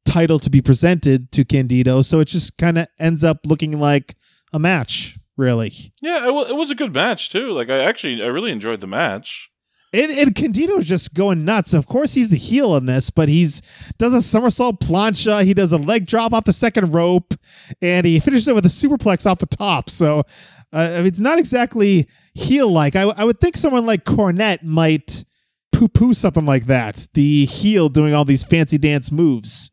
title 0.06 0.40
to 0.40 0.50
be 0.50 0.62
presented 0.62 1.32
to 1.32 1.44
Candido, 1.44 2.02
so 2.02 2.20
it 2.20 2.26
just 2.26 2.58
kind 2.58 2.78
of 2.78 2.88
ends 3.00 3.24
up 3.24 3.40
looking 3.46 3.80
like 3.80 4.16
a 4.54 4.60
match, 4.60 5.18
really. 5.36 5.74
Yeah, 6.02 6.28
it 6.28 6.56
was 6.56 6.72
a 6.72 6.76
good 6.76 6.94
match 6.94 7.30
too. 7.30 7.52
Like, 7.52 7.70
I 7.70 7.80
actually, 7.80 8.24
I 8.24 8.28
really 8.28 8.52
enjoyed 8.52 8.82
the 8.82 8.88
match. 8.88 9.50
And, 9.96 10.12
and 10.12 10.36
Candido's 10.36 10.86
just 10.86 11.14
going 11.14 11.46
nuts. 11.46 11.74
Of 11.74 11.88
course, 11.88 12.14
he's 12.14 12.30
the 12.30 12.36
heel 12.36 12.76
in 12.76 12.86
this, 12.86 13.10
but 13.10 13.30
he's 13.30 13.62
does 13.98 14.14
a 14.14 14.22
somersault 14.22 14.82
plancha. 14.82 15.46
He 15.46 15.54
does 15.54 15.72
a 15.72 15.78
leg 15.78 16.06
drop 16.06 16.34
off 16.34 16.44
the 16.44 16.54
second 16.54 16.94
rope, 16.94 17.34
and 17.82 18.06
he 18.06 18.20
finishes 18.20 18.48
it 18.50 18.56
with 18.56 18.66
a 18.66 18.70
superplex 18.70 19.26
off 19.26 19.40
the 19.40 19.46
top. 19.46 19.90
So, 19.90 20.20
uh, 20.74 20.92
I 20.94 20.98
mean, 20.98 21.06
it's 21.06 21.20
not 21.20 21.40
exactly 21.40 22.08
heel 22.34 22.70
like. 22.70 22.98
I, 22.98 23.04
I 23.04 23.24
would 23.24 23.40
think 23.40 23.56
someone 23.56 23.86
like 23.86 24.04
Cornette 24.04 24.64
might 24.64 25.24
poo 25.72 25.88
poo 25.88 26.14
something 26.14 26.46
like 26.46 26.66
that. 26.66 27.08
The 27.14 27.46
heel 27.46 27.88
doing 27.88 28.14
all 28.14 28.26
these 28.26 28.44
fancy 28.44 28.78
dance 28.78 29.12
moves. 29.12 29.72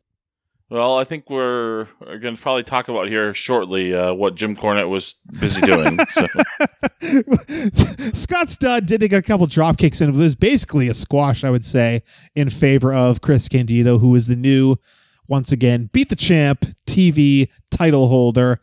Well, 0.69 0.97
I 0.97 1.03
think 1.03 1.29
we're, 1.29 1.87
going 1.99 2.35
to 2.35 2.41
probably 2.41 2.63
talk 2.63 2.87
about 2.87 3.07
here 3.07 3.33
shortly 3.33 3.93
uh, 3.93 4.13
what 4.13 4.35
Jim 4.35 4.55
Cornette 4.55 4.89
was 4.89 5.15
busy 5.39 5.61
doing. 5.61 5.99
so. 6.05 6.25
Scott 8.13 8.49
Studd 8.49 8.85
did 8.85 9.03
a 9.03 9.21
couple 9.21 9.45
drop 9.45 9.77
kicks 9.77 10.01
and 10.01 10.15
it 10.15 10.17
was 10.17 10.35
basically 10.35 10.87
a 10.87 10.93
squash, 10.93 11.43
I 11.43 11.49
would 11.49 11.65
say, 11.65 12.01
in 12.35 12.49
favor 12.49 12.93
of 12.93 13.21
Chris 13.21 13.47
Candido, 13.47 13.99
who 13.99 14.15
is 14.15 14.27
the 14.27 14.35
new, 14.35 14.77
once 15.27 15.51
again, 15.51 15.89
beat 15.93 16.09
the 16.09 16.15
champ 16.15 16.65
TV 16.87 17.49
title 17.69 18.07
holder. 18.07 18.59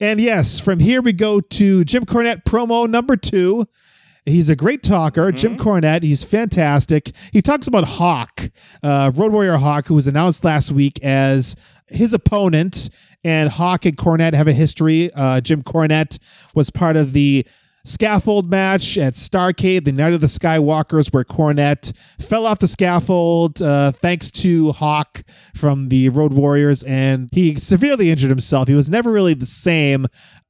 And 0.00 0.20
yes, 0.20 0.60
from 0.60 0.78
here 0.78 1.02
we 1.02 1.12
go 1.12 1.40
to 1.40 1.84
Jim 1.84 2.04
Cornette 2.04 2.44
promo 2.44 2.88
number 2.88 3.16
two. 3.16 3.66
He's 4.28 4.48
a 4.48 4.56
great 4.56 4.82
talker, 4.82 5.32
Jim 5.32 5.56
Cornette. 5.56 6.02
He's 6.02 6.22
fantastic. 6.22 7.12
He 7.32 7.40
talks 7.42 7.66
about 7.66 7.84
Hawk, 7.84 8.42
uh, 8.82 9.10
Road 9.14 9.32
Warrior 9.32 9.56
Hawk, 9.56 9.86
who 9.86 9.94
was 9.94 10.06
announced 10.06 10.44
last 10.44 10.70
week 10.70 11.02
as 11.02 11.56
his 11.88 12.12
opponent. 12.12 12.90
And 13.24 13.48
Hawk 13.48 13.84
and 13.84 13.96
Cornette 13.96 14.34
have 14.34 14.46
a 14.46 14.52
history. 14.52 15.10
Uh, 15.12 15.40
Jim 15.40 15.62
Cornette 15.62 16.18
was 16.54 16.70
part 16.70 16.96
of 16.96 17.12
the 17.12 17.46
scaffold 17.84 18.50
match 18.50 18.98
at 18.98 19.14
Starrcade, 19.14 19.84
the 19.84 19.92
Night 19.92 20.12
of 20.12 20.20
the 20.20 20.26
Skywalkers, 20.26 21.12
where 21.12 21.24
Cornette 21.24 21.96
fell 22.20 22.46
off 22.46 22.58
the 22.58 22.68
scaffold 22.68 23.62
uh, 23.62 23.92
thanks 23.92 24.30
to 24.30 24.72
Hawk 24.72 25.22
from 25.54 25.88
the 25.88 26.10
Road 26.10 26.32
Warriors, 26.32 26.82
and 26.82 27.28
he 27.32 27.56
severely 27.56 28.10
injured 28.10 28.30
himself. 28.30 28.68
He 28.68 28.74
was 28.74 28.90
never 28.90 29.10
really 29.10 29.34
the 29.34 29.46
same 29.46 30.06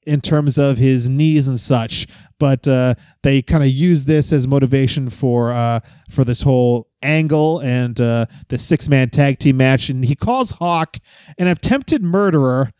in 0.07 0.21
terms 0.21 0.59
of 0.59 0.79
his 0.79 1.09
knees 1.09 1.47
and 1.47 1.61
such, 1.61 2.07
but 2.39 2.67
uh, 2.69 2.95
they 3.23 3.43
kind 3.43 3.63
of 3.63 3.71
use 3.71 4.05
this 4.05 4.33
as 4.33 4.47
motivation 4.47 5.11
for 5.11 5.53
uh, 5.53 5.81
for 6.11 6.25
this 6.25 6.43
whole 6.43 6.89
angle 7.03 7.61
and 7.61 8.01
uh, 8.01 8.27
the 8.49 8.59
six 8.59 8.89
man 8.89 9.11
tag 9.11 9.39
team 9.39 9.57
match. 9.57 9.89
And 9.89 10.05
he 10.05 10.15
calls 10.15 10.53
Hawk 10.53 10.99
an 11.39 11.47
attempted 11.47 12.03
murderer 12.03 12.73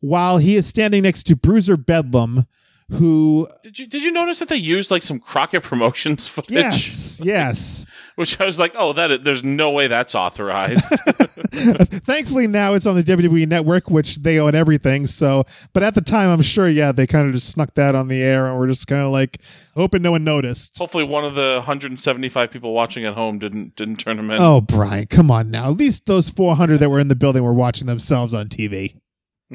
while 0.00 0.38
he 0.38 0.56
is 0.56 0.66
standing 0.66 1.02
next 1.04 1.24
to 1.24 1.36
Bruiser 1.36 1.76
Bedlam, 1.76 2.44
who 2.92 3.48
Did 3.62 3.78
you 3.78 3.86
did 3.86 4.02
you 4.02 4.12
notice 4.12 4.38
that 4.38 4.48
they 4.48 4.56
used 4.56 4.90
like 4.90 5.02
some 5.02 5.18
Crockett 5.18 5.62
Promotions 5.62 6.28
footage? 6.28 6.52
yes, 6.52 7.20
yes. 7.24 7.86
Which 8.16 8.40
I 8.40 8.44
was 8.44 8.58
like, 8.58 8.72
oh, 8.76 8.92
that 8.92 9.24
there's 9.24 9.42
no 9.42 9.70
way 9.70 9.86
that's 9.88 10.14
authorized. 10.14 10.84
Thankfully 11.52 12.46
now 12.46 12.74
it's 12.74 12.86
on 12.86 12.94
the 12.94 13.02
WWE 13.02 13.48
network, 13.48 13.90
which 13.90 14.16
they 14.16 14.38
own 14.38 14.54
everything. 14.54 15.06
So, 15.06 15.44
but 15.72 15.82
at 15.82 15.94
the 15.94 16.00
time, 16.00 16.28
I'm 16.28 16.42
sure, 16.42 16.68
yeah, 16.68 16.92
they 16.92 17.06
kind 17.06 17.26
of 17.26 17.34
just 17.34 17.50
snuck 17.50 17.74
that 17.74 17.94
on 17.94 18.08
the 18.08 18.20
air, 18.20 18.46
and 18.46 18.58
we're 18.58 18.68
just 18.68 18.86
kind 18.86 19.02
of 19.02 19.10
like 19.10 19.40
hoping 19.74 20.02
no 20.02 20.10
one 20.10 20.24
noticed. 20.24 20.76
Hopefully, 20.78 21.04
one 21.04 21.24
of 21.24 21.34
the 21.34 21.54
175 21.56 22.50
people 22.50 22.74
watching 22.74 23.06
at 23.06 23.14
home 23.14 23.38
didn't 23.38 23.76
didn't 23.76 23.96
turn 23.96 24.18
them 24.18 24.30
in. 24.30 24.40
Oh, 24.40 24.60
Brian, 24.60 25.06
come 25.06 25.30
on 25.30 25.50
now. 25.50 25.70
At 25.70 25.76
least 25.76 26.06
those 26.06 26.28
400 26.30 26.78
that 26.80 26.90
were 26.90 27.00
in 27.00 27.08
the 27.08 27.16
building 27.16 27.42
were 27.42 27.54
watching 27.54 27.86
themselves 27.86 28.34
on 28.34 28.48
TV. 28.48 28.96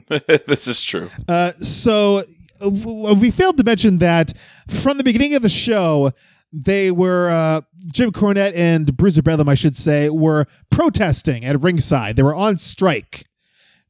this 0.48 0.68
is 0.68 0.82
true. 0.82 1.10
Uh, 1.28 1.54
so 1.60 2.24
we 2.62 3.32
failed 3.32 3.58
to 3.58 3.64
mention 3.64 4.00
that 4.00 4.34
from 4.68 4.98
the 4.98 5.04
beginning 5.04 5.36
of 5.36 5.42
the 5.42 5.50
show, 5.50 6.12
they 6.54 6.92
were 6.92 7.30
uh, 7.30 7.62
Jim 7.94 8.12
Cornette 8.12 8.56
and 8.56 8.96
Bruiser 8.96 9.22
Bedlam, 9.22 9.50
I 9.50 9.56
should 9.56 9.76
say, 9.76 10.10
were 10.10 10.46
protesting 10.70 11.46
at 11.46 11.62
ringside. 11.62 12.16
They 12.16 12.24
were 12.24 12.36
on 12.36 12.58
strike 12.58 13.28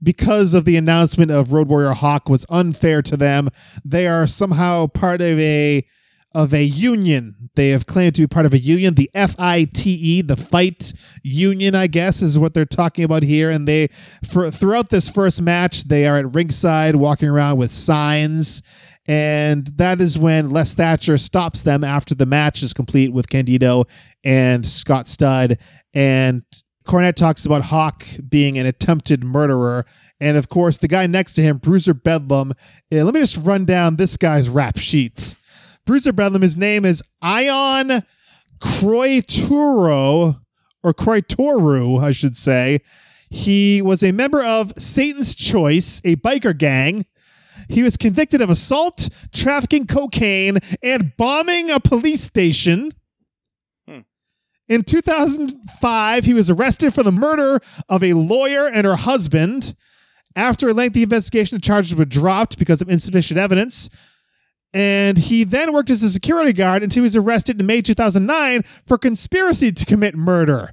because 0.01 0.53
of 0.53 0.65
the 0.65 0.75
announcement 0.75 1.31
of 1.31 1.51
Road 1.51 1.67
Warrior 1.67 1.93
Hawk 1.93 2.29
was 2.29 2.45
unfair 2.49 3.01
to 3.03 3.17
them. 3.17 3.49
They 3.83 4.07
are 4.07 4.27
somehow 4.27 4.87
part 4.87 5.21
of 5.21 5.39
a 5.39 5.85
of 6.35 6.53
a 6.53 6.63
union. 6.63 7.49
They 7.55 7.69
have 7.69 7.85
claimed 7.85 8.15
to 8.15 8.21
be 8.21 8.27
part 8.27 8.45
of 8.45 8.53
a 8.53 8.59
union, 8.59 8.95
the 8.95 9.09
FITE, 9.13 9.73
the 10.27 10.35
Fight 10.37 10.93
Union, 11.23 11.73
I 11.75 11.87
guess, 11.87 12.21
is 12.21 12.37
what 12.37 12.53
they're 12.53 12.65
talking 12.65 13.03
about 13.03 13.23
here. 13.23 13.49
And 13.49 13.67
they, 13.67 13.87
for 14.29 14.51
throughout 14.51 14.89
this 14.89 15.09
first 15.09 15.41
match, 15.41 15.85
they 15.85 16.05
are 16.05 16.17
at 16.17 16.35
ringside 16.35 16.95
walking 16.95 17.29
around 17.29 17.57
with 17.57 17.71
signs. 17.71 18.61
And 19.07 19.65
that 19.77 20.01
is 20.01 20.19
when 20.19 20.49
Les 20.49 20.75
Thatcher 20.75 21.17
stops 21.17 21.63
them 21.63 21.83
after 21.83 22.13
the 22.13 22.25
match 22.25 22.61
is 22.61 22.73
complete 22.73 23.13
with 23.13 23.29
Candido 23.29 23.85
and 24.23 24.65
Scott 24.65 25.07
Studd. 25.07 25.57
And 25.93 26.43
Cornette 26.85 27.15
talks 27.15 27.45
about 27.45 27.63
Hawk 27.63 28.05
being 28.27 28.57
an 28.57 28.65
attempted 28.65 29.23
murderer. 29.23 29.85
And 30.19 30.35
of 30.35 30.49
course, 30.49 30.77
the 30.79 30.87
guy 30.89 31.07
next 31.07 31.33
to 31.35 31.41
him, 31.41 31.57
Bruiser 31.57 31.93
Bedlam. 31.93 32.53
eh, 32.91 33.03
let 33.03 33.13
me 33.13 33.21
just 33.21 33.37
run 33.37 33.65
down 33.65 33.95
this 33.95 34.17
guy's 34.17 34.49
rap 34.49 34.77
sheet. 34.77 35.35
Bruiser 35.87 36.11
Bedlam, 36.11 36.41
his 36.41 36.57
name 36.57 36.83
is 36.83 37.01
Ion 37.21 38.03
Croituro, 38.59 40.41
or 40.83 40.93
Croitoru, 40.93 42.03
I 42.03 42.11
should 42.11 42.35
say. 42.35 42.81
He 43.29 43.81
was 43.81 44.03
a 44.03 44.11
member 44.11 44.43
of 44.43 44.73
Satan's 44.77 45.33
Choice, 45.33 46.01
a 46.03 46.17
biker 46.17 46.55
gang. 46.55 47.05
He 47.69 47.83
was 47.83 47.95
convicted 47.95 48.41
of 48.41 48.49
assault, 48.49 49.07
trafficking 49.33 49.87
cocaine, 49.87 50.57
and 50.83 51.15
bombing 51.15 51.71
a 51.71 51.79
police 51.79 52.21
station. 52.21 52.91
Hmm. 53.87 53.99
In 54.67 54.83
2005, 54.83 56.25
he 56.25 56.33
was 56.33 56.49
arrested 56.49 56.93
for 56.93 57.03
the 57.03 57.13
murder 57.13 57.61
of 57.87 58.03
a 58.03 58.11
lawyer 58.11 58.67
and 58.67 58.85
her 58.85 58.97
husband. 58.97 59.73
After 60.35 60.67
a 60.67 60.73
lengthy 60.73 61.03
investigation, 61.03 61.57
the 61.57 61.61
charges 61.61 61.95
were 61.95 62.03
dropped 62.03 62.59
because 62.59 62.81
of 62.81 62.89
insufficient 62.89 63.39
evidence. 63.39 63.89
And 64.73 65.17
he 65.17 65.43
then 65.43 65.73
worked 65.73 65.89
as 65.89 66.03
a 66.03 66.09
security 66.09 66.53
guard 66.53 66.83
until 66.83 67.01
he 67.01 67.05
was 67.05 67.15
arrested 67.15 67.59
in 67.59 67.65
May 67.65 67.81
2009 67.81 68.63
for 68.85 68.97
conspiracy 68.97 69.71
to 69.71 69.85
commit 69.85 70.15
murder. 70.15 70.71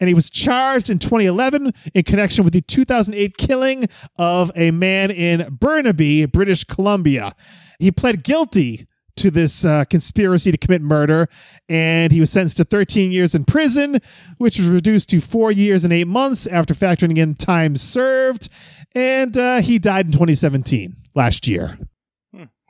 And 0.00 0.08
he 0.08 0.14
was 0.14 0.30
charged 0.30 0.90
in 0.90 0.98
2011 0.98 1.72
in 1.94 2.04
connection 2.04 2.44
with 2.44 2.52
the 2.52 2.60
2008 2.60 3.36
killing 3.36 3.86
of 4.18 4.52
a 4.54 4.70
man 4.70 5.10
in 5.10 5.56
Burnaby, 5.58 6.26
British 6.26 6.64
Columbia. 6.64 7.34
He 7.78 7.90
pled 7.90 8.22
guilty 8.22 8.86
to 9.16 9.30
this 9.30 9.64
uh, 9.64 9.84
conspiracy 9.90 10.52
to 10.52 10.58
commit 10.58 10.80
murder, 10.80 11.28
and 11.68 12.12
he 12.12 12.20
was 12.20 12.30
sentenced 12.30 12.58
to 12.58 12.64
13 12.64 13.10
years 13.10 13.34
in 13.34 13.44
prison, 13.44 13.98
which 14.38 14.58
was 14.58 14.68
reduced 14.68 15.08
to 15.10 15.20
four 15.20 15.50
years 15.50 15.84
and 15.84 15.92
eight 15.92 16.06
months 16.06 16.46
after 16.46 16.74
factoring 16.74 17.18
in 17.18 17.34
time 17.34 17.76
served. 17.76 18.48
And 18.94 19.36
uh, 19.36 19.60
he 19.60 19.78
died 19.78 20.06
in 20.06 20.12
2017, 20.12 20.96
last 21.14 21.48
year. 21.48 21.78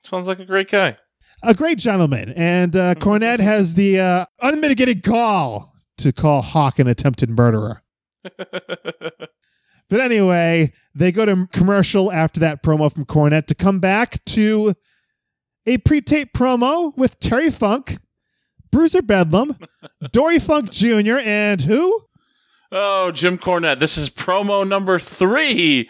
Sounds 0.08 0.26
like 0.26 0.38
a 0.38 0.44
great 0.44 0.70
guy. 0.70 0.96
A 1.42 1.54
great 1.54 1.78
gentleman. 1.78 2.32
And 2.36 2.74
uh, 2.74 2.94
Cornette 2.94 3.40
has 3.40 3.74
the 3.74 4.00
uh, 4.00 4.26
unmitigated 4.40 5.02
gall 5.02 5.74
to 5.98 6.12
call 6.12 6.42
Hawk 6.42 6.78
an 6.78 6.86
attempted 6.86 7.30
murderer. 7.30 7.82
But 9.88 10.00
anyway, 10.00 10.72
they 10.94 11.12
go 11.12 11.24
to 11.24 11.48
commercial 11.52 12.12
after 12.12 12.40
that 12.40 12.62
promo 12.62 12.92
from 12.92 13.06
Cornette 13.06 13.46
to 13.46 13.54
come 13.54 13.80
back 13.80 14.22
to 14.26 14.74
a 15.66 15.78
pre-tape 15.78 16.32
promo 16.34 16.96
with 16.96 17.18
Terry 17.20 17.50
Funk, 17.50 17.98
Bruiser 18.70 19.02
Bedlam, 19.02 19.56
Dory 20.12 20.38
Funk 20.38 20.70
Jr., 20.70 21.18
and 21.24 21.62
who? 21.62 22.02
Oh, 22.70 23.10
Jim 23.12 23.38
Cornette. 23.38 23.78
This 23.78 23.96
is 23.96 24.10
promo 24.10 24.66
number 24.66 24.98
three 24.98 25.88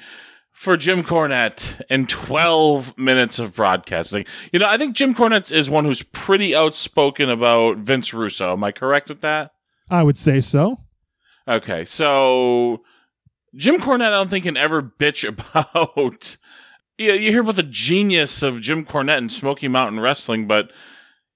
for 0.59 0.77
Jim 0.77 1.05
Cornette 1.05 1.81
in 1.89 2.05
12 2.09 2.99
minutes 2.99 3.39
of 3.39 3.55
broadcasting. 3.55 4.25
You 4.53 4.59
know, 4.59 4.67
I 4.67 4.77
think 4.77 4.97
Jim 4.97 5.15
Cornette 5.15 5.53
is 5.53 5.71
one 5.71 5.85
who's 5.85 6.03
pretty 6.03 6.53
outspoken 6.53 7.31
about 7.31 7.77
Vince 7.79 8.13
Russo. 8.13 8.55
Am 8.55 8.65
I 8.65 8.73
correct 8.73 9.09
with 9.09 9.21
that? 9.21 9.53
I 9.89 10.03
would 10.03 10.19
say 10.19 10.41
so. 10.41 10.81
Okay, 11.47 11.85
so 11.85 12.83
Jim 13.55 13.81
Cornette, 13.81 14.09
I 14.09 14.11
don't 14.11 14.31
think 14.31 14.47
can 14.47 14.57
ever 14.57 14.83
bitch 14.83 15.27
about. 15.55 16.37
Yeah, 16.99 17.13
you 17.13 17.31
hear 17.31 17.43
about 17.43 17.55
the 17.55 17.63
genius 17.63 18.43
of 18.43 18.61
Jim 18.61 18.85
Cornette 18.85 19.19
and 19.19 19.31
Smoky 19.31 19.69
Mountain 19.69 20.01
Wrestling, 20.01 20.49
but 20.49 20.73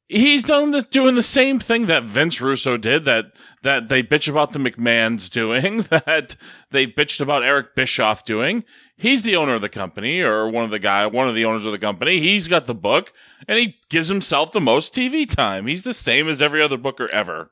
he's 0.09 0.43
done 0.43 0.71
this, 0.71 0.85
doing 0.85 1.15
the 1.15 1.23
same 1.23 1.59
thing 1.59 1.87
that 1.87 2.05
Vince 2.05 2.41
Russo 2.41 2.77
did. 2.77 3.05
That 3.05 3.33
that 3.63 3.89
they 3.89 4.03
bitch 4.03 4.29
about 4.29 4.53
the 4.53 4.59
McMahon's 4.59 5.29
doing. 5.29 5.87
That 5.91 6.37
they 6.71 6.87
bitched 6.87 7.21
about 7.21 7.45
Eric 7.45 7.75
Bischoff 7.75 8.25
doing. 8.25 8.65
He's 8.97 9.23
the 9.23 9.37
owner 9.37 9.55
of 9.55 9.63
the 9.63 9.69
company, 9.69 10.21
or 10.21 10.49
one 10.49 10.65
of 10.65 10.71
the 10.71 10.79
guy, 10.79 11.07
one 11.07 11.29
of 11.29 11.35
the 11.35 11.45
owners 11.45 11.65
of 11.65 11.73
the 11.73 11.79
company. 11.79 12.21
He's 12.21 12.49
got 12.49 12.67
the 12.67 12.75
book, 12.75 13.13
and 13.49 13.59
he 13.59 13.77
gives 13.91 14.09
himself 14.09 14.53
the 14.53 14.61
most 14.61 14.95
TV 14.95 15.29
time. 15.29 15.67
He's 15.67 15.85
the 15.85 15.95
same 15.95 16.29
as 16.29 16.41
every 16.41 16.63
other 16.63 16.77
booker 16.77 17.09
ever. 17.09 17.51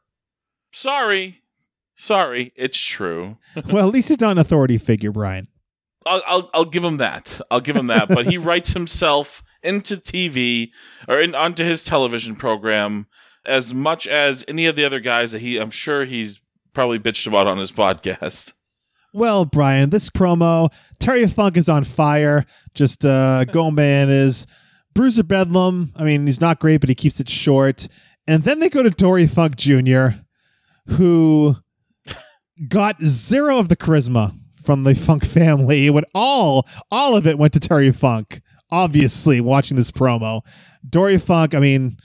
Sorry, 0.73 1.43
sorry, 1.95 2.53
it's 2.57 2.79
true. 2.79 3.39
well, 3.71 3.89
at 3.89 3.93
least 3.93 4.09
he's 4.09 4.21
not 4.21 4.33
an 4.33 4.39
authority 4.39 4.79
figure, 4.79 5.13
Brian. 5.13 5.49
I'll, 6.07 6.23
I'll 6.27 6.51
I'll 6.55 6.65
give 6.65 6.85
him 6.85 6.97
that. 6.99 7.41
I'll 7.51 7.61
give 7.61 7.77
him 7.77 7.89
that. 7.89 8.09
but 8.09 8.27
he 8.27 8.39
writes 8.39 8.71
himself 8.71 9.43
into 9.63 9.97
TV 9.97 10.71
or 11.09 11.21
in, 11.21 11.35
onto 11.35 11.65
his 11.65 11.85
television 11.85 12.37
program 12.37 13.07
as 13.47 13.73
much 13.73 14.07
as 14.07 14.45
any 14.49 14.67
of 14.67 14.77
the 14.77 14.85
other 14.85 15.01
guys 15.01 15.33
that 15.33 15.41
he. 15.41 15.59
I'm 15.59 15.71
sure 15.71 16.05
he's 16.05 16.41
probably 16.73 16.99
bitched 16.99 17.27
about 17.27 17.47
on 17.47 17.59
his 17.59 17.73
podcast. 17.73 18.53
Well, 19.13 19.45
Brian, 19.45 19.91
this 19.91 20.09
promo, 20.09 20.73
Terry 21.01 21.27
Funk 21.27 21.57
is 21.57 21.69
on 21.69 21.85
fire. 21.85 22.45
Just 22.75 23.05
uh 23.05 23.45
go 23.45 23.71
man 23.71 24.09
is 24.09 24.47
Bruiser 24.95 25.25
Bedlam. 25.25 25.93
I 25.97 26.05
mean, 26.05 26.27
he's 26.27 26.41
not 26.41 26.61
great, 26.61 26.81
but 26.81 26.89
he 26.89 26.95
keeps 26.95 27.21
it 27.21 27.29
short. 27.29 27.89
And 28.27 28.45
then 28.45 28.61
they 28.61 28.69
go 28.69 28.83
to 28.83 28.91
Dory 28.91 29.27
Funk 29.27 29.57
Jr., 29.57 30.09
who 30.87 31.57
got 32.69 33.03
zero 33.03 33.59
of 33.59 33.69
the 33.69 33.77
charisma 33.77 34.39
from 34.55 34.85
the 34.85 34.95
Funk 34.95 35.25
family. 35.25 35.89
Went 35.91 36.07
all, 36.15 36.67
all 36.91 37.17
of 37.17 37.27
it 37.27 37.39
went 37.39 37.53
to 37.55 37.61
Terry 37.61 37.91
Funk. 37.91 38.41
Obviously, 38.73 39.41
watching 39.41 39.77
this 39.77 39.91
promo, 39.91 40.43
Dory 40.89 41.19
Funk. 41.19 41.55
I 41.55 41.59
mean, 41.61 41.97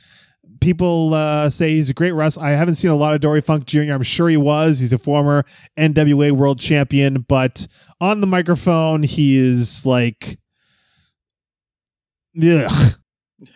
people 0.62 1.14
uh, 1.14 1.50
say 1.50 1.72
he's 1.72 1.90
a 1.90 1.94
great 1.94 2.14
wrestler. 2.14 2.46
I 2.46 2.52
haven't 2.52 2.76
seen 2.76 2.92
a 2.92 2.96
lot 2.96 3.14
of 3.14 3.22
Dory 3.22 3.42
Funk 3.42 3.66
Jr. 3.66 3.94
I'm 3.94 4.04
sure 4.04 4.30
he 4.30 4.38
was. 4.38 4.80
He's 4.80 4.94
a 4.94 4.98
former 4.98 5.44
NWA 5.78 6.32
World 6.32 6.60
Champion, 6.60 7.22
but 7.28 7.68
on 8.02 8.20
the 8.20 8.28
microphone, 8.28 9.04
he 9.04 9.38
is 9.38 9.86
like, 9.86 10.40
ugh. 12.42 12.72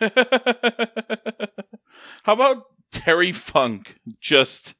How 2.24 2.32
about 2.34 2.64
Terry 2.92 3.32
Funk 3.32 3.96
just 4.20 4.74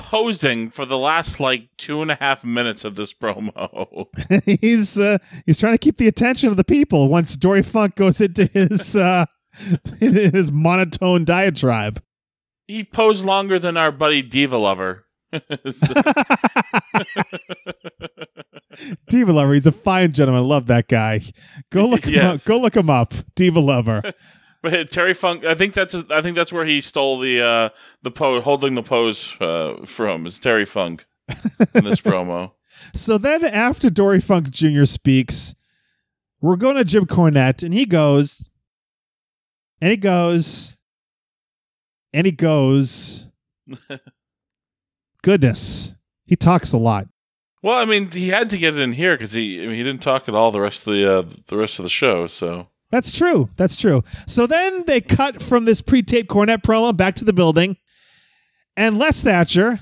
posing 0.00 0.70
for 0.70 0.84
the 0.86 0.98
last 0.98 1.38
like 1.38 1.68
two 1.76 2.00
and 2.02 2.10
a 2.10 2.14
half 2.16 2.42
minutes 2.42 2.84
of 2.84 2.96
this 2.96 3.12
promo? 3.12 4.06
he's 4.60 4.98
uh, 4.98 5.18
he's 5.46 5.58
trying 5.58 5.74
to 5.74 5.78
keep 5.78 5.98
the 5.98 6.08
attention 6.08 6.48
of 6.48 6.56
the 6.56 6.64
people. 6.64 7.08
Once 7.08 7.36
Dory 7.36 7.62
Funk 7.62 7.94
goes 7.96 8.20
into 8.20 8.46
his 8.46 8.96
uh, 8.96 9.26
his 10.00 10.50
monotone 10.50 11.24
diatribe. 11.24 12.02
he 12.66 12.82
posed 12.82 13.24
longer 13.24 13.58
than 13.58 13.76
our 13.76 13.92
buddy 13.92 14.22
Diva 14.22 14.56
Lover. 14.58 15.04
Diva 19.08 19.32
Lover, 19.32 19.52
he's 19.54 19.66
a 19.66 19.72
fine 19.72 20.12
gentleman. 20.12 20.42
I 20.42 20.46
love 20.46 20.66
that 20.66 20.88
guy. 20.88 21.20
Go 21.70 21.86
look 21.86 22.04
him 22.06 22.14
Yes. 22.14 22.40
up. 22.42 22.44
Go 22.46 22.58
look 22.60 22.76
him 22.76 22.88
up. 22.90 23.14
Diva 23.34 23.60
Lover. 23.60 24.02
But 24.62 24.90
Terry 24.90 25.14
Funk, 25.14 25.44
I 25.44 25.54
think 25.54 25.72
that's 25.74 25.94
I 26.10 26.20
think 26.20 26.36
that's 26.36 26.52
where 26.52 26.66
he 26.66 26.80
stole 26.80 27.18
the 27.18 27.40
uh, 27.40 27.68
the 28.02 28.10
pose, 28.10 28.42
holding 28.44 28.74
the 28.74 28.82
pose 28.82 29.34
uh, 29.40 29.86
from 29.86 30.26
is 30.26 30.38
Terry 30.38 30.66
Funk 30.66 31.04
in 31.74 31.84
this 31.84 32.00
promo. 32.02 32.52
So 32.94 33.16
then, 33.18 33.44
after 33.44 33.88
Dory 33.88 34.20
Funk 34.20 34.50
Jr. 34.50 34.84
speaks, 34.84 35.54
we're 36.40 36.56
going 36.56 36.76
to 36.76 36.84
Jim 36.84 37.06
Cornette, 37.06 37.62
and 37.62 37.72
he 37.72 37.86
goes, 37.86 38.50
and 39.80 39.90
he 39.90 39.96
goes, 39.96 40.76
and 42.12 42.26
he 42.26 42.32
goes. 42.32 43.26
Goodness, 45.22 45.94
he 46.24 46.34
talks 46.34 46.72
a 46.72 46.78
lot. 46.78 47.06
Well, 47.62 47.76
I 47.76 47.84
mean, 47.84 48.10
he 48.10 48.28
had 48.28 48.48
to 48.50 48.58
get 48.58 48.74
it 48.74 48.80
in 48.80 48.92
here 48.92 49.14
because 49.14 49.32
he 49.32 49.62
I 49.62 49.66
mean, 49.66 49.76
he 49.76 49.82
didn't 49.82 50.02
talk 50.02 50.28
at 50.28 50.34
all 50.34 50.50
the 50.50 50.60
rest 50.60 50.86
of 50.86 50.94
the 50.94 51.18
uh, 51.18 51.24
the 51.46 51.56
rest 51.56 51.78
of 51.78 51.82
the 51.82 51.90
show. 51.90 52.26
So 52.26 52.68
That's 52.90 53.16
true. 53.16 53.50
That's 53.56 53.76
true. 53.76 54.02
So 54.26 54.46
then 54.46 54.84
they 54.86 55.00
cut 55.00 55.40
from 55.40 55.64
this 55.64 55.80
pre-taped 55.80 56.28
Cornette 56.28 56.62
promo 56.62 56.96
back 56.96 57.14
to 57.16 57.24
the 57.24 57.32
building, 57.32 57.76
and 58.76 58.98
Les 58.98 59.22
Thatcher 59.22 59.80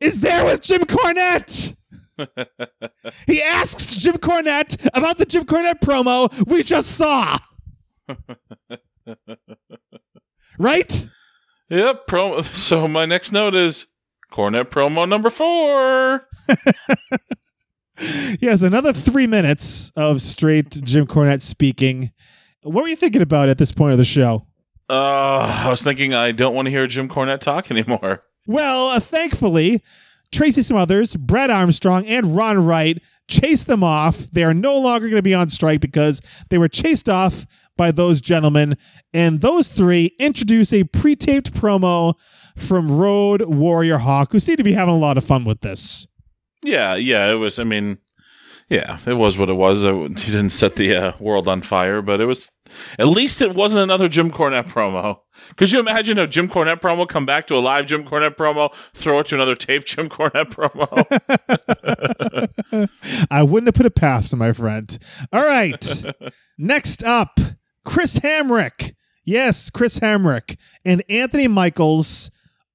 is 0.00 0.20
there 0.20 0.44
with 0.44 0.62
Jim 0.62 0.82
Cornette. 0.82 1.76
he 3.26 3.42
asks 3.42 3.96
Jim 3.96 4.16
Cornette 4.16 4.88
about 4.94 5.18
the 5.18 5.24
Jim 5.24 5.44
Cornette 5.44 5.80
promo 5.80 6.30
we 6.46 6.62
just 6.62 6.92
saw. 6.92 7.38
right? 10.58 11.08
yep. 11.68 12.06
Promo. 12.06 12.44
So 12.54 12.86
my 12.86 13.04
next 13.06 13.32
note 13.32 13.54
is 13.54 13.86
Cornette 14.32 14.70
promo 14.70 15.08
number 15.08 15.30
four. 15.30 16.28
Yes, 18.40 18.62
another 18.62 18.92
three 18.92 19.26
minutes 19.26 19.90
of 19.96 20.20
straight 20.20 20.70
Jim 20.82 21.06
Cornette 21.06 21.42
speaking. 21.42 22.12
What 22.62 22.82
were 22.82 22.88
you 22.88 22.96
thinking 22.96 23.22
about 23.22 23.48
at 23.48 23.58
this 23.58 23.72
point 23.72 23.92
of 23.92 23.98
the 23.98 24.04
show? 24.04 24.46
Uh, 24.90 25.62
I 25.64 25.68
was 25.70 25.82
thinking 25.82 26.12
I 26.12 26.32
don't 26.32 26.54
want 26.54 26.66
to 26.66 26.70
hear 26.70 26.86
Jim 26.86 27.08
Cornette 27.08 27.40
talk 27.40 27.70
anymore. 27.70 28.22
Well, 28.46 28.88
uh, 28.88 29.00
thankfully, 29.00 29.82
Tracy 30.32 30.62
Smothers, 30.62 31.16
Brett 31.16 31.50
Armstrong, 31.50 32.06
and 32.06 32.36
Ron 32.36 32.64
Wright 32.64 33.00
chased 33.28 33.66
them 33.66 33.82
off. 33.82 34.18
They 34.30 34.44
are 34.44 34.52
no 34.52 34.76
longer 34.76 35.06
going 35.06 35.18
to 35.18 35.22
be 35.22 35.34
on 35.34 35.48
strike 35.48 35.80
because 35.80 36.20
they 36.50 36.58
were 36.58 36.68
chased 36.68 37.08
off 37.08 37.46
by 37.76 37.90
those 37.90 38.20
gentlemen. 38.20 38.76
And 39.12 39.40
those 39.40 39.68
three 39.68 40.14
introduce 40.18 40.72
a 40.72 40.84
pre 40.84 41.16
taped 41.16 41.54
promo 41.54 42.14
from 42.56 42.90
Road 42.90 43.42
Warrior 43.42 43.98
Hawk, 43.98 44.32
who 44.32 44.40
seem 44.40 44.56
to 44.56 44.62
be 44.62 44.72
having 44.72 44.94
a 44.94 44.98
lot 44.98 45.16
of 45.16 45.24
fun 45.24 45.44
with 45.44 45.60
this. 45.60 46.06
Yeah, 46.64 46.94
yeah, 46.94 47.30
it 47.30 47.34
was. 47.34 47.58
I 47.58 47.64
mean, 47.64 47.98
yeah, 48.68 48.98
it 49.06 49.14
was 49.14 49.36
what 49.36 49.50
it 49.50 49.54
was. 49.54 49.82
He 50.24 50.30
didn't 50.32 50.50
set 50.50 50.76
the 50.76 50.94
uh, 50.94 51.12
world 51.20 51.48
on 51.48 51.62
fire, 51.62 52.02
but 52.02 52.20
it 52.20 52.26
was. 52.26 52.50
At 52.98 53.08
least 53.08 53.42
it 53.42 53.54
wasn't 53.54 53.82
another 53.82 54.08
Jim 54.08 54.30
Cornette 54.30 54.68
promo. 54.68 55.18
Could 55.56 55.70
you 55.70 55.78
imagine 55.80 56.18
a 56.18 56.26
Jim 56.26 56.48
Cornette 56.48 56.80
promo 56.80 57.06
come 57.08 57.26
back 57.26 57.46
to 57.48 57.54
a 57.54 57.60
live 57.60 57.86
Jim 57.86 58.04
Cornette 58.04 58.36
promo, 58.36 58.70
throw 58.94 59.20
it 59.20 59.26
to 59.28 59.34
another 59.34 59.54
tape 59.54 59.84
Jim 59.84 60.08
Cornette 60.08 60.50
promo? 60.50 60.88
I 63.30 63.42
wouldn't 63.42 63.68
have 63.68 63.74
put 63.74 63.86
it 63.86 63.94
past 63.94 64.32
him, 64.32 64.38
my 64.40 64.52
friend. 64.52 64.96
All 65.32 65.44
right. 65.44 66.04
Next 66.58 67.04
up, 67.04 67.38
Chris 67.84 68.18
Hamrick. 68.20 68.94
Yes, 69.24 69.70
Chris 69.70 70.00
Hamrick 70.00 70.56
and 70.84 71.02
Anthony 71.08 71.48
Michaels 71.48 72.30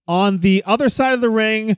on 0.07 0.39
the 0.39 0.63
other 0.65 0.89
side 0.89 1.13
of 1.13 1.21
the 1.21 1.29
ring. 1.29 1.77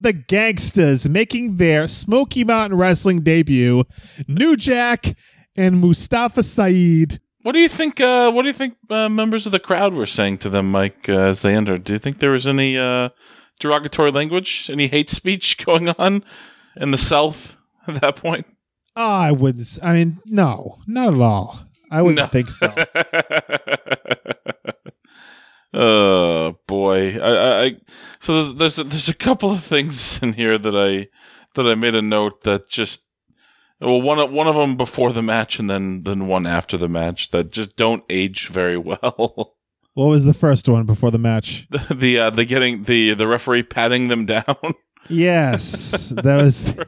The 0.00 0.12
Gangstas 0.14 1.08
making 1.08 1.56
their 1.56 1.88
Smoky 1.88 2.44
Mountain 2.44 2.78
Wrestling 2.78 3.20
debut. 3.22 3.84
New 4.28 4.56
Jack 4.56 5.16
and 5.56 5.80
Mustafa 5.80 6.42
Saeed. 6.42 7.20
what 7.42 7.52
do 7.52 7.58
you 7.58 7.68
think? 7.68 8.00
Uh, 8.00 8.30
what 8.30 8.42
do 8.42 8.48
you 8.48 8.54
think 8.54 8.76
uh, 8.90 9.08
members 9.08 9.44
of 9.46 9.52
the 9.52 9.58
crowd 9.58 9.94
were 9.94 10.06
saying 10.06 10.38
to 10.38 10.50
them, 10.50 10.70
Mike, 10.70 11.08
uh, 11.08 11.12
as 11.18 11.42
they 11.42 11.54
entered? 11.54 11.82
Do 11.84 11.94
you 11.94 11.98
think 11.98 12.20
there 12.20 12.30
was 12.30 12.46
any 12.46 12.78
uh, 12.78 13.08
derogatory 13.58 14.12
language, 14.12 14.70
any 14.72 14.86
hate 14.86 15.10
speech 15.10 15.58
going 15.66 15.88
on 15.88 16.22
in 16.76 16.92
the 16.92 16.98
South 16.98 17.56
at 17.88 18.00
that 18.00 18.16
point? 18.16 18.46
Oh, 18.94 19.10
I 19.10 19.32
wouldn't. 19.32 19.78
I 19.82 19.94
mean, 19.94 20.20
no, 20.26 20.78
not 20.86 21.14
at 21.14 21.20
all. 21.20 21.58
I 21.90 22.02
wouldn't 22.02 22.20
No. 22.20 22.26
think 22.26 22.50
so. 22.50 22.72
oh 25.74 26.58
boy, 26.66 27.18
I, 27.18 27.64
I, 27.64 27.76
so 28.20 28.52
there's 28.52 28.54
there's 28.54 28.78
a, 28.78 28.84
there's 28.84 29.08
a 29.08 29.14
couple 29.14 29.50
of 29.50 29.64
things 29.64 30.18
in 30.22 30.34
here 30.34 30.58
that 30.58 30.76
I 30.76 31.08
that 31.54 31.68
I 31.68 31.74
made 31.74 31.94
a 31.94 32.02
note 32.02 32.44
that 32.44 32.68
just 32.68 33.04
well 33.80 34.00
one 34.00 34.18
of 34.18 34.30
one 34.30 34.46
of 34.46 34.54
them 34.54 34.76
before 34.76 35.12
the 35.12 35.22
match 35.22 35.58
and 35.58 35.68
then 35.68 36.02
then 36.04 36.26
one 36.26 36.46
after 36.46 36.76
the 36.76 36.88
match 36.88 37.30
that 37.30 37.50
just 37.50 37.76
don't 37.76 38.04
age 38.08 38.48
very 38.48 38.76
well. 38.78 39.56
What 39.94 40.06
was 40.06 40.24
the 40.24 40.34
first 40.34 40.68
one 40.68 40.86
before 40.86 41.10
the 41.10 41.18
match? 41.18 41.66
the 41.70 41.94
the, 41.94 42.18
uh, 42.18 42.30
the 42.30 42.44
getting 42.44 42.84
the 42.84 43.14
the 43.14 43.26
referee 43.26 43.64
patting 43.64 44.08
them 44.08 44.26
down. 44.26 44.74
Yes, 45.08 46.10
that 46.10 46.36
was. 46.36 46.78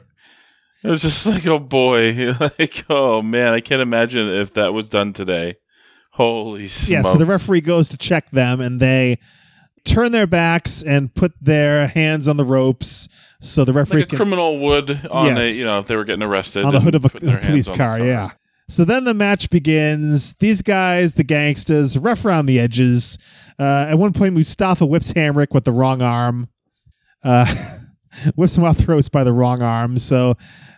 It 0.83 0.89
was 0.89 1.03
just 1.03 1.27
like, 1.27 1.45
oh 1.45 1.59
boy, 1.59 2.35
like 2.39 2.85
oh 2.89 3.21
man, 3.21 3.53
I 3.53 3.59
can't 3.59 3.81
imagine 3.81 4.27
if 4.27 4.55
that 4.55 4.73
was 4.73 4.89
done 4.89 5.13
today. 5.13 5.57
Holy 6.11 6.67
smokes! 6.67 6.89
Yeah, 6.89 7.01
so 7.01 7.17
the 7.17 7.25
referee 7.25 7.61
goes 7.61 7.89
to 7.89 7.97
check 7.97 8.29
them 8.31 8.61
and 8.61 8.79
they 8.79 9.17
turn 9.83 10.11
their 10.11 10.27
backs 10.27 10.83
and 10.83 11.13
put 11.13 11.33
their 11.41 11.87
hands 11.87 12.27
on 12.27 12.37
the 12.37 12.45
ropes 12.45 13.09
so 13.39 13.65
the 13.65 13.73
referee 13.73 14.01
like 14.01 14.07
a 14.07 14.09
can 14.09 14.17
criminal 14.17 14.59
would 14.59 15.07
on 15.09 15.35
Yes. 15.35 15.45
a 15.45 15.59
you 15.59 15.65
know 15.65 15.79
if 15.79 15.87
they 15.87 15.95
were 15.95 16.03
getting 16.03 16.21
arrested 16.21 16.63
on 16.63 16.73
the 16.73 16.79
hood 16.79 16.93
of 16.95 17.05
a, 17.05 17.07
a 17.07 17.37
police 17.39 17.69
on 17.69 17.75
car, 17.75 17.99
yeah. 17.99 18.31
So 18.67 18.85
then 18.85 19.03
the 19.03 19.13
match 19.13 19.49
begins. 19.49 20.35
These 20.35 20.61
guys, 20.61 21.15
the 21.15 21.25
Gangstas, 21.25 22.01
rough 22.01 22.23
around 22.23 22.45
the 22.45 22.57
edges. 22.57 23.17
Uh, 23.59 23.87
at 23.89 23.97
one 23.97 24.13
point, 24.13 24.33
Mustafa 24.33 24.85
whips 24.85 25.11
Hamrick 25.11 25.53
with 25.53 25.65
the 25.65 25.73
wrong 25.73 26.01
arm. 26.01 26.47
Uh, 27.21 27.45
whips 28.35 28.57
him 28.57 28.63
off 28.63 28.77
the 28.77 28.85
ropes 28.85 29.09
by 29.09 29.25
the 29.25 29.33
wrong 29.33 29.61
arm. 29.61 29.97
So, 29.97 30.35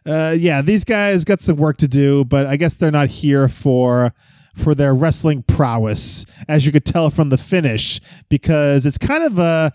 uh, 0.08 0.36
yeah, 0.36 0.64
these 0.64 0.84
guys 0.84 1.24
got 1.24 1.40
some 1.42 1.58
work 1.58 1.78
to 1.78 1.88
do, 1.88 2.26
but 2.26 2.48
I 2.48 2.58
guess 2.58 2.74
they're 2.76 2.90
not 2.90 3.10
here 3.10 3.48
for 3.48 4.12
for 4.56 4.76
their 4.76 4.94
wrestling 4.94 5.44
prowess, 5.44 6.26
as 6.48 6.66
you 6.66 6.72
could 6.72 6.86
tell 6.86 7.10
from 7.10 7.30
the 7.30 7.38
finish, 7.38 8.00
because 8.30 8.86
it's 8.86 8.98
kind 8.98 9.24
of 9.24 9.40
a 9.40 9.72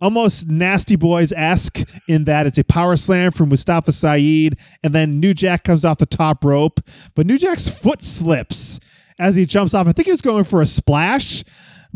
almost 0.00 0.48
Nasty 0.48 0.96
Boys 0.96 1.32
esque 1.32 1.80
in 2.08 2.24
that 2.24 2.46
it's 2.46 2.58
a 2.58 2.64
power 2.64 2.96
slam 2.96 3.32
from 3.32 3.48
Mustafa 3.48 3.92
Saeed, 3.92 4.56
and 4.82 4.94
then 4.94 5.20
New 5.20 5.34
Jack 5.34 5.64
comes 5.64 5.84
off 5.84 5.98
the 5.98 6.06
top 6.06 6.44
rope, 6.44 6.80
but 7.14 7.26
New 7.26 7.38
Jack's 7.38 7.68
foot 7.68 8.04
slips 8.04 8.80
as 9.18 9.36
he 9.36 9.46
jumps 9.46 9.74
off. 9.74 9.86
I 9.86 9.92
think 9.92 10.06
he 10.06 10.12
was 10.12 10.22
going 10.22 10.44
for 10.44 10.60
a 10.60 10.66
splash. 10.66 11.44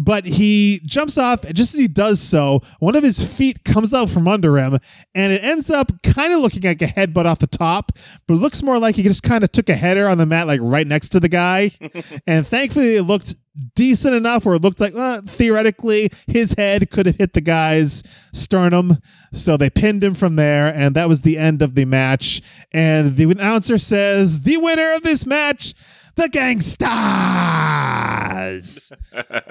But 0.00 0.24
he 0.24 0.80
jumps 0.84 1.18
off, 1.18 1.42
and 1.42 1.56
just 1.56 1.74
as 1.74 1.80
he 1.80 1.88
does 1.88 2.20
so, 2.20 2.62
one 2.78 2.94
of 2.94 3.02
his 3.02 3.24
feet 3.24 3.64
comes 3.64 3.92
out 3.92 4.08
from 4.08 4.28
under 4.28 4.56
him, 4.56 4.78
and 5.14 5.32
it 5.32 5.42
ends 5.42 5.70
up 5.70 5.90
kind 6.04 6.32
of 6.32 6.40
looking 6.40 6.62
like 6.62 6.80
a 6.80 6.86
headbutt 6.86 7.26
off 7.26 7.40
the 7.40 7.48
top, 7.48 7.92
but 8.26 8.34
it 8.34 8.38
looks 8.38 8.62
more 8.62 8.78
like 8.78 8.94
he 8.94 9.02
just 9.02 9.24
kind 9.24 9.42
of 9.42 9.50
took 9.50 9.68
a 9.68 9.74
header 9.74 10.08
on 10.08 10.18
the 10.18 10.26
mat, 10.26 10.46
like 10.46 10.60
right 10.62 10.86
next 10.86 11.08
to 11.10 11.20
the 11.20 11.28
guy. 11.28 11.72
and 12.28 12.46
thankfully, 12.46 12.94
it 12.94 13.02
looked 13.02 13.34
decent 13.74 14.14
enough 14.14 14.44
where 14.44 14.54
it 14.54 14.62
looked 14.62 14.80
like 14.80 14.94
uh, 14.94 15.22
theoretically 15.26 16.10
his 16.26 16.52
head 16.52 16.90
could 16.90 17.06
have 17.06 17.16
hit 17.16 17.32
the 17.32 17.40
guy's 17.40 18.02
sternum. 18.32 18.98
So 19.32 19.56
they 19.56 19.70
pinned 19.70 20.02
him 20.02 20.14
from 20.14 20.36
there, 20.36 20.68
and 20.68 20.94
that 20.96 21.08
was 21.08 21.22
the 21.22 21.38
end 21.38 21.62
of 21.62 21.74
the 21.74 21.84
match. 21.84 22.40
And 22.72 23.16
the 23.16 23.30
announcer 23.30 23.78
says, 23.78 24.42
The 24.42 24.56
winner 24.56 24.94
of 24.94 25.02
this 25.02 25.26
match, 25.26 25.74
the 26.18 26.28
gangstas. 26.28 26.82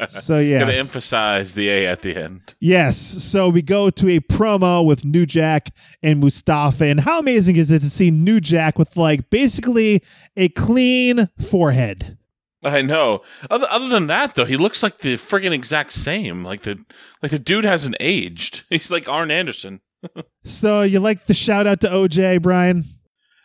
so, 0.10 0.40
yeah, 0.40 0.60
Gonna 0.60 0.74
emphasize 0.74 1.54
the 1.54 1.70
A 1.70 1.88
at 1.88 2.02
the 2.02 2.16
end. 2.16 2.54
Yes. 2.60 2.98
So 2.98 3.50
we 3.50 3.62
go 3.62 3.90
to 3.90 4.10
a 4.10 4.20
promo 4.20 4.86
with 4.86 5.06
New 5.06 5.26
Jack 5.26 5.70
and 6.04 6.20
Mustafa. 6.20 6.86
And 6.86 7.00
how 7.00 7.20
amazing 7.20 7.56
is 7.56 7.72
it 7.72 7.80
to 7.80 7.90
see 7.90 8.12
New 8.12 8.40
Jack 8.40 8.78
with 8.78 8.98
like 8.98 9.30
basically 9.30 10.04
a 10.36 10.50
clean 10.50 11.30
forehead? 11.40 12.18
I 12.64 12.82
know. 12.82 13.22
Other, 13.50 13.68
other 13.70 13.88
than 13.88 14.08
that, 14.08 14.36
though, 14.36 14.46
he 14.46 14.58
looks 14.58 14.84
like 14.84 14.98
the 15.00 15.14
friggin' 15.16 15.54
exact 15.54 15.94
same. 15.94 16.44
Like 16.44 16.64
the 16.64 16.84
like 17.22 17.32
the 17.32 17.40
dude 17.40 17.66
hasn't 17.66 17.96
aged. 18.00 18.64
He's 18.70 18.92
like 18.92 19.08
Arn 19.08 19.32
Anderson. 19.32 19.82
So 20.44 20.84
you 20.84 21.00
like 21.02 21.26
the 21.26 21.34
shout 21.34 21.68
out 21.68 21.82
to 21.82 21.90
OJ, 21.90 22.42
Brian? 22.42 22.86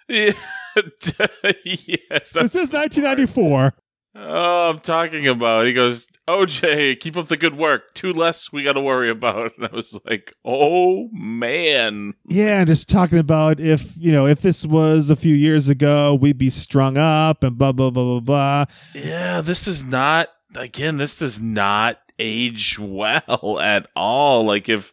Yeah. 0.08 0.34
yes, 1.64 2.30
This 2.30 2.54
is 2.54 2.72
1994. 2.72 3.74
Oh, 4.14 4.70
I'm 4.70 4.80
talking 4.80 5.26
about. 5.26 5.66
He 5.66 5.72
goes, 5.72 6.06
OJ, 6.28 7.00
keep 7.00 7.16
up 7.16 7.28
the 7.28 7.36
good 7.36 7.56
work. 7.56 7.94
Two 7.94 8.12
less 8.12 8.52
we 8.52 8.62
got 8.62 8.74
to 8.74 8.80
worry 8.80 9.10
about. 9.10 9.52
And 9.58 9.66
I 9.72 9.74
was 9.74 9.98
like, 10.04 10.34
oh 10.44 11.08
man. 11.12 12.14
Yeah, 12.28 12.64
just 12.64 12.88
talking 12.88 13.18
about 13.18 13.58
if, 13.58 13.96
you 13.96 14.12
know, 14.12 14.26
if 14.26 14.40
this 14.42 14.66
was 14.66 15.08
a 15.10 15.16
few 15.16 15.34
years 15.34 15.68
ago, 15.68 16.14
we'd 16.14 16.38
be 16.38 16.50
strung 16.50 16.96
up 16.98 17.42
and 17.42 17.56
blah, 17.56 17.72
blah, 17.72 17.90
blah, 17.90 18.04
blah, 18.04 18.20
blah. 18.20 18.64
Yeah, 18.94 19.40
this 19.40 19.66
is 19.66 19.82
not. 19.82 20.28
Again, 20.54 20.98
this 20.98 21.18
does 21.18 21.40
not 21.40 21.98
age 22.18 22.78
well 22.78 23.58
at 23.62 23.88
all. 23.96 24.44
Like 24.44 24.68
if 24.68 24.92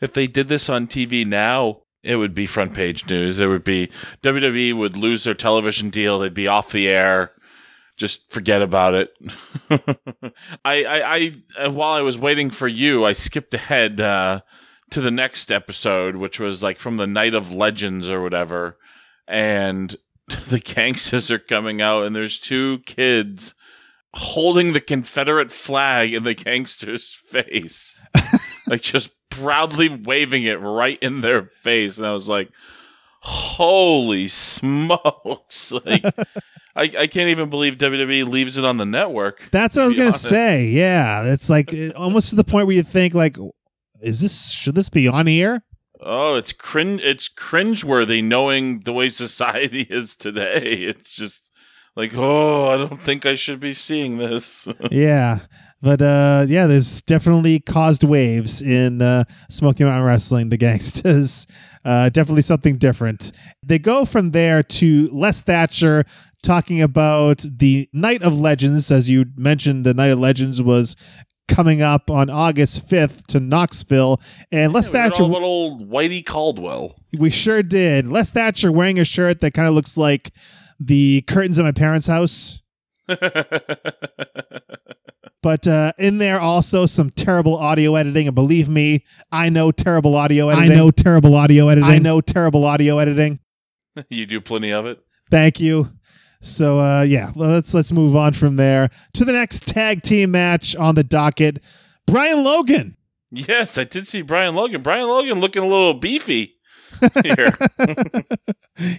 if 0.00 0.12
they 0.12 0.26
did 0.26 0.48
this 0.48 0.68
on 0.68 0.86
TV 0.86 1.26
now, 1.26 1.80
it 2.02 2.16
would 2.16 2.34
be 2.34 2.46
front 2.46 2.74
page 2.74 3.06
news. 3.08 3.40
It 3.40 3.46
would 3.46 3.64
be 3.64 3.90
WWE 4.22 4.76
would 4.76 4.96
lose 4.96 5.24
their 5.24 5.34
television 5.34 5.90
deal. 5.90 6.18
They'd 6.18 6.34
be 6.34 6.48
off 6.48 6.72
the 6.72 6.88
air. 6.88 7.32
Just 7.96 8.30
forget 8.30 8.62
about 8.62 8.94
it. 8.94 9.10
I, 10.64 10.84
I, 10.84 11.16
I, 11.16 11.32
uh, 11.58 11.70
while 11.70 11.92
I 11.92 12.02
was 12.02 12.16
waiting 12.16 12.50
for 12.50 12.68
you, 12.68 13.04
I 13.04 13.12
skipped 13.12 13.54
ahead 13.54 14.00
uh, 14.00 14.42
to 14.90 15.00
the 15.00 15.10
next 15.10 15.50
episode, 15.50 16.16
which 16.16 16.38
was 16.38 16.62
like 16.62 16.78
from 16.78 16.96
the 16.96 17.08
Night 17.08 17.34
of 17.34 17.50
Legends 17.50 18.08
or 18.08 18.22
whatever, 18.22 18.78
and 19.26 19.96
the 20.48 20.60
Gangstas 20.60 21.30
are 21.30 21.40
coming 21.40 21.82
out, 21.82 22.04
and 22.04 22.14
there's 22.14 22.38
two 22.38 22.78
kids 22.86 23.54
holding 24.14 24.72
the 24.72 24.80
Confederate 24.80 25.50
flag 25.50 26.14
in 26.14 26.24
the 26.24 26.34
gangster's 26.34 27.12
face, 27.28 28.00
like 28.68 28.82
just 28.82 29.10
proudly 29.30 29.88
waving 29.88 30.44
it 30.44 30.60
right 30.60 30.98
in 31.02 31.20
their 31.20 31.50
face, 31.62 31.98
and 31.98 32.06
I 32.06 32.12
was 32.12 32.28
like, 32.28 32.50
"Holy 33.20 34.28
smokes!" 34.28 35.72
Like, 35.84 36.04
I, 36.78 36.82
I 36.96 37.06
can't 37.08 37.28
even 37.30 37.50
believe 37.50 37.76
WWE 37.76 38.28
leaves 38.28 38.56
it 38.56 38.64
on 38.64 38.76
the 38.76 38.86
network. 38.86 39.42
That's 39.50 39.74
what 39.74 39.82
I 39.82 39.86
was 39.86 39.96
going 39.96 40.12
to 40.12 40.18
say. 40.18 40.66
Yeah. 40.66 41.24
It's 41.24 41.50
like 41.50 41.74
almost 41.96 42.28
to 42.28 42.36
the 42.36 42.44
point 42.44 42.68
where 42.68 42.76
you 42.76 42.84
think, 42.84 43.14
like, 43.14 43.36
is 44.00 44.20
this, 44.20 44.52
should 44.52 44.76
this 44.76 44.88
be 44.88 45.08
on 45.08 45.26
here? 45.26 45.64
Oh, 46.00 46.36
it's 46.36 46.52
cringe. 46.52 47.00
It's 47.02 47.28
cringeworthy 47.28 48.22
knowing 48.22 48.82
the 48.84 48.92
way 48.92 49.08
society 49.08 49.82
is 49.90 50.14
today. 50.14 50.84
It's 50.84 51.10
just 51.10 51.50
like, 51.96 52.12
oh, 52.14 52.70
I 52.70 52.76
don't 52.76 53.02
think 53.02 53.26
I 53.26 53.34
should 53.34 53.58
be 53.58 53.74
seeing 53.74 54.18
this. 54.18 54.68
yeah. 54.92 55.40
But 55.80 56.02
uh, 56.02 56.46
yeah, 56.48 56.66
there's 56.66 57.02
definitely 57.02 57.60
caused 57.60 58.02
waves 58.02 58.62
in 58.62 59.00
uh, 59.00 59.24
Smoky 59.48 59.84
Mountain 59.84 60.04
Wrestling, 60.04 60.48
the 60.48 60.58
Gangstas. 60.58 61.46
Uh, 61.84 62.10
definitely 62.10 62.42
something 62.42 62.76
different. 62.76 63.32
They 63.64 63.78
go 63.78 64.04
from 64.04 64.32
there 64.32 64.62
to 64.62 65.08
Les 65.10 65.40
Thatcher 65.42 66.04
talking 66.42 66.82
about 66.82 67.42
the 67.50 67.88
Night 67.94 68.22
of 68.22 68.38
Legends. 68.38 68.90
As 68.90 69.08
you 69.08 69.24
mentioned, 69.36 69.86
the 69.86 69.94
Night 69.94 70.10
of 70.10 70.18
Legends 70.18 70.60
was 70.60 70.96
coming 71.46 71.80
up 71.80 72.10
on 72.10 72.28
August 72.28 72.86
5th 72.90 73.26
to 73.28 73.40
Knoxville. 73.40 74.20
And 74.52 74.74
Les 74.74 74.92
Yeah, 74.92 75.08
Thatcher, 75.08 75.22
about 75.22 75.42
old 75.42 75.88
Whitey 75.88 76.26
Caldwell. 76.26 76.96
we 77.16 77.30
sure 77.30 77.62
did. 77.62 78.06
Les 78.08 78.30
Thatcher 78.30 78.70
wearing 78.70 78.98
a 78.98 79.04
shirt 79.04 79.40
that 79.40 79.54
kind 79.54 79.66
of 79.68 79.72
looks 79.72 79.96
like 79.96 80.32
the 80.78 81.22
curtains 81.22 81.58
at 81.58 81.64
my 81.64 81.72
parents' 81.72 82.06
house. 82.08 82.60
But 85.42 85.66
uh, 85.66 85.92
in 85.98 86.18
there 86.18 86.40
also 86.40 86.86
some 86.86 87.10
terrible 87.10 87.56
audio 87.56 87.94
editing. 87.94 88.26
And 88.26 88.34
believe 88.34 88.68
me, 88.68 89.04
I 89.30 89.48
know 89.48 89.70
terrible 89.70 90.16
audio 90.16 90.48
editing. 90.48 90.72
I 90.72 90.74
know 90.74 90.90
terrible 90.90 91.34
audio 91.34 91.68
editing. 91.68 91.88
I 91.90 91.98
know 91.98 92.20
terrible 92.20 92.64
audio 92.64 92.98
editing. 92.98 93.38
you 94.08 94.26
do 94.26 94.40
plenty 94.40 94.72
of 94.72 94.86
it. 94.86 94.98
Thank 95.30 95.60
you. 95.60 95.92
So 96.40 96.80
uh, 96.80 97.02
yeah, 97.02 97.32
let's 97.34 97.74
let's 97.74 97.92
move 97.92 98.14
on 98.14 98.32
from 98.32 98.56
there 98.56 98.90
to 99.14 99.24
the 99.24 99.32
next 99.32 99.66
tag 99.66 100.02
team 100.02 100.32
match 100.32 100.76
on 100.76 100.94
the 100.94 101.04
docket. 101.04 101.60
Brian 102.06 102.44
Logan. 102.44 102.96
Yes, 103.30 103.76
I 103.76 103.84
did 103.84 104.06
see 104.06 104.22
Brian 104.22 104.54
Logan. 104.54 104.82
Brian 104.82 105.06
Logan 105.06 105.40
looking 105.40 105.62
a 105.62 105.66
little 105.66 105.94
beefy 105.94 106.56
here. 107.22 107.50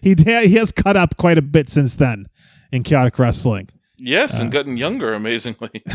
He 0.01 0.15
he 0.15 0.55
has 0.55 0.71
cut 0.71 0.95
up 0.97 1.17
quite 1.17 1.37
a 1.37 1.41
bit 1.41 1.69
since 1.69 1.95
then 1.95 2.27
in 2.71 2.83
chaotic 2.83 3.17
wrestling. 3.17 3.69
Yes, 3.99 4.37
Uh. 4.39 4.43
and 4.43 4.51
gotten 4.51 4.77
younger 4.77 5.13
amazingly. 5.13 5.83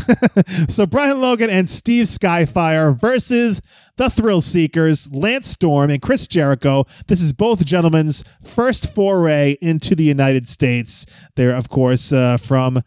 So 0.69 0.85
Brian 0.85 1.21
Logan 1.21 1.49
and 1.49 1.69
Steve 1.69 2.05
Skyfire 2.05 2.97
versus 2.99 3.61
the 3.97 4.09
Thrill 4.09 4.41
Seekers, 4.41 5.09
Lance 5.11 5.47
Storm 5.47 5.89
and 5.89 6.01
Chris 6.01 6.27
Jericho. 6.27 6.85
This 7.07 7.21
is 7.21 7.33
both 7.33 7.65
gentlemen's 7.65 8.23
first 8.43 8.93
foray 8.93 9.57
into 9.61 9.95
the 9.95 10.03
United 10.03 10.47
States. 10.47 11.05
They're 11.35 11.55
of 11.55 11.69
course 11.69 12.11
uh, 12.13 12.37
from 12.37 12.81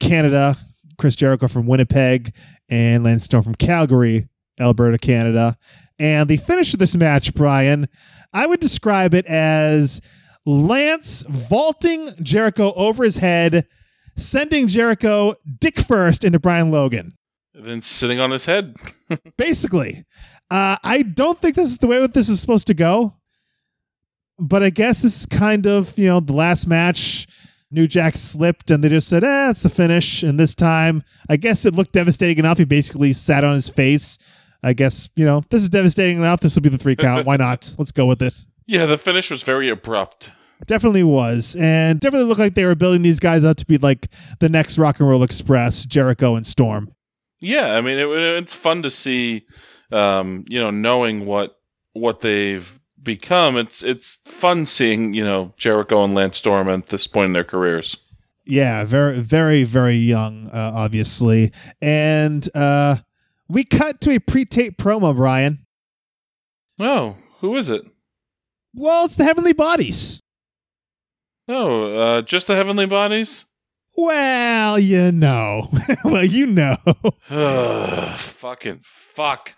Canada. 0.00 0.56
Chris 0.98 1.16
Jericho 1.16 1.48
from 1.48 1.66
Winnipeg 1.66 2.34
and 2.70 3.02
Lance 3.04 3.24
Storm 3.24 3.42
from 3.42 3.54
Calgary, 3.54 4.28
Alberta, 4.60 4.98
Canada. 4.98 5.56
And 5.98 6.28
the 6.28 6.36
finish 6.36 6.72
of 6.74 6.78
this 6.80 6.96
match, 6.96 7.34
Brian, 7.34 7.88
I 8.32 8.46
would 8.46 8.60
describe 8.60 9.14
it 9.14 9.26
as 9.26 10.00
Lance 10.46 11.24
vaulting 11.28 12.08
Jericho 12.22 12.72
over 12.74 13.04
his 13.04 13.16
head, 13.18 13.66
sending 14.16 14.68
Jericho 14.68 15.34
dick 15.60 15.78
first 15.78 16.24
into 16.24 16.38
Brian 16.38 16.70
Logan. 16.70 17.16
And 17.54 17.66
then 17.66 17.82
sitting 17.82 18.18
on 18.20 18.30
his 18.30 18.44
head. 18.44 18.76
Basically, 19.36 20.04
uh, 20.50 20.76
I 20.82 21.02
don't 21.02 21.38
think 21.38 21.56
this 21.56 21.70
is 21.70 21.78
the 21.78 21.86
way 21.86 22.00
that 22.00 22.14
this 22.14 22.28
is 22.28 22.40
supposed 22.40 22.66
to 22.68 22.74
go. 22.74 23.14
But 24.38 24.62
I 24.62 24.70
guess 24.70 25.02
this 25.02 25.20
is 25.20 25.26
kind 25.26 25.66
of, 25.66 25.96
you 25.98 26.06
know, 26.06 26.20
the 26.20 26.32
last 26.32 26.66
match. 26.66 27.26
New 27.70 27.86
Jack 27.86 28.16
slipped 28.16 28.70
and 28.70 28.84
they 28.84 28.88
just 28.88 29.08
said, 29.08 29.24
eh, 29.24 29.50
it's 29.50 29.62
the 29.62 29.70
finish. 29.70 30.22
And 30.22 30.38
this 30.38 30.54
time, 30.54 31.02
I 31.28 31.36
guess 31.36 31.64
it 31.64 31.74
looked 31.74 31.92
devastating 31.92 32.38
enough. 32.38 32.58
He 32.58 32.64
basically 32.64 33.12
sat 33.12 33.44
on 33.44 33.54
his 33.54 33.70
face. 33.70 34.18
I 34.62 34.74
guess, 34.74 35.08
you 35.16 35.24
know, 35.24 35.42
this 35.50 35.62
is 35.62 35.68
devastating 35.68 36.18
enough. 36.18 36.40
This 36.40 36.54
will 36.54 36.62
be 36.62 36.68
the 36.68 36.78
three 36.78 36.96
count. 36.96 37.26
Why 37.26 37.36
not? 37.36 37.74
Let's 37.78 37.92
go 37.92 38.06
with 38.06 38.22
it. 38.22 38.34
Yeah, 38.66 38.86
the 38.86 38.98
finish 38.98 39.30
was 39.30 39.42
very 39.42 39.68
abrupt. 39.68 40.30
Definitely 40.66 41.02
was. 41.02 41.56
And 41.58 42.00
definitely 42.00 42.28
looked 42.28 42.40
like 42.40 42.54
they 42.54 42.64
were 42.64 42.74
building 42.74 43.02
these 43.02 43.20
guys 43.20 43.44
up 43.44 43.56
to 43.58 43.66
be 43.66 43.78
like 43.78 44.08
the 44.40 44.48
next 44.48 44.78
Rock 44.78 45.00
and 45.00 45.08
Roll 45.08 45.22
Express, 45.22 45.84
Jericho 45.84 46.36
and 46.36 46.46
Storm. 46.46 46.92
Yeah, 47.40 47.74
I 47.74 47.80
mean 47.80 47.98
it, 47.98 48.06
it's 48.08 48.54
fun 48.54 48.82
to 48.84 48.90
see, 48.90 49.44
um, 49.90 50.44
you 50.48 50.60
know, 50.60 50.70
knowing 50.70 51.26
what 51.26 51.58
what 51.92 52.20
they've 52.20 52.78
become. 53.02 53.56
It's 53.56 53.82
it's 53.82 54.18
fun 54.24 54.64
seeing 54.64 55.12
you 55.12 55.24
know 55.24 55.52
Jericho 55.56 56.04
and 56.04 56.14
Lance 56.14 56.38
Storm 56.38 56.68
at 56.68 56.86
this 56.86 57.06
point 57.06 57.26
in 57.26 57.32
their 57.32 57.44
careers. 57.44 57.96
Yeah, 58.44 58.84
very, 58.84 59.20
very, 59.20 59.64
very 59.64 59.94
young, 59.94 60.50
uh, 60.50 60.72
obviously. 60.74 61.52
And 61.80 62.48
uh, 62.56 62.96
we 63.48 63.64
cut 63.64 64.00
to 64.00 64.14
a 64.14 64.18
pre-tape 64.18 64.78
promo, 64.78 65.14
Brian. 65.14 65.64
Oh, 66.80 67.16
who 67.38 67.56
is 67.56 67.70
it? 67.70 67.82
Well, 68.74 69.04
it's 69.04 69.16
the 69.16 69.24
Heavenly 69.24 69.52
Bodies. 69.52 70.21
Oh, 71.48 71.94
uh, 71.94 72.22
just 72.22 72.46
the 72.46 72.54
Heavenly 72.54 72.86
Bodies. 72.86 73.44
Well, 73.96 74.78
you 74.78 75.12
know. 75.12 75.68
well, 76.04 76.24
you 76.24 76.46
know. 76.46 76.76
Ugh, 77.30 78.16
fucking 78.18 78.80
fuck. 78.82 79.54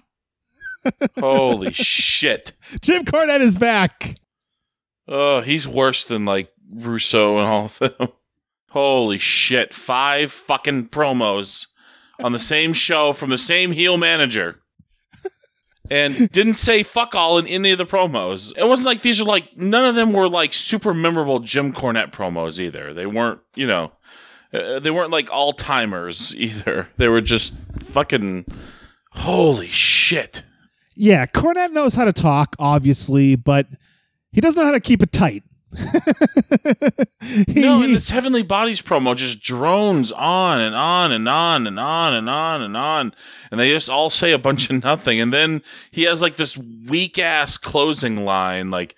Holy 1.18 1.72
shit. 1.72 2.52
Jim 2.80 3.04
Cornette 3.04 3.40
is 3.40 3.58
back. 3.58 4.16
Oh, 5.06 5.40
he's 5.40 5.68
worse 5.68 6.04
than 6.04 6.24
like 6.24 6.50
Russo 6.72 7.38
and 7.38 7.46
all 7.46 7.64
of 7.66 7.78
them. 7.78 8.08
Holy 8.70 9.18
shit. 9.18 9.72
Five 9.72 10.32
fucking 10.32 10.88
promos 10.88 11.66
on 12.22 12.32
the 12.32 12.38
same 12.38 12.72
show 12.72 13.12
from 13.12 13.30
the 13.30 13.38
same 13.38 13.72
heel 13.72 13.96
manager. 13.96 14.60
And 15.90 16.30
didn't 16.32 16.54
say 16.54 16.82
fuck 16.82 17.14
all 17.14 17.36
in 17.36 17.46
any 17.46 17.70
of 17.70 17.78
the 17.78 17.84
promos. 17.84 18.52
It 18.56 18.66
wasn't 18.66 18.86
like 18.86 19.02
these 19.02 19.20
are 19.20 19.24
like, 19.24 19.54
none 19.56 19.84
of 19.84 19.94
them 19.94 20.12
were 20.12 20.28
like 20.28 20.54
super 20.54 20.94
memorable 20.94 21.40
Jim 21.40 21.74
Cornette 21.74 22.10
promos 22.10 22.58
either. 22.58 22.94
They 22.94 23.04
weren't, 23.04 23.40
you 23.54 23.66
know, 23.66 23.92
uh, 24.54 24.78
they 24.78 24.90
weren't 24.90 25.10
like 25.10 25.30
all 25.30 25.52
timers 25.52 26.34
either. 26.36 26.88
They 26.96 27.08
were 27.08 27.20
just 27.20 27.52
fucking, 27.92 28.46
holy 29.10 29.68
shit. 29.68 30.42
Yeah, 30.96 31.26
Cornette 31.26 31.72
knows 31.72 31.94
how 31.94 32.04
to 32.04 32.12
talk, 32.12 32.56
obviously, 32.58 33.36
but 33.36 33.66
he 34.32 34.40
doesn't 34.40 34.58
know 34.58 34.66
how 34.66 34.72
to 34.72 34.80
keep 34.80 35.02
it 35.02 35.12
tight. 35.12 35.42
No, 37.48 37.82
and 37.82 37.94
this 37.94 38.10
Heavenly 38.10 38.42
Bodies 38.42 38.82
promo 38.82 39.16
just 39.16 39.42
drones 39.42 40.12
on 40.12 40.60
and 40.60 40.74
on 40.74 41.10
and 41.10 41.26
on 41.26 41.66
and 41.66 41.80
on 41.80 42.12
and 42.12 42.28
on 42.28 42.62
and 42.62 42.76
on. 42.76 43.14
And 43.50 43.58
they 43.58 43.70
just 43.70 43.88
all 43.88 44.10
say 44.10 44.32
a 44.32 44.38
bunch 44.38 44.68
of 44.68 44.84
nothing. 44.84 45.20
And 45.20 45.32
then 45.32 45.62
he 45.90 46.02
has 46.02 46.20
like 46.20 46.36
this 46.36 46.56
weak 46.58 47.18
ass 47.18 47.56
closing 47.56 48.24
line 48.24 48.70
like 48.70 48.94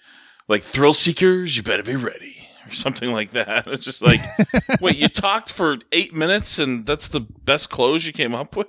like 0.48 0.64
thrill 0.64 0.92
seekers, 0.92 1.56
you 1.56 1.62
better 1.62 1.84
be 1.84 1.94
ready. 1.96 2.36
Or 2.66 2.72
something 2.72 3.12
like 3.12 3.30
that. 3.32 3.66
It's 3.68 3.84
just 3.84 4.02
like 4.02 4.20
wait, 4.80 4.96
you 4.96 5.08
talked 5.08 5.52
for 5.52 5.78
eight 5.92 6.12
minutes 6.12 6.58
and 6.58 6.84
that's 6.84 7.08
the 7.08 7.20
best 7.20 7.70
close 7.70 8.04
you 8.04 8.12
came 8.12 8.34
up 8.34 8.56
with? 8.56 8.66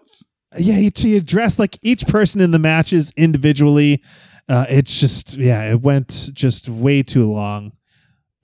yeah, 0.57 0.75
he, 0.75 0.91
he 0.95 1.17
addressed 1.17 1.59
like 1.59 1.77
each 1.81 2.05
person 2.07 2.41
in 2.41 2.51
the 2.51 2.59
matches 2.59 3.11
individually. 3.17 4.03
Uh, 4.47 4.65
it's 4.69 4.99
just, 4.99 5.35
yeah, 5.35 5.69
it 5.71 5.81
went 5.81 6.29
just 6.33 6.69
way 6.69 7.03
too 7.03 7.31
long. 7.31 7.73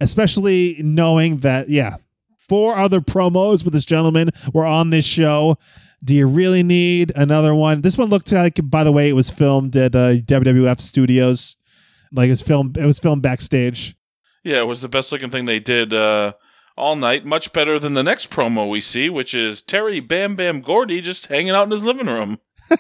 Especially 0.04 0.78
knowing 0.80 1.38
that, 1.38 1.70
yeah, 1.70 1.98
four 2.38 2.76
other 2.76 3.00
promos 3.00 3.64
with 3.64 3.74
this 3.74 3.86
gentleman 3.86 4.30
were 4.54 4.66
on 4.66 4.90
this 4.90 5.06
show. 5.06 5.58
Do 6.04 6.14
you 6.16 6.28
really 6.28 6.64
need 6.64 7.12
another 7.16 7.56
one? 7.56 7.82
This 7.82 7.98
one 7.98 8.10
looked 8.10 8.32
like, 8.32 8.60
by 8.70 8.84
the 8.84 8.92
way, 8.92 9.10
it 9.10 9.14
was 9.14 9.30
filmed 9.30 9.76
at 9.78 9.96
uh, 9.96 10.16
WWF 10.16 10.80
Studios. 10.80 11.56
Like 12.12 12.28
it 12.28 12.32
was 12.32 12.42
filmed, 12.42 12.78
it 12.78 12.86
was 12.86 13.00
filmed 13.00 13.22
backstage. 13.22 13.96
Yeah, 14.44 14.60
it 14.60 14.66
was 14.66 14.82
the 14.82 14.90
best 14.90 15.12
looking 15.12 15.30
thing 15.30 15.46
they 15.46 15.60
did 15.60 15.94
uh 15.94 16.34
all 16.76 16.96
night, 16.96 17.26
much 17.26 17.54
better 17.54 17.80
than 17.80 17.94
the 17.94 18.04
next 18.04 18.30
promo 18.30 18.70
we 18.70 18.82
see, 18.82 19.10
which 19.10 19.34
is 19.34 19.62
Terry 19.62 20.00
Bam 20.00 20.36
Bam 20.36 20.62
Gordy 20.62 21.02
just 21.02 21.28
hanging 21.28 21.52
out 21.52 21.66
in 21.66 21.72
his 21.72 21.84
living 21.84 22.08
room. 22.08 22.40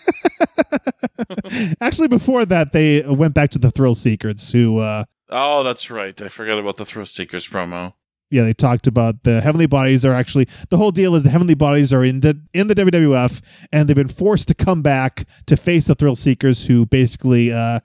Actually, 1.81 2.07
before 2.07 2.45
that, 2.45 2.71
they 2.71 3.03
went 3.07 3.33
back 3.33 3.51
to 3.51 3.59
the 3.59 3.69
Thrill 3.71 3.95
Seekers, 3.95 4.51
who, 4.51 4.79
uh, 4.79 5.03
Oh, 5.35 5.63
that's 5.63 5.89
right. 5.89 6.19
I 6.21 6.29
forgot 6.29 6.59
about 6.59 6.77
the 6.77 6.85
Thrill 6.85 7.05
Seekers 7.07 7.47
promo. 7.47 7.93
yeah, 8.29 8.43
they 8.43 8.53
talked 8.53 8.85
about 8.87 9.23
the 9.23 9.41
heavenly 9.41 9.65
bodies 9.65 10.05
are 10.05 10.13
actually 10.13 10.47
the 10.69 10.77
whole 10.77 10.91
deal 10.91 11.15
is 11.15 11.23
the 11.23 11.29
heavenly 11.31 11.55
bodies 11.55 11.91
are 11.91 12.03
in 12.03 12.19
the 12.19 12.39
in 12.53 12.67
the 12.67 12.75
WWF, 12.75 13.41
and 13.71 13.87
they've 13.89 13.95
been 13.95 14.07
forced 14.07 14.47
to 14.49 14.53
come 14.53 14.81
back 14.83 15.25
to 15.47 15.57
face 15.57 15.87
the 15.87 15.95
Thrill 15.95 16.15
Seekers, 16.15 16.67
who 16.67 16.85
basically 16.85 17.51
uh, 17.51 17.79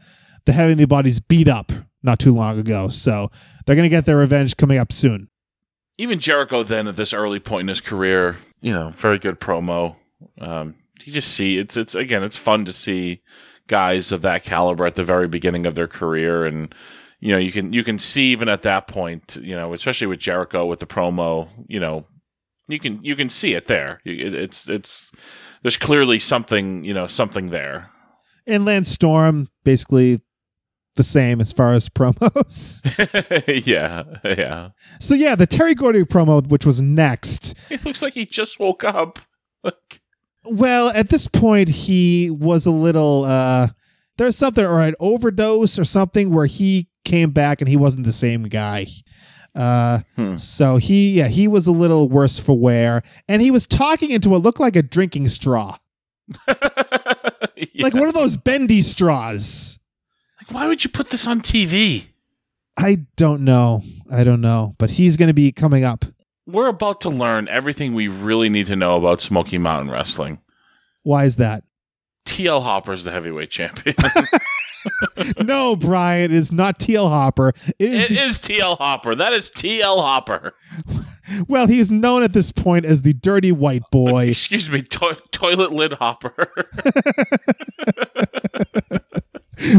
the 0.45 0.53
heavenly 0.53 0.85
bodies 0.85 1.21
beat 1.21 1.49
up 1.49 1.73
not 2.03 2.19
too 2.19 2.35
long 2.35 2.59
ago. 2.59 2.89
So 2.89 3.31
they're 3.65 3.77
gonna 3.77 3.89
get 3.89 4.05
their 4.05 4.19
revenge 4.19 4.57
coming 4.57 4.79
up 4.79 4.93
soon. 4.93 5.29
Even 5.97 6.21
Jericho, 6.21 6.63
then 6.63 6.87
at 6.87 6.97
this 6.97 7.13
early 7.13 7.41
point 7.41 7.63
in 7.63 7.69
his 7.69 7.81
career, 7.81 8.37
you 8.61 8.73
know, 8.73 8.93
very 8.97 9.19
good 9.19 9.41
promo. 9.41 9.97
Um, 10.41 10.75
you 11.05 11.13
just 11.13 11.33
see 11.33 11.57
it's 11.59 11.77
it's 11.77 11.95
again, 11.95 12.23
it's 12.23 12.37
fun 12.37 12.65
to 12.67 12.73
see 12.73 13.23
guys 13.69 14.13
of 14.13 14.23
that 14.23 14.45
caliber 14.45 14.87
at 14.87 14.95
the 14.95 15.03
very 15.03 15.29
beginning 15.29 15.67
of 15.67 15.75
their 15.75 15.89
career, 15.89 16.47
and 16.47 16.75
you 17.21 17.33
know, 17.33 17.39
you 17.39 17.53
can 17.53 17.73
you 17.73 17.83
can 17.85 17.99
see 17.99 18.31
even 18.33 18.49
at 18.49 18.63
that 18.63 18.87
point, 18.89 19.37
you 19.43 19.55
know, 19.57 19.73
especially 19.73 20.07
with 20.07 20.21
Jericho 20.21 20.67
with 20.67 20.81
the 20.81 20.87
promo, 20.87 21.49
you 21.69 21.81
know, 21.81 22.07
you 22.69 22.79
can 22.79 23.03
you 23.05 23.17
can 23.17 23.29
see 23.31 23.55
it 23.55 23.67
there. 23.67 24.01
It- 24.05 24.35
It's 24.35 24.69
it's 24.69 25.11
there's 25.63 25.77
clearly 25.77 26.19
something 26.19 26.85
you 26.85 26.95
know 26.95 27.07
something 27.07 27.51
there. 27.51 27.91
And 28.47 28.65
Lance 28.65 28.89
Storm 28.89 29.49
basically 29.65 30.21
the 30.97 31.03
same 31.05 31.41
as 31.41 31.53
far 31.53 31.73
as 31.73 31.89
promos. 31.99 32.83
yeah, 33.67 34.03
yeah. 34.25 34.71
so 35.01 35.15
yeah, 35.15 35.35
the 35.35 35.47
Terry 35.47 35.75
Gordy 35.75 36.03
promo, 36.05 36.47
which 36.47 36.65
was 36.67 36.81
next. 36.83 37.55
It 37.71 37.85
looks 37.85 38.03
like 38.03 38.15
he 38.15 38.27
just 38.27 38.59
woke 38.59 38.85
up. 38.85 39.19
Like, 39.65 40.01
Well, 40.45 40.91
at 40.91 41.09
this 41.09 41.27
point, 41.27 41.69
he 41.69 42.31
was 42.31 42.65
a 42.65 42.71
little. 42.71 43.25
uh 43.25 43.69
There's 44.19 44.37
something 44.37 44.65
or 44.65 44.81
an 44.81 44.95
overdose 45.01 45.79
or 45.81 45.85
something 45.85 46.31
where 46.33 46.47
he 46.47 46.88
came 47.09 47.31
back 47.31 47.61
and 47.61 47.69
he 47.69 47.77
wasn't 47.77 48.05
the 48.07 48.13
same 48.13 48.45
guy. 48.45 48.87
Uh, 49.55 50.01
Hmm. 50.17 50.37
So 50.37 50.77
he, 50.77 51.13
yeah, 51.19 51.29
he 51.29 51.49
was 51.49 51.67
a 51.67 51.73
little 51.73 52.09
worse 52.09 52.39
for 52.39 52.57
wear, 52.57 53.03
and 53.29 53.43
he 53.43 53.51
was 53.51 53.67
talking 53.67 54.11
into 54.11 54.29
what 54.29 54.43
looked 54.43 54.61
like 54.61 54.77
a 54.77 54.83
drinking 54.83 55.29
straw, 55.29 55.77
like 56.47 57.95
one 57.95 58.07
of 58.09 58.15
those 58.15 58.37
bendy 58.37 58.83
straws. 58.83 59.79
Like, 60.41 60.53
why 60.53 60.67
would 60.67 60.85
you 60.85 60.91
put 60.91 61.11
this 61.11 61.27
on 61.27 61.41
TV? 61.41 62.07
I 62.79 62.99
don't 63.17 63.43
know. 63.43 63.83
I 64.13 64.23
don't 64.23 64.41
know, 64.41 64.75
but 64.79 64.91
he's 64.91 65.17
going 65.17 65.27
to 65.29 65.35
be 65.35 65.51
coming 65.51 65.85
up. 65.85 66.05
We're 66.47 66.69
about 66.69 67.01
to 67.03 67.11
learn 67.11 67.49
everything 67.49 67.95
we 67.95 68.09
really 68.09 68.49
need 68.49 68.67
to 68.69 68.77
know 68.77 68.97
about 68.97 69.21
Smoky 69.21 69.59
Mountain 69.59 69.91
Wrestling. 69.91 70.39
Why 71.03 71.25
is 71.25 71.37
that? 71.37 71.65
TL 72.27 72.63
Hopper's 72.63 73.05
the 73.05 73.11
heavyweight 73.11 73.51
champion. 73.51 73.97
no, 75.43 75.77
Brian, 75.77 76.31
it 76.31 76.37
is 76.37 76.53
not 76.53 76.79
TL 76.79 77.09
Hopper. 77.09 77.53
It 77.79 77.93
is 77.93 78.05
it 78.05 78.09
the- 78.11 78.21
is 78.25 78.39
TL 78.39 78.79
Hopper. 78.79 79.15
That 79.15 79.33
is 79.33 79.51
TL 79.51 80.01
Hopper. 80.01 80.55
well, 81.49 81.67
he 81.67 81.79
is 81.79 81.91
known 81.91 82.23
at 82.23 82.33
this 82.33 82.53
point 82.53 82.85
as 82.85 83.03
the 83.03 83.13
Dirty 83.15 83.53
White 83.53 83.83
Boy. 83.93 84.29
Excuse 84.29 84.71
me, 84.71 84.83
to- 84.83 85.19
toilet 85.33 85.73
lid 85.73 85.93
Hopper. 85.95 86.49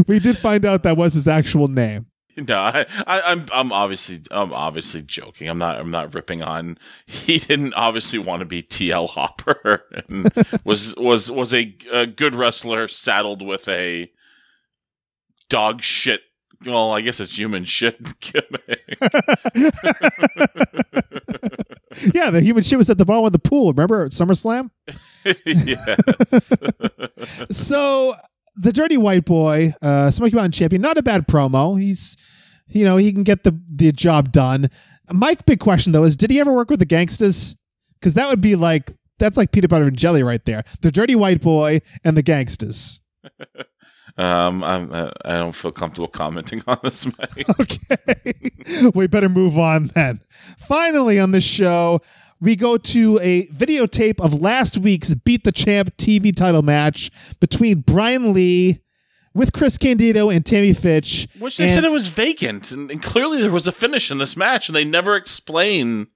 we 0.06 0.18
did 0.20 0.36
find 0.38 0.64
out 0.64 0.82
that 0.82 0.96
was 0.96 1.14
his 1.14 1.26
actual 1.28 1.68
name. 1.68 2.06
no, 2.36 2.58
I, 2.58 2.86
I, 3.06 3.20
I'm 3.22 3.46
I'm 3.52 3.72
obviously 3.72 4.22
I'm 4.30 4.52
obviously 4.52 5.02
joking. 5.02 5.48
I'm 5.48 5.58
not 5.58 5.78
I'm 5.78 5.90
not 5.90 6.14
ripping 6.14 6.42
on. 6.42 6.78
He 7.06 7.38
didn't 7.38 7.74
obviously 7.74 8.18
want 8.18 8.40
to 8.40 8.46
be 8.46 8.62
TL 8.62 9.08
Hopper 9.10 9.82
and 10.08 10.28
was 10.64 10.94
was 10.96 11.30
was 11.30 11.52
a, 11.52 11.74
a 11.92 12.06
good 12.06 12.34
wrestler 12.34 12.88
saddled 12.88 13.42
with 13.44 13.68
a 13.68 14.10
dog 15.50 15.82
shit. 15.82 16.22
Well, 16.64 16.92
I 16.92 17.02
guess 17.02 17.20
it's 17.20 17.36
human 17.36 17.64
shit 17.64 17.98
gimmick. 18.20 18.98
yeah, 22.14 22.30
the 22.30 22.40
human 22.42 22.62
shit 22.62 22.78
was 22.78 22.90
at 22.90 22.98
the 22.98 23.04
bottom 23.06 23.24
of 23.24 23.32
the 23.32 23.38
pool. 23.38 23.72
Remember 23.72 24.04
at 24.04 24.12
SummerSlam? 24.12 24.70
yes. 25.24 25.98
so 27.56 28.14
the 28.56 28.72
dirty 28.72 28.98
white 28.98 29.24
boy, 29.24 29.72
uh, 29.80 30.10
Smoky 30.10 30.36
Mountain 30.36 30.52
champion, 30.52 30.82
not 30.82 30.98
a 30.98 31.02
bad 31.02 31.26
promo. 31.26 31.80
He's, 31.80 32.16
you 32.68 32.84
know, 32.84 32.96
he 32.96 33.12
can 33.12 33.22
get 33.22 33.42
the 33.42 33.58
the 33.66 33.92
job 33.92 34.32
done. 34.32 34.68
Mike, 35.12 35.46
big 35.46 35.60
question 35.60 35.92
though 35.92 36.04
is, 36.04 36.14
did 36.14 36.30
he 36.30 36.40
ever 36.40 36.52
work 36.52 36.68
with 36.68 36.78
the 36.78 36.86
Gangstas? 36.86 37.56
Because 37.98 38.14
that 38.14 38.28
would 38.28 38.40
be 38.42 38.54
like 38.54 38.92
that's 39.18 39.38
like 39.38 39.52
peanut 39.52 39.70
butter 39.70 39.86
and 39.86 39.96
jelly 39.96 40.22
right 40.22 40.44
there. 40.44 40.62
The 40.82 40.92
dirty 40.92 41.16
white 41.16 41.40
boy 41.40 41.80
and 42.04 42.16
the 42.16 42.22
Gangstas. 42.22 43.00
Um, 44.20 44.62
I'm, 44.62 44.92
uh, 44.92 45.10
I 45.24 45.32
don't 45.34 45.52
feel 45.54 45.72
comfortable 45.72 46.08
commenting 46.08 46.62
on 46.66 46.78
this, 46.82 47.06
Mike. 47.06 47.46
Okay, 47.60 48.90
we 48.94 49.06
better 49.06 49.28
move 49.28 49.58
on 49.58 49.86
then. 49.94 50.20
Finally, 50.58 51.18
on 51.18 51.30
the 51.32 51.40
show, 51.40 52.00
we 52.40 52.56
go 52.56 52.76
to 52.76 53.18
a 53.22 53.46
videotape 53.48 54.20
of 54.20 54.40
last 54.40 54.78
week's 54.78 55.14
Beat 55.14 55.44
the 55.44 55.52
Champ 55.52 55.96
TV 55.96 56.34
title 56.34 56.62
match 56.62 57.10
between 57.40 57.80
Brian 57.80 58.32
Lee 58.32 58.80
with 59.34 59.52
Chris 59.52 59.78
Candido 59.78 60.28
and 60.28 60.44
Tammy 60.44 60.72
Fitch. 60.74 61.28
Which 61.38 61.56
they 61.56 61.64
And- 61.64 61.72
said 61.72 61.84
it 61.84 61.90
was 61.92 62.08
vacant, 62.08 62.72
and, 62.72 62.90
and 62.90 63.02
clearly 63.02 63.40
there 63.40 63.50
was 63.50 63.66
a 63.68 63.72
finish 63.72 64.10
in 64.10 64.18
this 64.18 64.36
match, 64.36 64.68
and 64.68 64.76
they 64.76 64.84
never 64.84 65.16
explain 65.16 66.08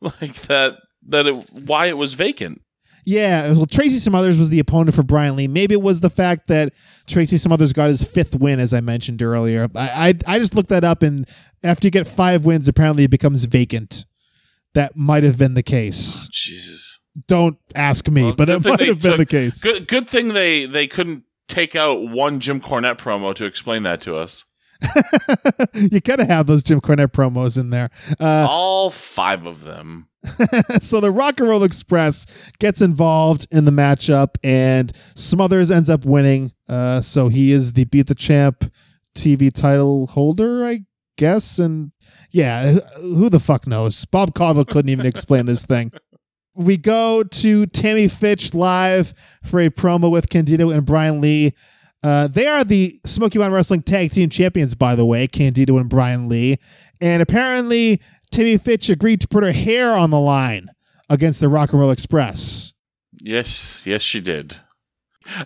like 0.00 0.42
that 0.48 0.74
that 1.08 1.26
it, 1.26 1.50
why 1.52 1.86
it 1.86 1.96
was 1.96 2.14
vacant. 2.14 2.62
Yeah, 3.08 3.52
well, 3.52 3.64
Tracy 3.64 4.00
Smothers 4.00 4.38
was 4.38 4.50
the 4.50 4.58
opponent 4.58 4.94
for 4.94 5.02
Brian 5.02 5.34
Lee. 5.34 5.48
Maybe 5.48 5.72
it 5.72 5.80
was 5.80 6.00
the 6.00 6.10
fact 6.10 6.48
that 6.48 6.74
Tracy 7.06 7.38
Smothers 7.38 7.72
got 7.72 7.88
his 7.88 8.04
fifth 8.04 8.34
win, 8.34 8.60
as 8.60 8.74
I 8.74 8.82
mentioned 8.82 9.22
earlier. 9.22 9.66
I 9.74 10.08
I, 10.26 10.34
I 10.34 10.38
just 10.38 10.54
looked 10.54 10.68
that 10.68 10.84
up, 10.84 11.02
and 11.02 11.26
after 11.64 11.86
you 11.86 11.90
get 11.90 12.06
five 12.06 12.44
wins, 12.44 12.68
apparently 12.68 13.04
it 13.04 13.10
becomes 13.10 13.46
vacant. 13.46 14.04
That 14.74 14.94
might 14.94 15.24
have 15.24 15.38
been 15.38 15.54
the 15.54 15.62
case. 15.62 16.26
Oh, 16.26 16.28
Jesus. 16.30 17.00
Don't 17.26 17.56
ask 17.74 18.06
me, 18.10 18.24
Well, 18.24 18.34
but 18.34 18.44
that 18.44 18.62
might 18.62 18.80
have 18.80 19.00
been 19.00 19.16
the 19.16 19.24
case. 19.24 19.62
Good 19.62 19.88
good 19.88 20.06
thing 20.06 20.34
they 20.34 20.66
they 20.66 20.86
couldn't 20.86 21.22
take 21.48 21.74
out 21.74 22.06
one 22.10 22.40
Jim 22.40 22.60
Cornette 22.60 22.98
promo 22.98 23.34
to 23.36 23.46
explain 23.46 23.84
that 23.84 24.02
to 24.02 24.18
us. 24.18 24.44
you 25.74 26.00
gotta 26.00 26.24
have 26.24 26.46
those 26.46 26.62
Jim 26.62 26.80
Cornette 26.80 27.12
promos 27.12 27.58
in 27.58 27.70
there. 27.70 27.90
Uh, 28.20 28.46
All 28.48 28.90
five 28.90 29.44
of 29.46 29.64
them. 29.64 30.08
so 30.80 31.00
the 31.00 31.10
Rock 31.10 31.40
and 31.40 31.48
Roll 31.48 31.62
Express 31.64 32.26
gets 32.58 32.80
involved 32.80 33.46
in 33.50 33.64
the 33.64 33.70
matchup, 33.70 34.36
and 34.42 34.92
Smothers 35.14 35.70
ends 35.70 35.88
up 35.88 36.04
winning. 36.04 36.52
Uh, 36.68 37.00
so 37.00 37.28
he 37.28 37.52
is 37.52 37.72
the 37.74 37.84
Beat 37.84 38.06
the 38.08 38.14
Champ 38.14 38.70
TV 39.14 39.52
title 39.52 40.08
holder, 40.08 40.64
I 40.66 40.80
guess. 41.16 41.58
And 41.58 41.92
yeah, 42.30 42.72
who 43.00 43.28
the 43.28 43.40
fuck 43.40 43.66
knows? 43.66 44.04
Bob 44.04 44.34
Caudle 44.34 44.64
couldn't 44.64 44.90
even 44.90 45.06
explain 45.06 45.46
this 45.46 45.64
thing. 45.64 45.92
We 46.54 46.76
go 46.76 47.22
to 47.22 47.66
Tammy 47.66 48.08
Fitch 48.08 48.52
live 48.52 49.14
for 49.44 49.60
a 49.60 49.70
promo 49.70 50.10
with 50.10 50.28
Candido 50.28 50.70
and 50.70 50.84
Brian 50.84 51.20
Lee. 51.20 51.52
Uh, 52.02 52.28
they 52.28 52.46
are 52.46 52.64
the 52.64 53.00
Smoky 53.04 53.38
Mountain 53.38 53.54
Wrestling 53.54 53.82
Tag 53.82 54.12
Team 54.12 54.30
Champions, 54.30 54.74
by 54.74 54.94
the 54.94 55.04
way, 55.04 55.26
Candido 55.26 55.78
and 55.78 55.88
Brian 55.88 56.28
Lee. 56.28 56.56
And 57.00 57.22
apparently, 57.22 58.00
Tammy 58.30 58.56
Fitch 58.56 58.88
agreed 58.88 59.20
to 59.20 59.28
put 59.28 59.42
her 59.42 59.52
hair 59.52 59.96
on 59.96 60.10
the 60.10 60.20
line 60.20 60.70
against 61.10 61.40
the 61.40 61.48
Rock 61.48 61.72
and 61.72 61.80
Roll 61.80 61.90
Express. 61.90 62.72
Yes, 63.20 63.82
yes, 63.84 64.02
she 64.02 64.20
did. 64.20 64.56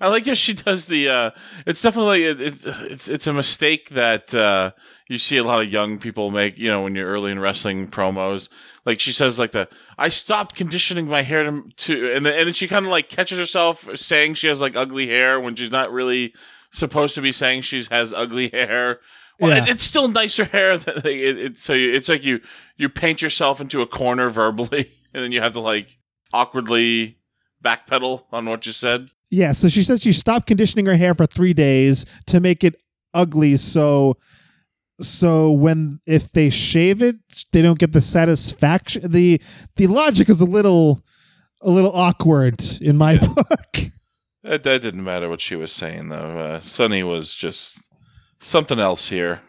I 0.00 0.08
like 0.08 0.26
how 0.26 0.34
she 0.34 0.54
does 0.54 0.86
the. 0.86 1.08
Uh, 1.08 1.30
it's 1.66 1.82
definitely 1.82 2.24
it, 2.24 2.40
it, 2.40 2.54
it's 2.64 3.08
it's 3.08 3.26
a 3.26 3.32
mistake 3.32 3.90
that 3.90 4.34
uh, 4.34 4.72
you 5.08 5.18
see 5.18 5.36
a 5.36 5.44
lot 5.44 5.62
of 5.62 5.70
young 5.70 5.98
people 5.98 6.30
make. 6.30 6.58
You 6.58 6.68
know, 6.70 6.82
when 6.82 6.94
you're 6.94 7.08
early 7.08 7.32
in 7.32 7.38
wrestling 7.40 7.88
promos, 7.88 8.48
like 8.86 9.00
she 9.00 9.12
says, 9.12 9.38
like 9.38 9.52
the 9.52 9.68
I 9.98 10.08
stopped 10.08 10.54
conditioning 10.54 11.06
my 11.06 11.22
hair 11.22 11.44
to, 11.44 11.62
to 11.76 12.12
and 12.14 12.24
then, 12.26 12.34
and 12.38 12.46
then 12.46 12.54
she 12.54 12.68
kind 12.68 12.84
of 12.86 12.90
like 12.92 13.08
catches 13.08 13.38
herself 13.38 13.86
saying 13.94 14.34
she 14.34 14.46
has 14.48 14.60
like 14.60 14.76
ugly 14.76 15.06
hair 15.06 15.40
when 15.40 15.54
she's 15.56 15.70
not 15.70 15.92
really 15.92 16.32
supposed 16.70 17.14
to 17.16 17.20
be 17.22 17.32
saying 17.32 17.62
she 17.62 17.84
has 17.90 18.12
ugly 18.14 18.48
hair. 18.52 19.00
Well, 19.40 19.50
Yeah. 19.50 19.64
it, 19.64 19.68
it's 19.70 19.84
still 19.84 20.08
nicer 20.08 20.44
hair. 20.44 20.78
Than, 20.78 20.96
like, 20.96 21.06
it, 21.06 21.58
so 21.58 21.72
you, 21.72 21.92
it's 21.94 22.08
like 22.08 22.24
you 22.24 22.40
you 22.76 22.88
paint 22.88 23.20
yourself 23.22 23.60
into 23.60 23.82
a 23.82 23.86
corner 23.86 24.30
verbally, 24.30 24.92
and 25.14 25.24
then 25.24 25.32
you 25.32 25.40
have 25.40 25.52
to 25.54 25.60
like 25.60 25.98
awkwardly 26.32 27.18
backpedal 27.64 28.24
on 28.32 28.46
what 28.46 28.66
you 28.66 28.72
said. 28.72 29.08
Yeah, 29.32 29.52
so 29.52 29.68
she 29.70 29.82
says 29.82 30.02
she 30.02 30.12
stopped 30.12 30.46
conditioning 30.46 30.84
her 30.84 30.94
hair 30.94 31.14
for 31.14 31.24
three 31.24 31.54
days 31.54 32.04
to 32.26 32.38
make 32.38 32.62
it 32.62 32.74
ugly. 33.14 33.56
So, 33.56 34.18
so 35.00 35.50
when 35.50 36.00
if 36.06 36.32
they 36.32 36.50
shave 36.50 37.00
it, 37.00 37.16
they 37.50 37.62
don't 37.62 37.78
get 37.78 37.92
the 37.92 38.02
satisfaction. 38.02 39.10
the 39.10 39.40
The 39.76 39.86
logic 39.86 40.28
is 40.28 40.42
a 40.42 40.44
little, 40.44 41.02
a 41.62 41.70
little 41.70 41.96
awkward 41.96 42.62
in 42.80 42.96
my 42.96 43.16
book. 43.16 43.76
That, 44.44 44.64
that 44.64 44.82
didn't 44.82 45.04
matter 45.04 45.28
what 45.28 45.40
she 45.40 45.54
was 45.54 45.70
saying 45.70 46.08
though. 46.08 46.16
Uh, 46.36 46.60
Sunny 46.60 47.04
was 47.04 47.32
just 47.32 47.80
something 48.40 48.80
else 48.80 49.08
here. 49.08 49.40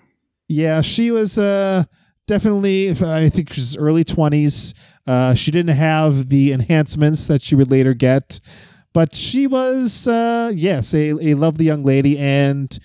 Yeah, 0.47 0.81
she 0.81 1.09
was 1.09 1.39
uh, 1.39 1.85
definitely. 2.27 2.91
I 2.91 3.29
think 3.29 3.51
she's 3.51 3.75
early 3.75 4.03
twenties. 4.03 4.75
Uh, 5.07 5.33
she 5.33 5.49
didn't 5.49 5.75
have 5.75 6.29
the 6.29 6.53
enhancements 6.53 7.25
that 7.25 7.41
she 7.41 7.55
would 7.55 7.71
later 7.71 7.95
get, 7.95 8.39
but 8.93 9.15
she 9.15 9.47
was 9.47 10.07
uh, 10.07 10.51
yes, 10.53 10.93
a, 10.93 11.11
a 11.21 11.33
lovely 11.33 11.65
young 11.65 11.83
lady 11.83 12.17
and 12.17 12.77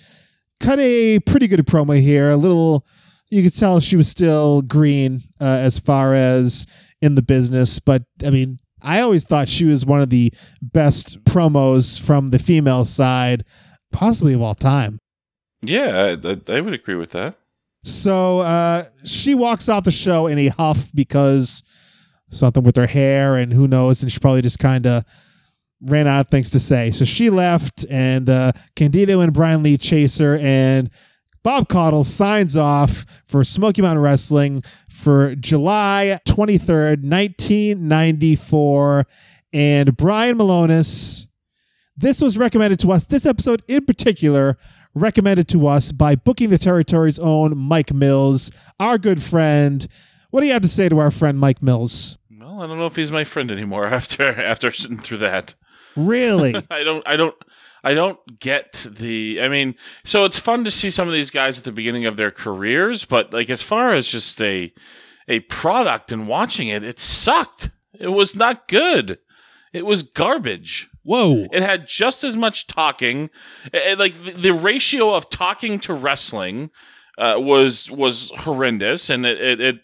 cut 0.60 0.78
a 0.78 1.20
pretty 1.20 1.48
good 1.48 1.60
promo 1.66 2.00
here. 2.00 2.30
A 2.30 2.36
little, 2.36 2.86
you 3.30 3.42
could 3.42 3.56
tell 3.56 3.80
she 3.80 3.96
was 3.96 4.08
still 4.08 4.62
green 4.62 5.22
uh, 5.40 5.44
as 5.44 5.78
far 5.78 6.14
as 6.14 6.66
in 7.00 7.14
the 7.14 7.22
business, 7.22 7.78
but 7.80 8.02
I 8.24 8.30
mean. 8.30 8.58
I 8.80 9.00
always 9.00 9.24
thought 9.24 9.48
she 9.48 9.64
was 9.64 9.84
one 9.84 10.00
of 10.00 10.10
the 10.10 10.32
best 10.62 11.24
promos 11.24 12.00
from 12.00 12.28
the 12.28 12.38
female 12.38 12.84
side, 12.84 13.42
possibly 13.90 14.34
of 14.34 14.40
all 14.40 14.54
time. 14.54 15.00
Yeah, 15.62 16.16
I, 16.24 16.52
I, 16.52 16.60
would 16.60 16.74
agree 16.74 16.94
with 16.94 17.10
that. 17.10 17.34
So 17.82 18.40
uh, 18.40 18.84
she 19.04 19.34
walks 19.34 19.68
off 19.68 19.84
the 19.84 19.90
show 19.90 20.26
in 20.26 20.38
a 20.38 20.48
huff 20.48 20.90
because 20.94 21.62
something 22.30 22.62
with 22.62 22.76
her 22.76 22.86
hair 22.86 23.36
and 23.36 23.52
who 23.52 23.66
knows, 23.66 24.02
and 24.02 24.12
she 24.12 24.20
probably 24.20 24.42
just 24.42 24.58
kind 24.58 24.86
of 24.86 25.04
ran 25.80 26.06
out 26.06 26.20
of 26.20 26.28
things 26.28 26.50
to 26.50 26.60
say. 26.60 26.90
So 26.90 27.04
she 27.04 27.30
left, 27.30 27.86
and 27.90 28.28
uh, 28.28 28.52
Candido 28.76 29.20
and 29.20 29.32
Brian 29.32 29.62
Lee 29.62 29.76
chase 29.76 30.18
her, 30.18 30.38
and 30.38 30.90
Bob 31.42 31.68
Caudle 31.68 32.04
signs 32.04 32.56
off 32.56 33.06
for 33.26 33.44
Smoky 33.44 33.80
Mountain 33.82 34.02
Wrestling 34.02 34.62
for 34.90 35.34
July 35.36 36.18
23rd, 36.26 37.02
1994. 37.08 39.06
And 39.52 39.96
Brian 39.96 40.36
Malonis, 40.36 41.26
this 41.96 42.20
was 42.20 42.36
recommended 42.36 42.80
to 42.80 42.92
us, 42.92 43.04
this 43.04 43.24
episode 43.24 43.62
in 43.68 43.86
particular, 43.86 44.58
recommended 44.94 45.48
to 45.48 45.66
us 45.66 45.92
by 45.92 46.16
Booking 46.16 46.50
the 46.50 46.58
Territory's 46.58 47.18
own 47.18 47.56
Mike 47.56 47.94
Mills, 47.94 48.50
our 48.78 48.98
good 48.98 49.22
friend. 49.22 49.86
What 50.30 50.40
do 50.40 50.46
you 50.46 50.52
have 50.52 50.62
to 50.62 50.68
say 50.68 50.88
to 50.88 50.98
our 50.98 51.10
friend 51.10 51.38
Mike 51.38 51.62
Mills? 51.62 52.18
Well, 52.58 52.60
I 52.62 52.66
don't 52.66 52.78
know 52.78 52.86
if 52.86 52.96
he's 52.96 53.10
my 53.12 53.24
friend 53.24 53.50
anymore 53.50 53.86
after 53.94 54.28
after 54.40 54.70
sitting 54.72 54.98
through 55.02 55.18
that. 55.18 55.54
Really? 55.98 56.54
I 56.70 56.84
don't 56.84 57.06
I 57.06 57.16
don't 57.16 57.34
I 57.84 57.94
don't 57.94 58.18
get 58.40 58.86
the. 58.88 59.40
I 59.40 59.48
mean, 59.48 59.74
so 60.04 60.24
it's 60.24 60.38
fun 60.38 60.64
to 60.64 60.70
see 60.70 60.90
some 60.90 61.06
of 61.08 61.14
these 61.14 61.30
guys 61.30 61.58
at 61.58 61.64
the 61.64 61.72
beginning 61.72 62.06
of 62.06 62.16
their 62.16 62.30
careers, 62.32 63.04
but 63.04 63.32
like 63.32 63.50
as 63.50 63.62
far 63.62 63.94
as 63.94 64.06
just 64.06 64.40
a 64.42 64.72
a 65.28 65.40
product 65.40 66.10
and 66.10 66.26
watching 66.26 66.68
it, 66.68 66.82
it 66.82 66.98
sucked. 66.98 67.70
It 67.98 68.08
was 68.08 68.34
not 68.34 68.66
good. 68.68 69.18
It 69.72 69.84
was 69.86 70.02
garbage. 70.02 70.88
Whoa. 71.02 71.46
It 71.52 71.62
had 71.62 71.86
just 71.86 72.24
as 72.24 72.36
much 72.36 72.66
talking. 72.66 73.30
It- 73.72 73.98
like 73.98 74.14
the, 74.24 74.32
the 74.32 74.52
ratio 74.52 75.14
of 75.14 75.30
talking 75.30 75.78
to 75.80 75.94
wrestling 75.94 76.70
uh, 77.16 77.34
was 77.38 77.90
was 77.90 78.30
horrendous, 78.38 79.08
and 79.10 79.24
it, 79.24 79.40
it, 79.40 79.60
it 79.60 79.80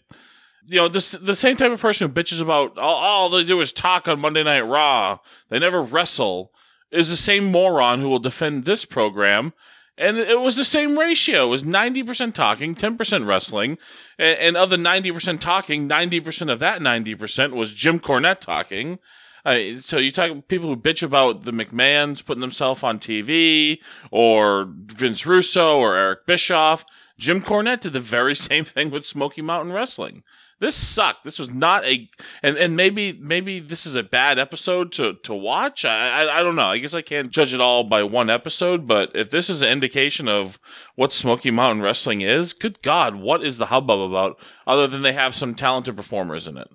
you 0.67 0.77
know 0.77 0.87
this 0.87 1.11
the 1.11 1.35
same 1.35 1.55
type 1.55 1.71
of 1.71 1.79
person 1.79 2.07
who 2.07 2.13
bitches 2.13 2.41
about 2.41 2.77
all, 2.77 2.95
all 2.95 3.29
they 3.29 3.43
do 3.43 3.61
is 3.61 3.71
talk 3.71 4.07
on 4.07 4.19
Monday 4.19 4.43
Night 4.43 4.61
Raw. 4.61 5.19
They 5.49 5.59
never 5.59 5.81
wrestle. 5.81 6.51
Is 6.91 7.09
the 7.09 7.17
same 7.17 7.45
moron 7.45 7.99
who 7.99 8.09
will 8.09 8.19
defend 8.19 8.63
this 8.63 8.85
program. 8.85 9.53
And 9.97 10.17
it 10.17 10.39
was 10.39 10.55
the 10.57 10.65
same 10.65 10.99
ratio. 10.99 11.45
It 11.45 11.49
was 11.49 11.63
90% 11.63 12.33
talking, 12.33 12.75
10% 12.75 13.25
wrestling. 13.25 13.77
And, 14.19 14.37
and 14.39 14.57
of 14.57 14.69
the 14.69 14.75
90% 14.75 15.39
talking, 15.39 15.87
90% 15.87 16.51
of 16.51 16.59
that 16.59 16.81
90% 16.81 17.53
was 17.53 17.71
Jim 17.71 17.99
Cornette 17.99 18.41
talking. 18.41 18.99
Uh, 19.45 19.79
so 19.79 19.97
you 19.97 20.11
talk 20.11 20.47
people 20.47 20.67
who 20.67 20.75
bitch 20.75 21.03
about 21.03 21.45
the 21.45 21.51
McMahons 21.51 22.25
putting 22.25 22.41
themselves 22.41 22.83
on 22.83 22.99
TV, 22.99 23.79
or 24.11 24.67
Vince 24.67 25.25
Russo, 25.25 25.77
or 25.77 25.95
Eric 25.95 26.25
Bischoff. 26.25 26.83
Jim 27.17 27.41
Cornette 27.41 27.81
did 27.81 27.93
the 27.93 27.99
very 27.99 28.35
same 28.35 28.65
thing 28.65 28.89
with 28.89 29.05
Smoky 29.05 29.41
Mountain 29.41 29.71
Wrestling. 29.71 30.23
This 30.59 30.75
sucked. 30.75 31.25
This 31.25 31.37
was 31.37 31.49
not 31.49 31.85
a, 31.85 32.09
and, 32.41 32.57
and 32.57 32.77
maybe 32.77 33.11
maybe 33.11 33.59
this 33.59 33.85
is 33.85 33.95
a 33.95 34.03
bad 34.03 34.39
episode 34.39 34.93
to 34.93 35.15
to 35.23 35.33
watch. 35.33 35.83
I, 35.83 36.23
I 36.23 36.39
I 36.39 36.43
don't 36.43 36.55
know. 36.55 36.69
I 36.69 36.77
guess 36.77 36.93
I 36.93 37.01
can't 37.01 37.29
judge 37.29 37.53
it 37.53 37.59
all 37.59 37.83
by 37.83 38.03
one 38.03 38.29
episode. 38.29 38.87
But 38.87 39.11
if 39.13 39.31
this 39.31 39.49
is 39.49 39.61
an 39.61 39.67
indication 39.67 40.29
of 40.29 40.57
what 40.95 41.11
Smoky 41.11 41.51
Mountain 41.51 41.83
Wrestling 41.83 42.21
is, 42.21 42.53
good 42.53 42.81
God, 42.81 43.15
what 43.15 43.43
is 43.43 43.57
the 43.57 43.65
hubbub 43.65 43.99
about? 43.99 44.37
Other 44.65 44.87
than 44.87 45.01
they 45.01 45.11
have 45.11 45.35
some 45.35 45.55
talented 45.55 45.97
performers 45.97 46.47
in 46.47 46.57
it. 46.57 46.69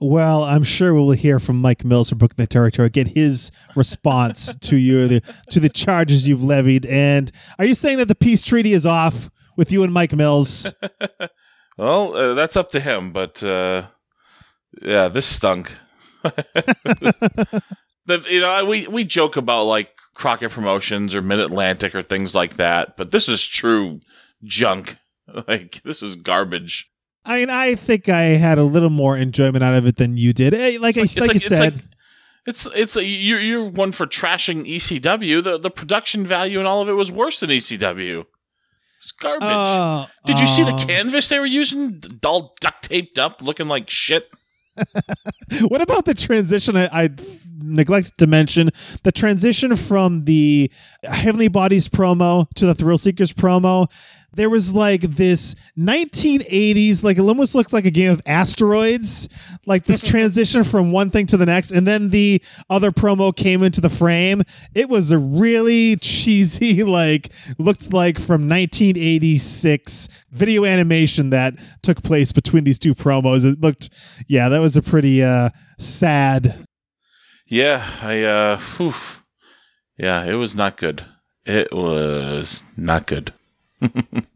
Well, 0.00 0.42
I'm 0.42 0.64
sure 0.64 0.92
we'll 0.92 1.12
hear 1.12 1.38
from 1.38 1.60
Mike 1.60 1.84
Mills 1.84 2.10
from 2.10 2.18
Brooklyn 2.18 2.42
the 2.42 2.46
Territory, 2.46 2.90
get 2.90 3.08
his 3.08 3.50
response 3.74 4.54
to 4.60 4.76
you 4.76 5.08
the, 5.08 5.22
to 5.50 5.60
the 5.60 5.70
charges 5.70 6.28
you've 6.28 6.44
levied. 6.44 6.84
And 6.86 7.32
are 7.58 7.64
you 7.64 7.74
saying 7.74 7.98
that 7.98 8.08
the 8.08 8.14
peace 8.14 8.42
treaty 8.42 8.72
is 8.72 8.84
off 8.84 9.30
with 9.56 9.72
you 9.72 9.84
and 9.84 9.94
Mike 9.94 10.12
Mills? 10.12 10.74
Well, 11.76 12.16
uh, 12.16 12.34
that's 12.34 12.56
up 12.56 12.70
to 12.72 12.80
him, 12.80 13.12
but 13.12 13.42
uh, 13.42 13.86
yeah, 14.82 15.08
this 15.08 15.26
stunk. 15.26 15.72
the, 16.22 17.62
you 18.28 18.40
know, 18.40 18.64
we 18.64 18.86
we 18.86 19.04
joke 19.04 19.36
about 19.36 19.64
like 19.64 19.90
Crockett 20.14 20.52
Promotions 20.52 21.14
or 21.14 21.22
Mid 21.22 21.38
Atlantic 21.40 21.94
or 21.94 22.02
things 22.02 22.34
like 22.34 22.56
that, 22.56 22.96
but 22.96 23.10
this 23.10 23.28
is 23.28 23.44
true 23.44 24.00
junk. 24.44 24.96
Like 25.48 25.82
this 25.84 26.02
is 26.02 26.14
garbage. 26.14 26.88
I 27.24 27.38
mean, 27.40 27.50
I 27.50 27.74
think 27.74 28.08
I 28.08 28.22
had 28.36 28.58
a 28.58 28.62
little 28.62 28.90
more 28.90 29.16
enjoyment 29.16 29.64
out 29.64 29.74
of 29.74 29.84
it 29.84 29.96
than 29.96 30.16
you 30.16 30.32
did. 30.32 30.52
Like, 30.80 30.96
I, 30.96 31.00
It's 31.00 31.16
like, 31.18 31.30
you 31.30 31.36
it's 31.36 31.48
said, 31.48 31.74
like- 31.74 31.84
It's 32.46 32.68
it's 32.72 32.94
like 32.94 33.06
you're 33.08 33.40
you're 33.40 33.68
one 33.68 33.90
for 33.90 34.06
trashing 34.06 34.64
ECW. 34.72 35.42
The 35.42 35.58
the 35.58 35.68
production 35.68 36.28
value 36.28 36.60
and 36.60 36.68
all 36.68 36.80
of 36.80 36.88
it 36.88 36.92
was 36.92 37.10
worse 37.10 37.40
than 37.40 37.50
ECW. 37.50 38.24
It's 39.06 39.12
garbage. 39.12 39.46
oh, 39.48 40.06
Did 40.24 40.40
you 40.40 40.48
see 40.48 40.64
the 40.64 40.72
um, 40.72 40.84
canvas 40.84 41.28
they 41.28 41.38
were 41.38 41.46
using? 41.46 42.02
All 42.24 42.56
duct 42.60 42.88
taped 42.88 43.20
up, 43.20 43.40
looking 43.40 43.68
like 43.68 43.88
shit. 43.88 44.28
What 45.68 45.80
about 45.80 46.06
the 46.06 46.14
transition? 46.14 46.76
I, 46.76 46.88
I 47.04 47.10
neglected 47.58 48.18
to 48.18 48.26
mention 48.26 48.70
the 49.04 49.12
transition 49.12 49.76
from 49.76 50.24
the 50.24 50.72
Heavenly 51.04 51.46
Bodies 51.46 51.88
promo 51.88 52.48
to 52.56 52.66
the 52.66 52.74
Thrill 52.74 52.98
Seekers 52.98 53.32
promo. 53.32 53.86
There 54.36 54.50
was 54.50 54.74
like 54.74 55.00
this 55.00 55.54
1980s, 55.78 57.02
like 57.02 57.16
it 57.18 57.22
almost 57.22 57.54
looks 57.54 57.72
like 57.72 57.86
a 57.86 57.90
game 57.90 58.12
of 58.12 58.20
asteroids, 58.26 59.28
like 59.66 59.84
this 59.84 60.00
transition 60.12 60.62
from 60.62 60.92
one 60.92 61.10
thing 61.10 61.26
to 61.26 61.36
the 61.36 61.46
next. 61.46 61.72
And 61.72 61.86
then 61.86 62.10
the 62.10 62.42
other 62.70 62.92
promo 62.92 63.34
came 63.34 63.62
into 63.62 63.80
the 63.80 63.88
frame. 63.88 64.42
It 64.74 64.88
was 64.88 65.10
a 65.10 65.18
really 65.18 65.96
cheesy, 65.96 66.84
like, 66.84 67.32
looked 67.58 67.92
like 67.92 68.18
from 68.18 68.48
1986 68.48 70.08
video 70.30 70.64
animation 70.64 71.30
that 71.30 71.54
took 71.82 72.02
place 72.02 72.32
between 72.32 72.64
these 72.64 72.78
two 72.78 72.94
promos. 72.94 73.50
It 73.50 73.60
looked, 73.60 73.90
yeah, 74.28 74.48
that 74.50 74.60
was 74.60 74.76
a 74.76 74.82
pretty 74.82 75.22
uh, 75.24 75.50
sad 75.78 76.66
Yeah, 77.46 77.88
I 78.02 78.22
uh 78.22 78.58
whew. 78.76 78.94
Yeah, 79.98 80.24
it 80.24 80.34
was 80.34 80.54
not 80.54 80.76
good. 80.76 81.06
It 81.44 81.72
was 81.72 82.62
not 82.76 83.06
good. 83.06 83.32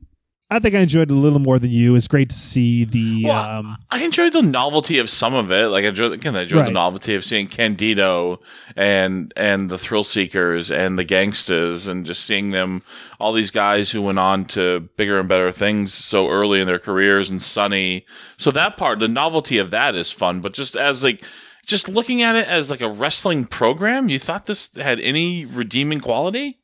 I 0.52 0.58
think 0.58 0.74
I 0.74 0.80
enjoyed 0.80 1.12
it 1.12 1.14
a 1.14 1.16
little 1.16 1.38
more 1.38 1.60
than 1.60 1.70
you. 1.70 1.94
It's 1.94 2.08
great 2.08 2.28
to 2.30 2.34
see 2.34 2.84
the 2.84 3.26
Well, 3.26 3.58
um 3.60 3.76
I 3.88 4.02
enjoyed 4.02 4.32
the 4.32 4.42
novelty 4.42 4.98
of 4.98 5.08
some 5.08 5.32
of 5.32 5.52
it. 5.52 5.68
Like 5.70 5.84
I 5.84 5.88
enjoyed 5.88 6.10
again, 6.12 6.34
I 6.34 6.42
enjoyed 6.42 6.58
Right. 6.58 6.66
the 6.66 6.72
novelty 6.72 7.14
of 7.14 7.24
seeing 7.24 7.46
Candido 7.46 8.40
and 8.74 9.32
and 9.36 9.70
the 9.70 9.78
Thrill 9.78 10.02
Seekers 10.02 10.72
and 10.72 10.98
the 10.98 11.04
Gangstas 11.04 11.86
and 11.86 12.04
just 12.04 12.24
seeing 12.24 12.50
them 12.50 12.82
all 13.20 13.32
these 13.32 13.52
guys 13.52 13.92
who 13.92 14.02
went 14.02 14.18
on 14.18 14.44
to 14.46 14.80
bigger 14.96 15.20
and 15.20 15.28
better 15.28 15.52
things 15.52 15.94
so 15.94 16.28
early 16.28 16.60
in 16.60 16.66
their 16.66 16.80
careers 16.80 17.30
and 17.30 17.40
Sunny. 17.40 18.04
So 18.36 18.50
that 18.50 18.76
part, 18.76 18.98
the 18.98 19.06
novelty 19.06 19.58
of 19.58 19.70
that 19.70 19.94
is 19.94 20.10
fun, 20.10 20.40
but 20.40 20.52
just 20.52 20.74
as 20.76 21.04
like 21.04 21.24
just 21.64 21.88
looking 21.88 22.22
at 22.22 22.34
it 22.34 22.48
as 22.48 22.70
like 22.70 22.80
a 22.80 22.90
wrestling 22.90 23.44
program, 23.44 24.08
you 24.08 24.18
thought 24.18 24.46
this 24.46 24.70
had 24.74 24.98
any 24.98 25.44
redeeming 25.44 26.00
quality? 26.00 26.56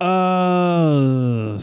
Uh 0.00 1.60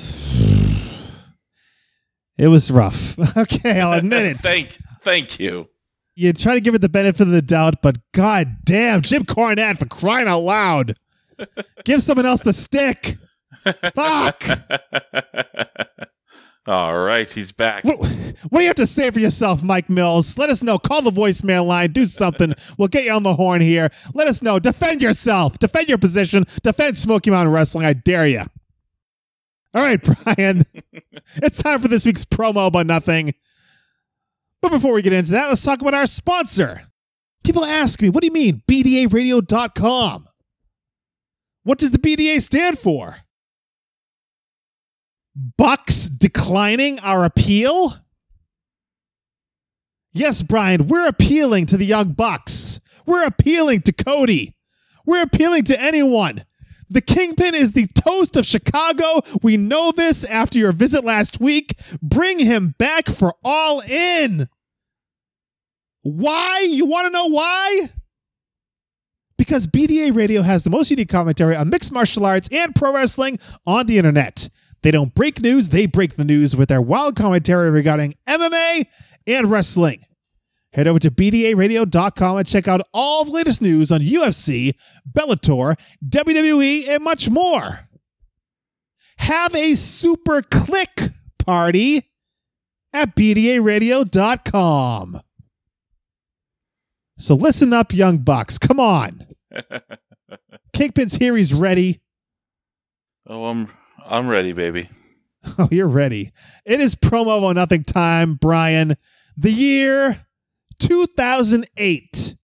it 2.38 2.48
was 2.50 2.70
rough. 2.70 3.18
okay, 3.38 3.82
I'll 3.82 3.94
admit 3.94 4.26
it. 4.26 4.38
thank 4.40 4.78
thank 5.02 5.40
you. 5.40 5.70
you 6.16 6.34
try 6.34 6.54
to 6.54 6.62
give 6.62 6.76
it 6.76 6.82
the 6.82 6.90
benefit 6.90 7.22
of 7.22 7.30
the 7.30 7.42
doubt, 7.42 7.82
but 7.82 7.98
god 8.14 8.58
damn, 8.64 9.02
Jim 9.02 9.24
Cornette 9.24 9.80
for 9.80 9.88
crying 9.88 10.28
out 10.28 10.42
loud. 10.42 10.96
Give 11.86 12.02
someone 12.02 12.26
else 12.26 12.42
the 12.42 12.54
stick. 12.54 13.18
Fuck. 13.94 14.44
All 16.68 16.98
right, 17.00 17.32
he's 17.32 17.54
back. 17.54 17.86
What, 17.86 17.98
what 17.98 18.60
do 18.60 18.62
you 18.62 18.68
have 18.68 18.76
to 18.76 18.86
say 18.86 19.10
for 19.10 19.22
yourself, 19.22 19.64
Mike 19.64 19.90
Mills? 19.90 20.38
Let 20.38 20.50
us 20.50 20.62
know. 20.62 20.78
Call 20.78 21.02
the 21.02 21.12
voicemail 21.12 21.66
line. 21.66 21.94
Do 21.94 22.06
something. 22.06 22.54
We'll 22.78 22.90
get 22.90 23.06
you 23.06 23.12
on 23.12 23.24
the 23.24 23.34
horn 23.34 23.62
here. 23.62 23.90
Let 24.14 24.28
us 24.28 24.42
know. 24.44 24.60
Defend 24.60 25.02
yourself. 25.02 25.58
Defend 25.58 25.88
your 25.88 25.98
position. 25.98 26.46
Defend 26.62 26.98
Smoky 26.98 27.32
Mountain 27.32 27.54
Wrestling. 27.54 27.86
I 27.86 27.94
dare 27.94 28.28
you. 28.28 28.42
All 29.74 29.82
right, 29.82 30.02
Brian. 30.24 30.64
it's 31.38 31.62
time 31.64 31.80
for 31.80 31.88
this 31.88 32.06
week's 32.06 32.26
promo 32.26 32.68
about 32.68 32.86
nothing. 32.86 33.34
But 34.62 34.72
before 34.72 34.94
we 34.94 35.02
get 35.02 35.14
into 35.14 35.32
that, 35.32 35.48
let's 35.48 35.64
talk 35.64 35.82
about 35.82 35.94
our 35.94 36.06
sponsor. 36.06 36.84
People 37.44 37.64
ask 37.64 38.02
me, 38.02 38.10
what 38.10 38.22
do 38.22 38.28
you 38.28 38.34
mean, 38.34 38.62
BDARadio.com? 38.70 40.28
What 41.64 41.78
does 41.80 41.92
the 41.92 42.00
BDA 42.00 42.42
stand 42.42 42.78
for? 42.78 43.18
Bucks 45.58 46.10
declining 46.10 47.00
our 47.02 47.24
appeal? 47.24 47.96
Yes, 50.12 50.42
Brian, 50.42 50.88
we're 50.88 51.08
appealing 51.08 51.68
to 51.68 51.78
the 51.78 51.86
young 51.86 52.14
Bucks. 52.14 52.80
We're 53.06 53.26
appealing 53.26 53.82
to 53.82 53.92
Cody. 53.92 54.56
We're 55.06 55.22
appealing 55.22 55.66
to 55.66 55.80
anyone. 55.80 56.44
The 56.90 57.02
Kingpin 57.02 57.54
is 57.54 57.74
the 57.74 57.88
toast 57.88 58.36
of 58.36 58.46
Chicago. 58.46 59.22
We 59.44 59.58
know 59.58 59.92
this 59.92 60.24
after 60.24 60.58
your 60.58 60.72
visit 60.72 61.06
last 61.06 61.40
week. 61.40 61.78
Bring 62.02 62.40
him 62.40 62.74
back 62.80 63.08
for 63.08 63.36
all 63.44 63.82
in. 63.82 64.50
Why? 66.02 66.66
You 66.70 66.86
want 66.86 67.06
to 67.06 67.12
know 67.12 67.28
why? 67.28 67.90
Because 69.38 69.68
BDA 69.68 70.16
Radio 70.16 70.42
has 70.42 70.64
the 70.64 70.70
most 70.72 70.90
unique 70.90 71.10
commentary 71.10 71.56
on 71.56 71.70
mixed 71.70 71.92
martial 71.92 72.26
arts 72.26 72.50
and 72.52 72.74
pro 72.74 72.94
wrestling 72.94 73.38
on 73.68 73.86
the 73.86 73.98
internet. 73.98 74.50
They 74.84 74.92
don't 74.92 75.14
break 75.14 75.42
news, 75.42 75.70
they 75.70 75.86
break 75.86 76.16
the 76.16 76.26
news 76.26 76.56
with 76.56 76.70
their 76.70 76.82
wild 76.82 77.16
commentary 77.16 77.70
regarding 77.70 78.16
MMA 78.28 78.86
and 79.26 79.52
wrestling. 79.52 80.04
Head 80.74 80.88
over 80.88 81.00
to 81.00 81.10
BDARadio.com 81.10 82.38
and 82.38 82.48
check 82.48 82.68
out 82.68 82.82
all 82.94 83.26
the 83.26 83.32
latest 83.32 83.62
news 83.62 83.92
on 83.92 84.02
UFC, 84.02 84.74
Bellator, 85.12 85.76
WWE, 86.08 86.90
and 86.90 87.04
much 87.04 87.30
more. 87.30 87.88
Have 89.18 89.56
a 89.56 89.74
super 89.76 90.42
click 90.44 91.10
party 91.40 92.12
at 92.94 93.16
BDARadio.com. 93.16 95.22
So 97.18 97.34
listen 97.34 97.74
up, 97.74 97.94
young 97.94 98.20
bucks. 98.20 98.60
Come 98.60 98.80
on. 98.80 99.26
Kingpin's 100.74 101.16
here. 101.16 101.36
He's 101.36 101.54
ready. 101.54 102.02
Oh, 103.26 103.46
I'm 103.46 103.72
I'm 104.08 104.28
ready, 104.28 104.54
baby. 104.54 104.90
Oh, 105.60 105.70
you're 105.72 105.88
ready. 105.88 106.32
It 106.66 106.82
is 106.82 106.96
promo 106.96 107.42
or 107.42 107.54
nothing 107.54 107.84
time, 107.84 108.34
Brian. 108.36 108.96
The 109.38 109.52
year 109.52 110.26
2008. 110.80 112.36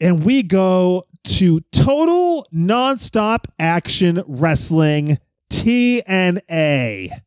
and 0.00 0.24
we 0.24 0.42
go 0.42 1.04
to 1.24 1.60
Total 1.72 2.46
Nonstop 2.52 3.44
Action 3.58 4.22
Wrestling 4.26 5.18
TNA. 5.50 7.22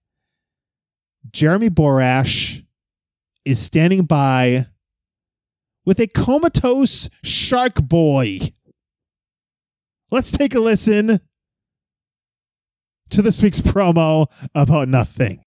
Jeremy 1.31 1.69
Borash 1.69 2.63
is 3.45 3.59
standing 3.59 4.03
by 4.03 4.67
with 5.85 5.99
a 5.99 6.07
comatose 6.07 7.09
shark 7.23 7.75
boy. 7.81 8.39
Let's 10.11 10.31
take 10.31 10.53
a 10.53 10.59
listen 10.59 11.19
to 13.13 13.21
this 13.21 13.41
week's 13.41 13.61
promo 13.61 14.27
about 14.55 14.87
nothing. 14.87 15.43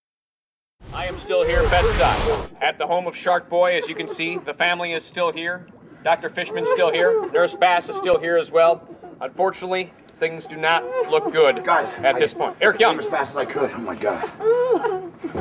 I 0.94 1.06
am 1.06 1.18
still 1.18 1.44
here 1.44 1.62
bedside 1.64 2.48
at 2.60 2.78
the 2.78 2.86
home 2.86 3.06
of 3.06 3.16
Shark 3.16 3.48
Boy. 3.48 3.76
As 3.76 3.88
you 3.88 3.94
can 3.94 4.08
see, 4.08 4.36
the 4.38 4.54
family 4.54 4.92
is 4.92 5.04
still 5.04 5.32
here. 5.32 5.66
Dr. 6.04 6.28
Fishman's 6.28 6.70
still 6.70 6.92
here. 6.92 7.28
Nurse 7.32 7.54
Bass 7.56 7.88
is 7.88 7.96
still 7.96 8.18
here 8.20 8.36
as 8.36 8.52
well. 8.52 8.88
Unfortunately, 9.20 9.90
things 10.08 10.46
do 10.46 10.56
not 10.56 10.84
look 11.10 11.32
good 11.32 11.64
Guys, 11.64 11.94
at 11.98 12.14
I- 12.14 12.18
this 12.18 12.34
point. 12.34 12.56
Eric 12.60 12.78
Young. 12.78 12.98
as 12.98 13.06
fast 13.06 13.32
as 13.32 13.36
I 13.38 13.44
could. 13.46 13.70
Oh 13.74 13.80
my 13.80 13.96
god. 13.96 14.22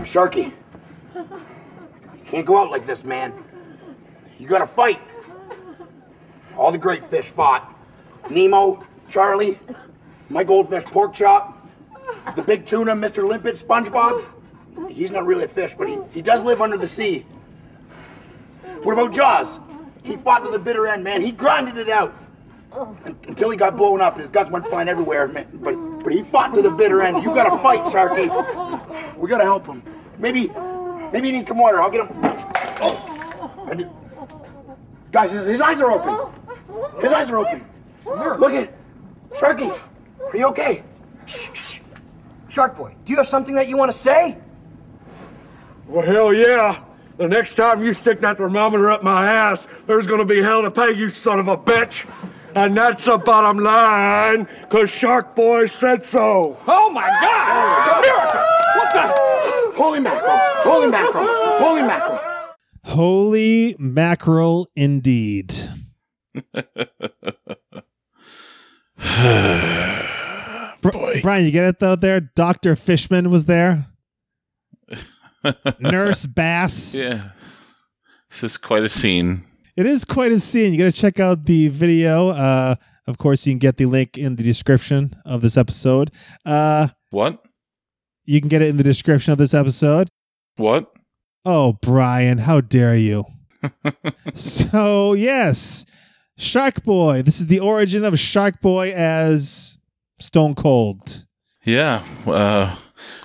Sharky. 0.04 0.52
You 1.14 2.24
can't 2.26 2.46
go 2.46 2.58
out 2.58 2.72
like 2.72 2.88
this, 2.88 3.04
man. 3.06 3.32
You 4.40 4.48
gotta 4.48 4.66
fight. 4.66 5.00
All 6.58 6.72
the 6.72 6.78
great 6.80 7.04
fish 7.04 7.26
fought. 7.30 7.72
Nemo, 8.32 8.84
Charlie, 9.10 9.60
my 10.30 10.44
goldfish 10.44 10.84
pork 10.86 11.14
chop, 11.14 11.55
the 12.36 12.44
big 12.44 12.66
tuna, 12.66 12.94
Mr. 12.94 13.28
Limpet, 13.28 13.56
SpongeBob. 13.56 14.24
He's 14.90 15.12
not 15.12 15.26
really 15.26 15.46
a 15.46 15.48
fish, 15.48 15.76
but 15.76 15.88
he, 15.88 15.98
he 16.12 16.22
does 16.22 16.44
live 16.44 16.62
under 16.62 16.78
the 16.78 16.88
sea. 16.88 17.26
What 18.84 18.94
about 18.94 19.14
Jaws? 19.14 19.60
He 20.04 20.16
fought 20.16 20.46
to 20.46 20.52
the 20.52 20.60
bitter 20.60 20.86
end, 20.88 21.04
man. 21.04 21.22
He 21.22 21.32
grinded 21.32 21.78
it 21.78 21.90
out 21.90 22.14
un- 22.74 23.18
until 23.28 23.50
he 23.50 23.58
got 23.58 23.76
blown 23.78 24.02
up 24.02 24.14
and 24.14 24.22
his 24.22 24.30
guts 24.30 24.52
went 24.52 24.66
flying 24.66 24.88
everywhere. 24.88 25.28
Man. 25.30 25.48
But 25.56 25.76
but 26.04 26.14
he 26.14 26.22
fought 26.22 26.54
to 26.54 26.62
the 26.62 26.70
bitter 26.70 27.02
end. 27.02 27.24
You 27.24 27.34
gotta 27.34 27.58
fight, 27.64 27.80
Sharky. 27.86 29.18
We 29.18 29.28
gotta 29.30 29.44
help 29.46 29.66
him. 29.66 29.82
Maybe 30.20 30.50
maybe 31.12 31.28
he 31.30 31.34
needs 31.38 31.48
some 31.48 31.58
water. 31.58 31.82
I'll 31.82 31.90
get 31.90 32.08
him. 32.08 32.16
Oh. 32.82 33.68
And- 33.72 33.90
guys, 35.12 35.32
his, 35.32 35.48
his 35.48 35.62
eyes 35.62 35.82
are 35.82 35.90
open. 35.92 36.14
His 37.02 37.12
eyes 37.14 37.32
are 37.32 37.38
open. 37.40 37.66
Look 38.06 38.52
at 38.54 38.72
Sharky. 39.32 39.72
Are 40.32 40.38
you 40.38 40.48
okay? 40.50 40.84
Shh, 41.26 41.50
shh. 41.56 41.80
Shark 42.56 42.78
Boy, 42.78 42.96
do 43.04 43.12
you 43.12 43.18
have 43.18 43.28
something 43.28 43.56
that 43.56 43.68
you 43.68 43.76
want 43.76 43.92
to 43.92 43.98
say? 43.98 44.38
Well, 45.90 46.06
hell 46.06 46.34
yeah. 46.34 46.82
The 47.18 47.28
next 47.28 47.56
time 47.56 47.84
you 47.84 47.92
stick 47.92 48.22
that 48.22 48.38
thermometer 48.38 48.90
up 48.90 49.04
my 49.04 49.26
ass, 49.26 49.66
there's 49.88 50.08
gonna 50.08 50.24
be 50.24 50.42
hell 50.42 50.62
to 50.62 50.72
pay, 50.72 50.92
you 50.92 51.10
son 51.10 51.40
of 51.40 51.50
a 51.50 51.58
bitch. 51.58 52.10
And 52.56 52.78
that's 52.78 53.04
the 53.04 53.18
bottom 53.18 53.58
line, 53.58 54.46
cause 54.70 54.90
Shark 54.90 55.36
Boy 55.36 55.66
said 55.66 56.06
so. 56.06 56.58
Oh 56.66 56.90
my 56.92 57.06
God! 57.06 57.80
It's 57.80 57.90
a 57.90 58.00
miracle! 58.00 58.40
What 58.78 58.94
the? 58.94 59.02
Holy 59.76 60.00
mackerel! 60.00 60.40
Holy 60.64 60.88
mackerel! 60.88 61.28
Holy 61.60 61.82
mackerel! 61.82 62.22
Holy 62.86 63.76
mackerel 63.78 64.70
indeed. 64.78 65.54
Br- 70.92 71.20
Brian, 71.22 71.46
you 71.46 71.52
get 71.52 71.66
it 71.66 71.80
though 71.80 71.96
there? 71.96 72.20
Dr. 72.22 72.76
Fishman 72.76 73.30
was 73.30 73.46
there. 73.46 73.88
Nurse 75.80 76.26
Bass. 76.26 76.96
Yeah. 76.96 77.30
This 78.32 78.44
is 78.44 78.58
quite 78.58 78.84
a 78.84 78.90
scene. 78.90 79.46
It 79.78 79.86
is 79.86 80.06
quite 80.06 80.32
a 80.32 80.40
scene. 80.40 80.74
You 80.74 80.80
got 80.80 80.86
to 80.86 80.92
check 81.00 81.20
out 81.20 81.46
the 81.46 81.68
video. 81.68 82.30
Uh, 82.30 82.76
of 83.08 83.18
course, 83.18 83.46
you 83.46 83.52
can 83.54 83.60
get 83.60 83.78
the 83.78 83.86
link 83.86 84.18
in 84.18 84.36
the 84.36 84.44
description 84.44 85.16
of 85.26 85.42
this 85.42 85.58
episode. 85.58 86.12
Uh, 86.46 86.88
What? 87.12 87.42
you 88.26 88.40
can 88.40 88.50
get 88.50 88.62
it 88.62 88.70
in 88.70 88.78
the 88.78 88.84
description 88.84 89.32
of 89.32 89.38
this 89.38 89.54
episode. 89.54 90.10
What? 90.58 90.92
Oh, 91.46 91.78
Brian, 91.82 92.40
how 92.40 92.62
dare 92.62 92.96
you? 92.96 93.26
so, 94.34 95.14
yes, 95.14 95.86
Shark 96.38 96.84
Boy. 96.84 97.22
This 97.22 97.40
is 97.40 97.48
the 97.48 97.60
origin 97.60 98.04
of 98.04 98.18
Shark 98.18 98.62
Boy 98.62 98.92
as 98.92 99.78
Stone 100.20 100.56
Cold. 100.56 101.26
Yeah. 101.64 102.06
Uh, 102.26 102.76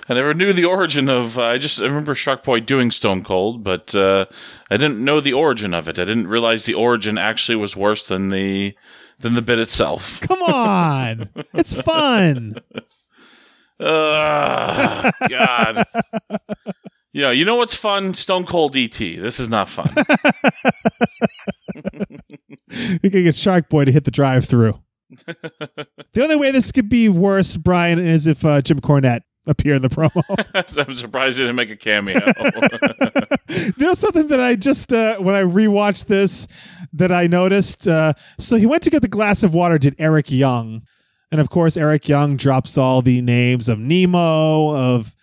I 0.09 0.13
never 0.13 0.33
knew 0.33 0.51
the 0.53 0.65
origin 0.65 1.09
of. 1.09 1.37
Uh, 1.37 1.43
I 1.43 1.57
just 1.57 1.79
I 1.79 1.85
remember 1.85 2.13
Shark 2.15 2.43
Boy 2.43 2.59
doing 2.59 2.91
Stone 2.91 3.23
Cold, 3.23 3.63
but 3.63 3.93
uh, 3.95 4.25
I 4.69 4.77
didn't 4.77 5.03
know 5.03 5.21
the 5.21 5.33
origin 5.33 5.73
of 5.73 5.87
it. 5.87 5.99
I 5.99 6.05
didn't 6.05 6.27
realize 6.27 6.65
the 6.65 6.73
origin 6.73 7.17
actually 7.17 7.55
was 7.55 7.75
worse 7.75 8.07
than 8.07 8.29
the 8.29 8.75
than 9.19 9.35
the 9.35 9.41
bit 9.41 9.59
itself. 9.59 10.19
Come 10.27 10.41
on. 10.43 11.29
it's 11.53 11.79
fun. 11.81 12.55
Ugh, 13.79 15.13
God. 15.29 15.85
Yeah, 17.13 17.31
you 17.31 17.43
know 17.43 17.55
what's 17.55 17.75
fun? 17.75 18.13
Stone 18.13 18.45
Cold 18.45 18.73
ET. 18.77 18.97
This 18.97 19.37
is 19.37 19.49
not 19.49 19.67
fun. 19.67 19.89
We 23.03 23.09
can 23.09 23.23
get 23.23 23.35
Shark 23.35 23.67
Boy 23.67 23.83
to 23.83 23.91
hit 23.91 24.05
the 24.05 24.11
drive 24.11 24.45
through. 24.45 24.79
The 25.25 26.23
only 26.23 26.35
way 26.35 26.51
this 26.51 26.71
could 26.71 26.89
be 26.89 27.09
worse, 27.09 27.57
Brian, 27.57 27.99
is 27.99 28.27
if 28.27 28.43
uh, 28.45 28.61
Jim 28.61 28.79
Cornette 28.79 29.21
appeared 29.47 29.77
in 29.77 29.81
the 29.81 29.89
promo. 29.89 30.21
I'm 30.87 30.95
surprised 30.95 31.37
he 31.37 31.43
didn't 31.43 31.55
make 31.55 31.69
a 31.69 31.75
cameo. 31.75 32.19
There's 33.77 33.99
something 33.99 34.27
that 34.27 34.39
I 34.39 34.55
just 34.55 34.93
uh, 34.93 35.17
when 35.17 35.35
I 35.35 35.41
rewatched 35.41 36.05
this 36.05 36.47
that 36.93 37.11
I 37.11 37.27
noticed. 37.27 37.87
Uh, 37.87 38.13
so 38.37 38.55
he 38.57 38.65
went 38.65 38.83
to 38.83 38.89
get 38.89 39.01
the 39.01 39.07
glass 39.07 39.43
of 39.43 39.53
water. 39.53 39.77
Did 39.77 39.95
Eric 39.97 40.31
Young, 40.31 40.83
and 41.31 41.41
of 41.41 41.49
course 41.49 41.77
Eric 41.77 42.07
Young 42.07 42.37
drops 42.37 42.77
all 42.77 43.01
the 43.01 43.21
names 43.21 43.69
of 43.69 43.79
Nemo, 43.79 44.75
of 44.75 45.15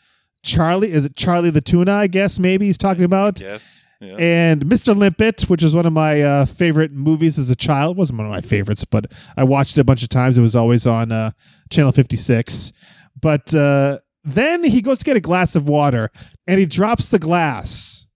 Charlie. 0.42 0.92
Is 0.92 1.05
it 1.05 1.16
Charlie 1.16 1.51
the 1.51 1.61
tuna? 1.61 1.92
I 1.92 2.07
guess 2.07 2.38
maybe 2.38 2.66
he's 2.66 2.78
talking 2.78 3.05
about. 3.05 3.40
yes. 3.40 3.84
Yeah. 4.01 4.16
And 4.18 4.64
Mr. 4.66 4.96
Limpet, 4.96 5.42
which 5.42 5.62
is 5.62 5.74
one 5.74 5.84
of 5.86 5.92
my 5.92 6.22
uh, 6.22 6.44
favorite 6.46 6.92
movies 6.92 7.36
as 7.38 7.51
a 7.51 7.57
child, 7.57 7.96
It 7.96 7.99
wasn't 7.99 8.18
one 8.18 8.26
of 8.26 8.32
my 8.32 8.40
favorites, 8.40 8.84
but 8.84 9.12
I 9.36 9.42
watched 9.44 9.76
it 9.76 9.80
a 9.80 9.84
bunch 9.84 10.03
of 10.05 10.09
times. 10.09 10.38
It 10.38 10.42
was 10.42 10.55
always 10.55 10.86
on 10.86 11.11
uh, 11.11 11.32
Channel 11.70 11.92
56. 11.92 12.72
But 13.20 13.53
uh, 13.55 13.99
then 14.22 14.62
he 14.62 14.80
goes 14.82 14.99
to 14.99 15.05
get 15.05 15.16
a 15.16 15.20
glass 15.20 15.57
of 15.57 15.68
water 15.68 16.11
and 16.46 16.61
he 16.61 16.66
drops 16.66 17.09
the 17.09 17.18
glass. 17.18 18.07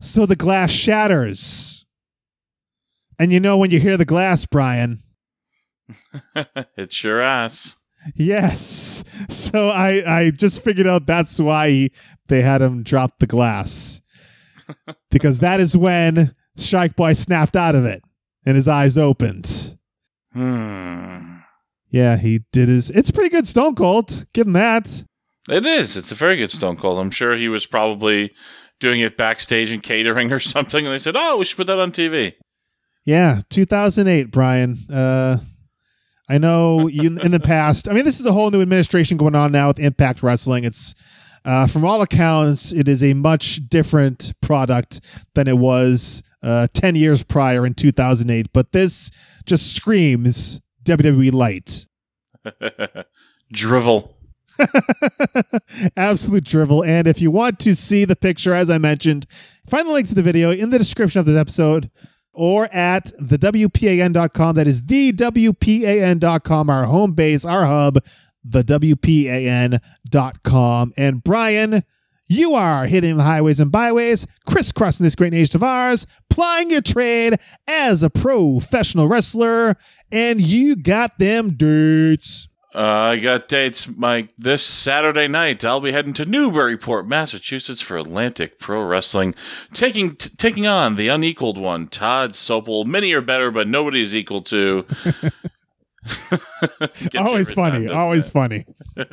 So 0.00 0.26
the 0.26 0.36
glass 0.36 0.70
shatters. 0.70 1.86
And 3.18 3.32
you 3.32 3.40
know 3.40 3.56
when 3.56 3.70
you 3.70 3.80
hear 3.80 3.96
the 3.96 4.04
glass, 4.04 4.44
Brian, 4.44 5.02
it's 6.76 7.02
your 7.02 7.22
ass. 7.22 7.76
Yes. 8.14 9.04
So 9.30 9.70
I 9.70 10.18
I 10.18 10.30
just 10.30 10.62
figured 10.62 10.86
out 10.86 11.06
that's 11.06 11.38
why 11.40 11.70
he, 11.70 11.92
they 12.28 12.42
had 12.42 12.60
him 12.60 12.82
drop 12.82 13.18
the 13.18 13.26
glass. 13.26 14.02
Because 15.10 15.40
that 15.40 15.60
is 15.60 15.76
when 15.76 16.34
Shark 16.56 16.96
Boy 16.96 17.12
snapped 17.12 17.56
out 17.56 17.74
of 17.74 17.84
it 17.84 18.02
and 18.44 18.56
his 18.56 18.68
eyes 18.68 18.96
opened. 18.98 19.76
Hmm. 20.32 21.36
Yeah, 21.90 22.16
he 22.16 22.40
did 22.52 22.68
his 22.68 22.90
It's 22.90 23.10
pretty 23.10 23.30
good 23.30 23.46
Stone 23.46 23.76
Cold. 23.76 24.26
Give 24.32 24.46
him 24.46 24.52
that. 24.54 25.04
It 25.48 25.64
is. 25.64 25.96
It's 25.96 26.10
a 26.10 26.16
very 26.16 26.36
good 26.36 26.50
Stone 26.50 26.76
Cold. 26.78 26.98
I'm 26.98 27.10
sure 27.10 27.36
he 27.36 27.48
was 27.48 27.66
probably 27.66 28.32
doing 28.80 29.00
it 29.00 29.16
backstage 29.16 29.70
and 29.70 29.82
catering 29.82 30.32
or 30.32 30.40
something, 30.40 30.84
and 30.84 30.92
they 30.92 30.98
said, 30.98 31.14
"Oh, 31.16 31.36
we 31.36 31.44
should 31.44 31.56
put 31.56 31.66
that 31.68 31.78
on 31.78 31.92
TV." 31.92 32.34
Yeah, 33.06 33.42
2008, 33.50 34.30
Brian. 34.30 34.78
Uh 34.92 35.38
I 36.28 36.38
know 36.38 36.88
you, 36.88 37.18
in 37.18 37.32
the 37.32 37.40
past. 37.40 37.86
I 37.86 37.92
mean, 37.92 38.06
this 38.06 38.18
is 38.18 38.24
a 38.24 38.32
whole 38.32 38.50
new 38.50 38.62
administration 38.62 39.18
going 39.18 39.34
on 39.34 39.52
now 39.52 39.68
with 39.68 39.78
Impact 39.78 40.22
Wrestling. 40.22 40.64
It's 40.64 40.94
uh, 41.44 41.66
from 41.66 41.84
all 41.84 42.00
accounts, 42.02 42.72
it 42.72 42.88
is 42.88 43.02
a 43.02 43.14
much 43.14 43.68
different 43.68 44.32
product 44.40 45.00
than 45.34 45.46
it 45.46 45.58
was 45.58 46.22
uh, 46.42 46.66
10 46.72 46.94
years 46.94 47.22
prior 47.22 47.66
in 47.66 47.74
2008. 47.74 48.52
But 48.52 48.72
this 48.72 49.10
just 49.44 49.74
screams 49.76 50.60
WWE 50.84 51.32
Light. 51.32 51.86
Drivel. 53.52 54.14
Absolute 55.96 56.44
drivel. 56.44 56.84
And 56.84 57.08
if 57.08 57.20
you 57.20 57.30
want 57.30 57.58
to 57.60 57.74
see 57.74 58.04
the 58.04 58.14
picture, 58.14 58.54
as 58.54 58.70
I 58.70 58.78
mentioned, 58.78 59.26
find 59.66 59.86
the 59.86 59.92
link 59.92 60.08
to 60.08 60.14
the 60.14 60.22
video 60.22 60.52
in 60.52 60.70
the 60.70 60.78
description 60.78 61.18
of 61.18 61.26
this 61.26 61.36
episode 61.36 61.90
or 62.32 62.66
at 62.72 63.12
the 63.18 63.38
WPAN.com. 63.38 64.54
That 64.56 64.66
is 64.66 64.84
the 64.84 65.12
WPAN.com, 65.12 66.70
our 66.70 66.84
home 66.84 67.12
base, 67.12 67.44
our 67.44 67.64
hub, 67.66 67.98
the 68.44 68.62
WPAN.com. 68.62 69.80
And 70.96 71.24
Brian, 71.24 71.82
you 72.26 72.54
are 72.54 72.86
hitting 72.86 73.16
the 73.16 73.22
highways 73.22 73.60
and 73.60 73.70
byways, 73.70 74.26
crisscrossing 74.46 75.04
this 75.04 75.16
great 75.16 75.32
nation 75.32 75.56
of 75.56 75.62
ours, 75.62 76.06
plying 76.30 76.70
your 76.70 76.80
trade 76.80 77.36
as 77.68 78.02
a 78.02 78.10
professional 78.10 79.08
wrestler, 79.08 79.76
and 80.10 80.40
you 80.40 80.76
got 80.76 81.18
them 81.18 81.56
dates. 81.56 82.48
Uh, 82.74 82.80
I 83.12 83.16
got 83.18 83.46
dates, 83.46 83.86
Mike. 83.86 84.30
This 84.36 84.64
Saturday 84.64 85.28
night, 85.28 85.64
I'll 85.64 85.80
be 85.80 85.92
heading 85.92 86.12
to 86.14 86.24
Newburyport, 86.24 87.06
Massachusetts, 87.06 87.80
for 87.80 87.96
Atlantic 87.96 88.58
Pro 88.58 88.82
Wrestling, 88.82 89.36
taking 89.72 90.16
t- 90.16 90.30
taking 90.36 90.66
on 90.66 90.96
the 90.96 91.06
unequaled 91.06 91.56
one, 91.56 91.86
Todd 91.86 92.32
Sople. 92.32 92.84
Many 92.84 93.12
are 93.12 93.20
better, 93.20 93.52
but 93.52 93.68
nobody's 93.68 94.12
equal 94.12 94.42
to. 94.42 94.86
Always 97.18 97.52
funny. 97.52 97.88
Always 97.88 98.30
funny. 98.30 98.66
Head 98.96 99.06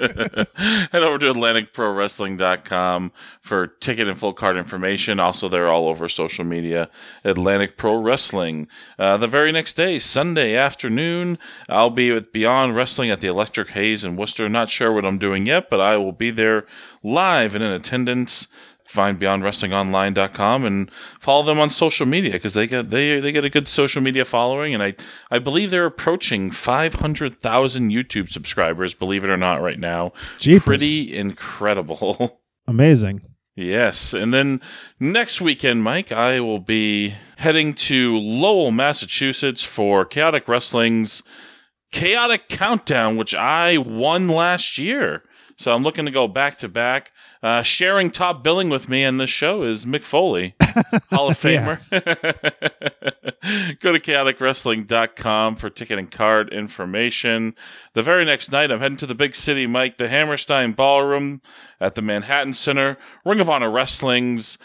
over 0.95 1.17
to 1.17 1.33
AtlanticProWrestling.com 1.33 3.11
for 3.41 3.67
ticket 3.67 4.07
and 4.07 4.19
full 4.19 4.33
card 4.33 4.57
information. 4.57 5.19
Also, 5.19 5.47
they're 5.49 5.69
all 5.69 5.87
over 5.87 6.09
social 6.09 6.45
media. 6.45 6.89
Atlantic 7.23 7.77
Pro 7.77 7.95
Wrestling. 7.95 8.67
Uh, 8.99 9.17
the 9.17 9.27
very 9.27 9.51
next 9.51 9.75
day, 9.75 9.99
Sunday 9.99 10.55
afternoon, 10.55 11.37
I'll 11.69 11.89
be 11.89 12.11
with 12.11 12.31
Beyond 12.31 12.75
Wrestling 12.75 13.09
at 13.09 13.21
the 13.21 13.27
Electric 13.27 13.69
Haze 13.69 14.03
in 14.03 14.15
Worcester. 14.15 14.49
Not 14.49 14.69
sure 14.69 14.91
what 14.91 15.05
I'm 15.05 15.17
doing 15.17 15.45
yet, 15.45 15.69
but 15.69 15.79
I 15.79 15.97
will 15.97 16.11
be 16.11 16.31
there 16.31 16.65
live 17.03 17.55
and 17.55 17.63
in 17.63 17.71
attendance. 17.71 18.47
Find 18.91 19.19
BeyondWrestlingOnline.com 19.19 20.65
and 20.65 20.91
follow 21.19 21.43
them 21.43 21.59
on 21.59 21.69
social 21.69 22.05
media 22.05 22.33
because 22.33 22.53
they 22.53 22.67
get 22.67 22.89
they 22.89 23.19
they 23.19 23.31
get 23.31 23.45
a 23.45 23.49
good 23.49 23.67
social 23.67 24.01
media 24.01 24.25
following, 24.25 24.73
and 24.73 24.83
I 24.83 24.95
I 25.29 25.39
believe 25.39 25.71
they're 25.71 25.85
approaching 25.85 26.51
500,000 26.51 27.89
YouTube 27.89 28.29
subscribers. 28.29 28.93
Believe 28.93 29.23
it 29.23 29.29
or 29.29 29.37
not, 29.37 29.61
right 29.61 29.79
now, 29.79 30.11
Jeepers. 30.39 30.63
pretty 30.65 31.15
incredible. 31.15 32.41
Amazing. 32.67 33.21
Yes. 33.55 34.13
And 34.13 34.33
then 34.33 34.61
next 34.99 35.41
weekend, 35.41 35.83
Mike, 35.83 36.11
I 36.11 36.39
will 36.39 36.59
be 36.59 37.15
heading 37.37 37.73
to 37.75 38.17
Lowell, 38.17 38.71
Massachusetts 38.71 39.63
for 39.63 40.05
Chaotic 40.05 40.47
Wrestling's 40.47 41.21
Chaotic 41.91 42.47
Countdown, 42.47 43.17
which 43.17 43.35
I 43.35 43.77
won 43.77 44.27
last 44.27 44.77
year. 44.77 45.23
So 45.57 45.73
I'm 45.73 45.83
looking 45.83 46.05
to 46.05 46.11
go 46.11 46.27
back 46.27 46.57
to 46.59 46.69
back. 46.69 47.11
Uh, 47.43 47.63
sharing 47.63 48.11
top 48.11 48.43
billing 48.43 48.69
with 48.69 48.87
me 48.87 49.03
on 49.03 49.17
this 49.17 49.29
show 49.29 49.63
is 49.63 49.83
Mick 49.83 50.05
Foley, 50.05 50.53
Hall 51.11 51.31
of 51.31 51.37
Famer. 51.39 51.75
Go 53.79 53.91
to 53.91 53.99
chaoticwrestling.com 53.99 55.55
for 55.55 55.69
ticket 55.71 55.97
and 55.97 56.11
card 56.11 56.53
information. 56.53 57.55
The 57.95 58.03
very 58.03 58.25
next 58.25 58.51
night, 58.51 58.69
I'm 58.69 58.79
heading 58.79 58.97
to 58.97 59.07
the 59.07 59.15
big 59.15 59.33
city, 59.33 59.65
Mike, 59.65 59.97
the 59.97 60.07
Hammerstein 60.07 60.73
Ballroom 60.73 61.41
at 61.79 61.95
the 61.95 62.03
Manhattan 62.03 62.53
Center. 62.53 62.97
Ring 63.25 63.39
of 63.39 63.49
Honor 63.49 63.71
Wrestling's 63.71 64.59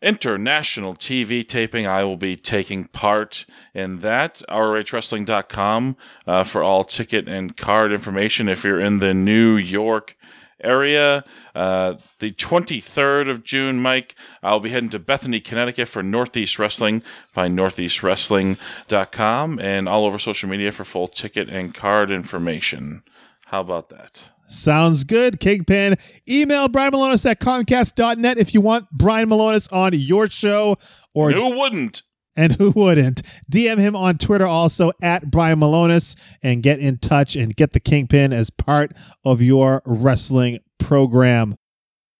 international 0.00 0.94
TV 0.94 1.46
taping. 1.46 1.86
I 1.86 2.02
will 2.04 2.16
be 2.16 2.36
taking 2.36 2.86
part 2.86 3.44
in 3.74 4.00
that. 4.00 4.40
ROHWrestling.com 4.48 5.96
uh, 6.26 6.44
for 6.44 6.62
all 6.62 6.84
ticket 6.84 7.28
and 7.28 7.54
card 7.56 7.92
information 7.92 8.48
if 8.48 8.64
you're 8.64 8.80
in 8.80 9.00
the 9.00 9.12
New 9.12 9.56
York 9.56 10.16
area. 10.62 11.24
Uh, 11.54 11.94
the 12.18 12.32
23rd 12.32 13.30
of 13.30 13.44
June, 13.44 13.80
Mike, 13.80 14.14
I'll 14.42 14.60
be 14.60 14.70
heading 14.70 14.90
to 14.90 14.98
Bethany, 14.98 15.40
Connecticut 15.40 15.88
for 15.88 16.02
Northeast 16.02 16.58
Wrestling. 16.58 17.02
Find 17.32 17.58
northeastwrestling.com 17.58 19.58
and 19.58 19.88
all 19.88 20.04
over 20.04 20.18
social 20.18 20.48
media 20.48 20.72
for 20.72 20.84
full 20.84 21.08
ticket 21.08 21.48
and 21.48 21.74
card 21.74 22.10
information. 22.10 23.02
How 23.46 23.60
about 23.60 23.90
that? 23.90 24.22
Sounds 24.48 25.04
good, 25.04 25.40
Kingpin. 25.40 25.96
Email 26.28 26.68
Brian 26.68 26.92
Milonas 26.92 27.28
at 27.28 27.40
Comcast.net 27.40 28.38
if 28.38 28.54
you 28.54 28.60
want 28.60 28.90
Brian 28.90 29.28
Milonas 29.28 29.72
on 29.72 29.92
your 29.94 30.28
show 30.28 30.76
or 31.14 31.32
Who 31.32 31.58
wouldn't? 31.58 32.02
And 32.34 32.52
who 32.54 32.70
wouldn't? 32.70 33.22
DM 33.50 33.78
him 33.78 33.94
on 33.94 34.18
Twitter 34.18 34.46
also 34.46 34.92
at 35.02 35.30
Brian 35.30 35.60
Milonas 35.60 36.16
and 36.42 36.62
get 36.62 36.78
in 36.78 36.98
touch 36.98 37.36
and 37.36 37.54
get 37.54 37.72
the 37.72 37.80
Kingpin 37.80 38.32
as 38.32 38.50
part 38.50 38.92
of 39.24 39.42
your 39.42 39.82
wrestling 39.84 40.60
program. 40.78 41.56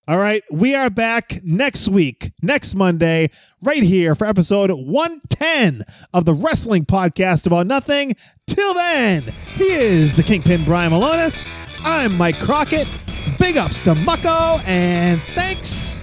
All 0.08 0.18
right, 0.18 0.42
we 0.50 0.74
are 0.74 0.90
back 0.90 1.40
next 1.44 1.88
week, 1.88 2.32
next 2.42 2.74
Monday, 2.74 3.30
right 3.62 3.84
here 3.84 4.16
for 4.16 4.26
episode 4.26 4.72
110 4.72 5.84
of 6.12 6.24
the 6.24 6.34
Wrestling 6.34 6.84
Podcast 6.84 7.46
About 7.46 7.68
Nothing. 7.68 8.16
Till 8.48 8.74
then, 8.74 9.22
he 9.54 9.70
is 9.70 10.16
the 10.16 10.24
Kingpin 10.24 10.64
Brian 10.64 10.92
Milonas. 10.92 11.48
I'm 11.84 12.16
Mike 12.16 12.40
Crockett. 12.40 12.88
Big 13.38 13.56
ups 13.56 13.80
to 13.82 13.94
Mucko, 13.94 14.60
and 14.66 15.22
thanks 15.34 16.00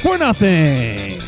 for 0.00 0.16
nothing. 0.16 1.20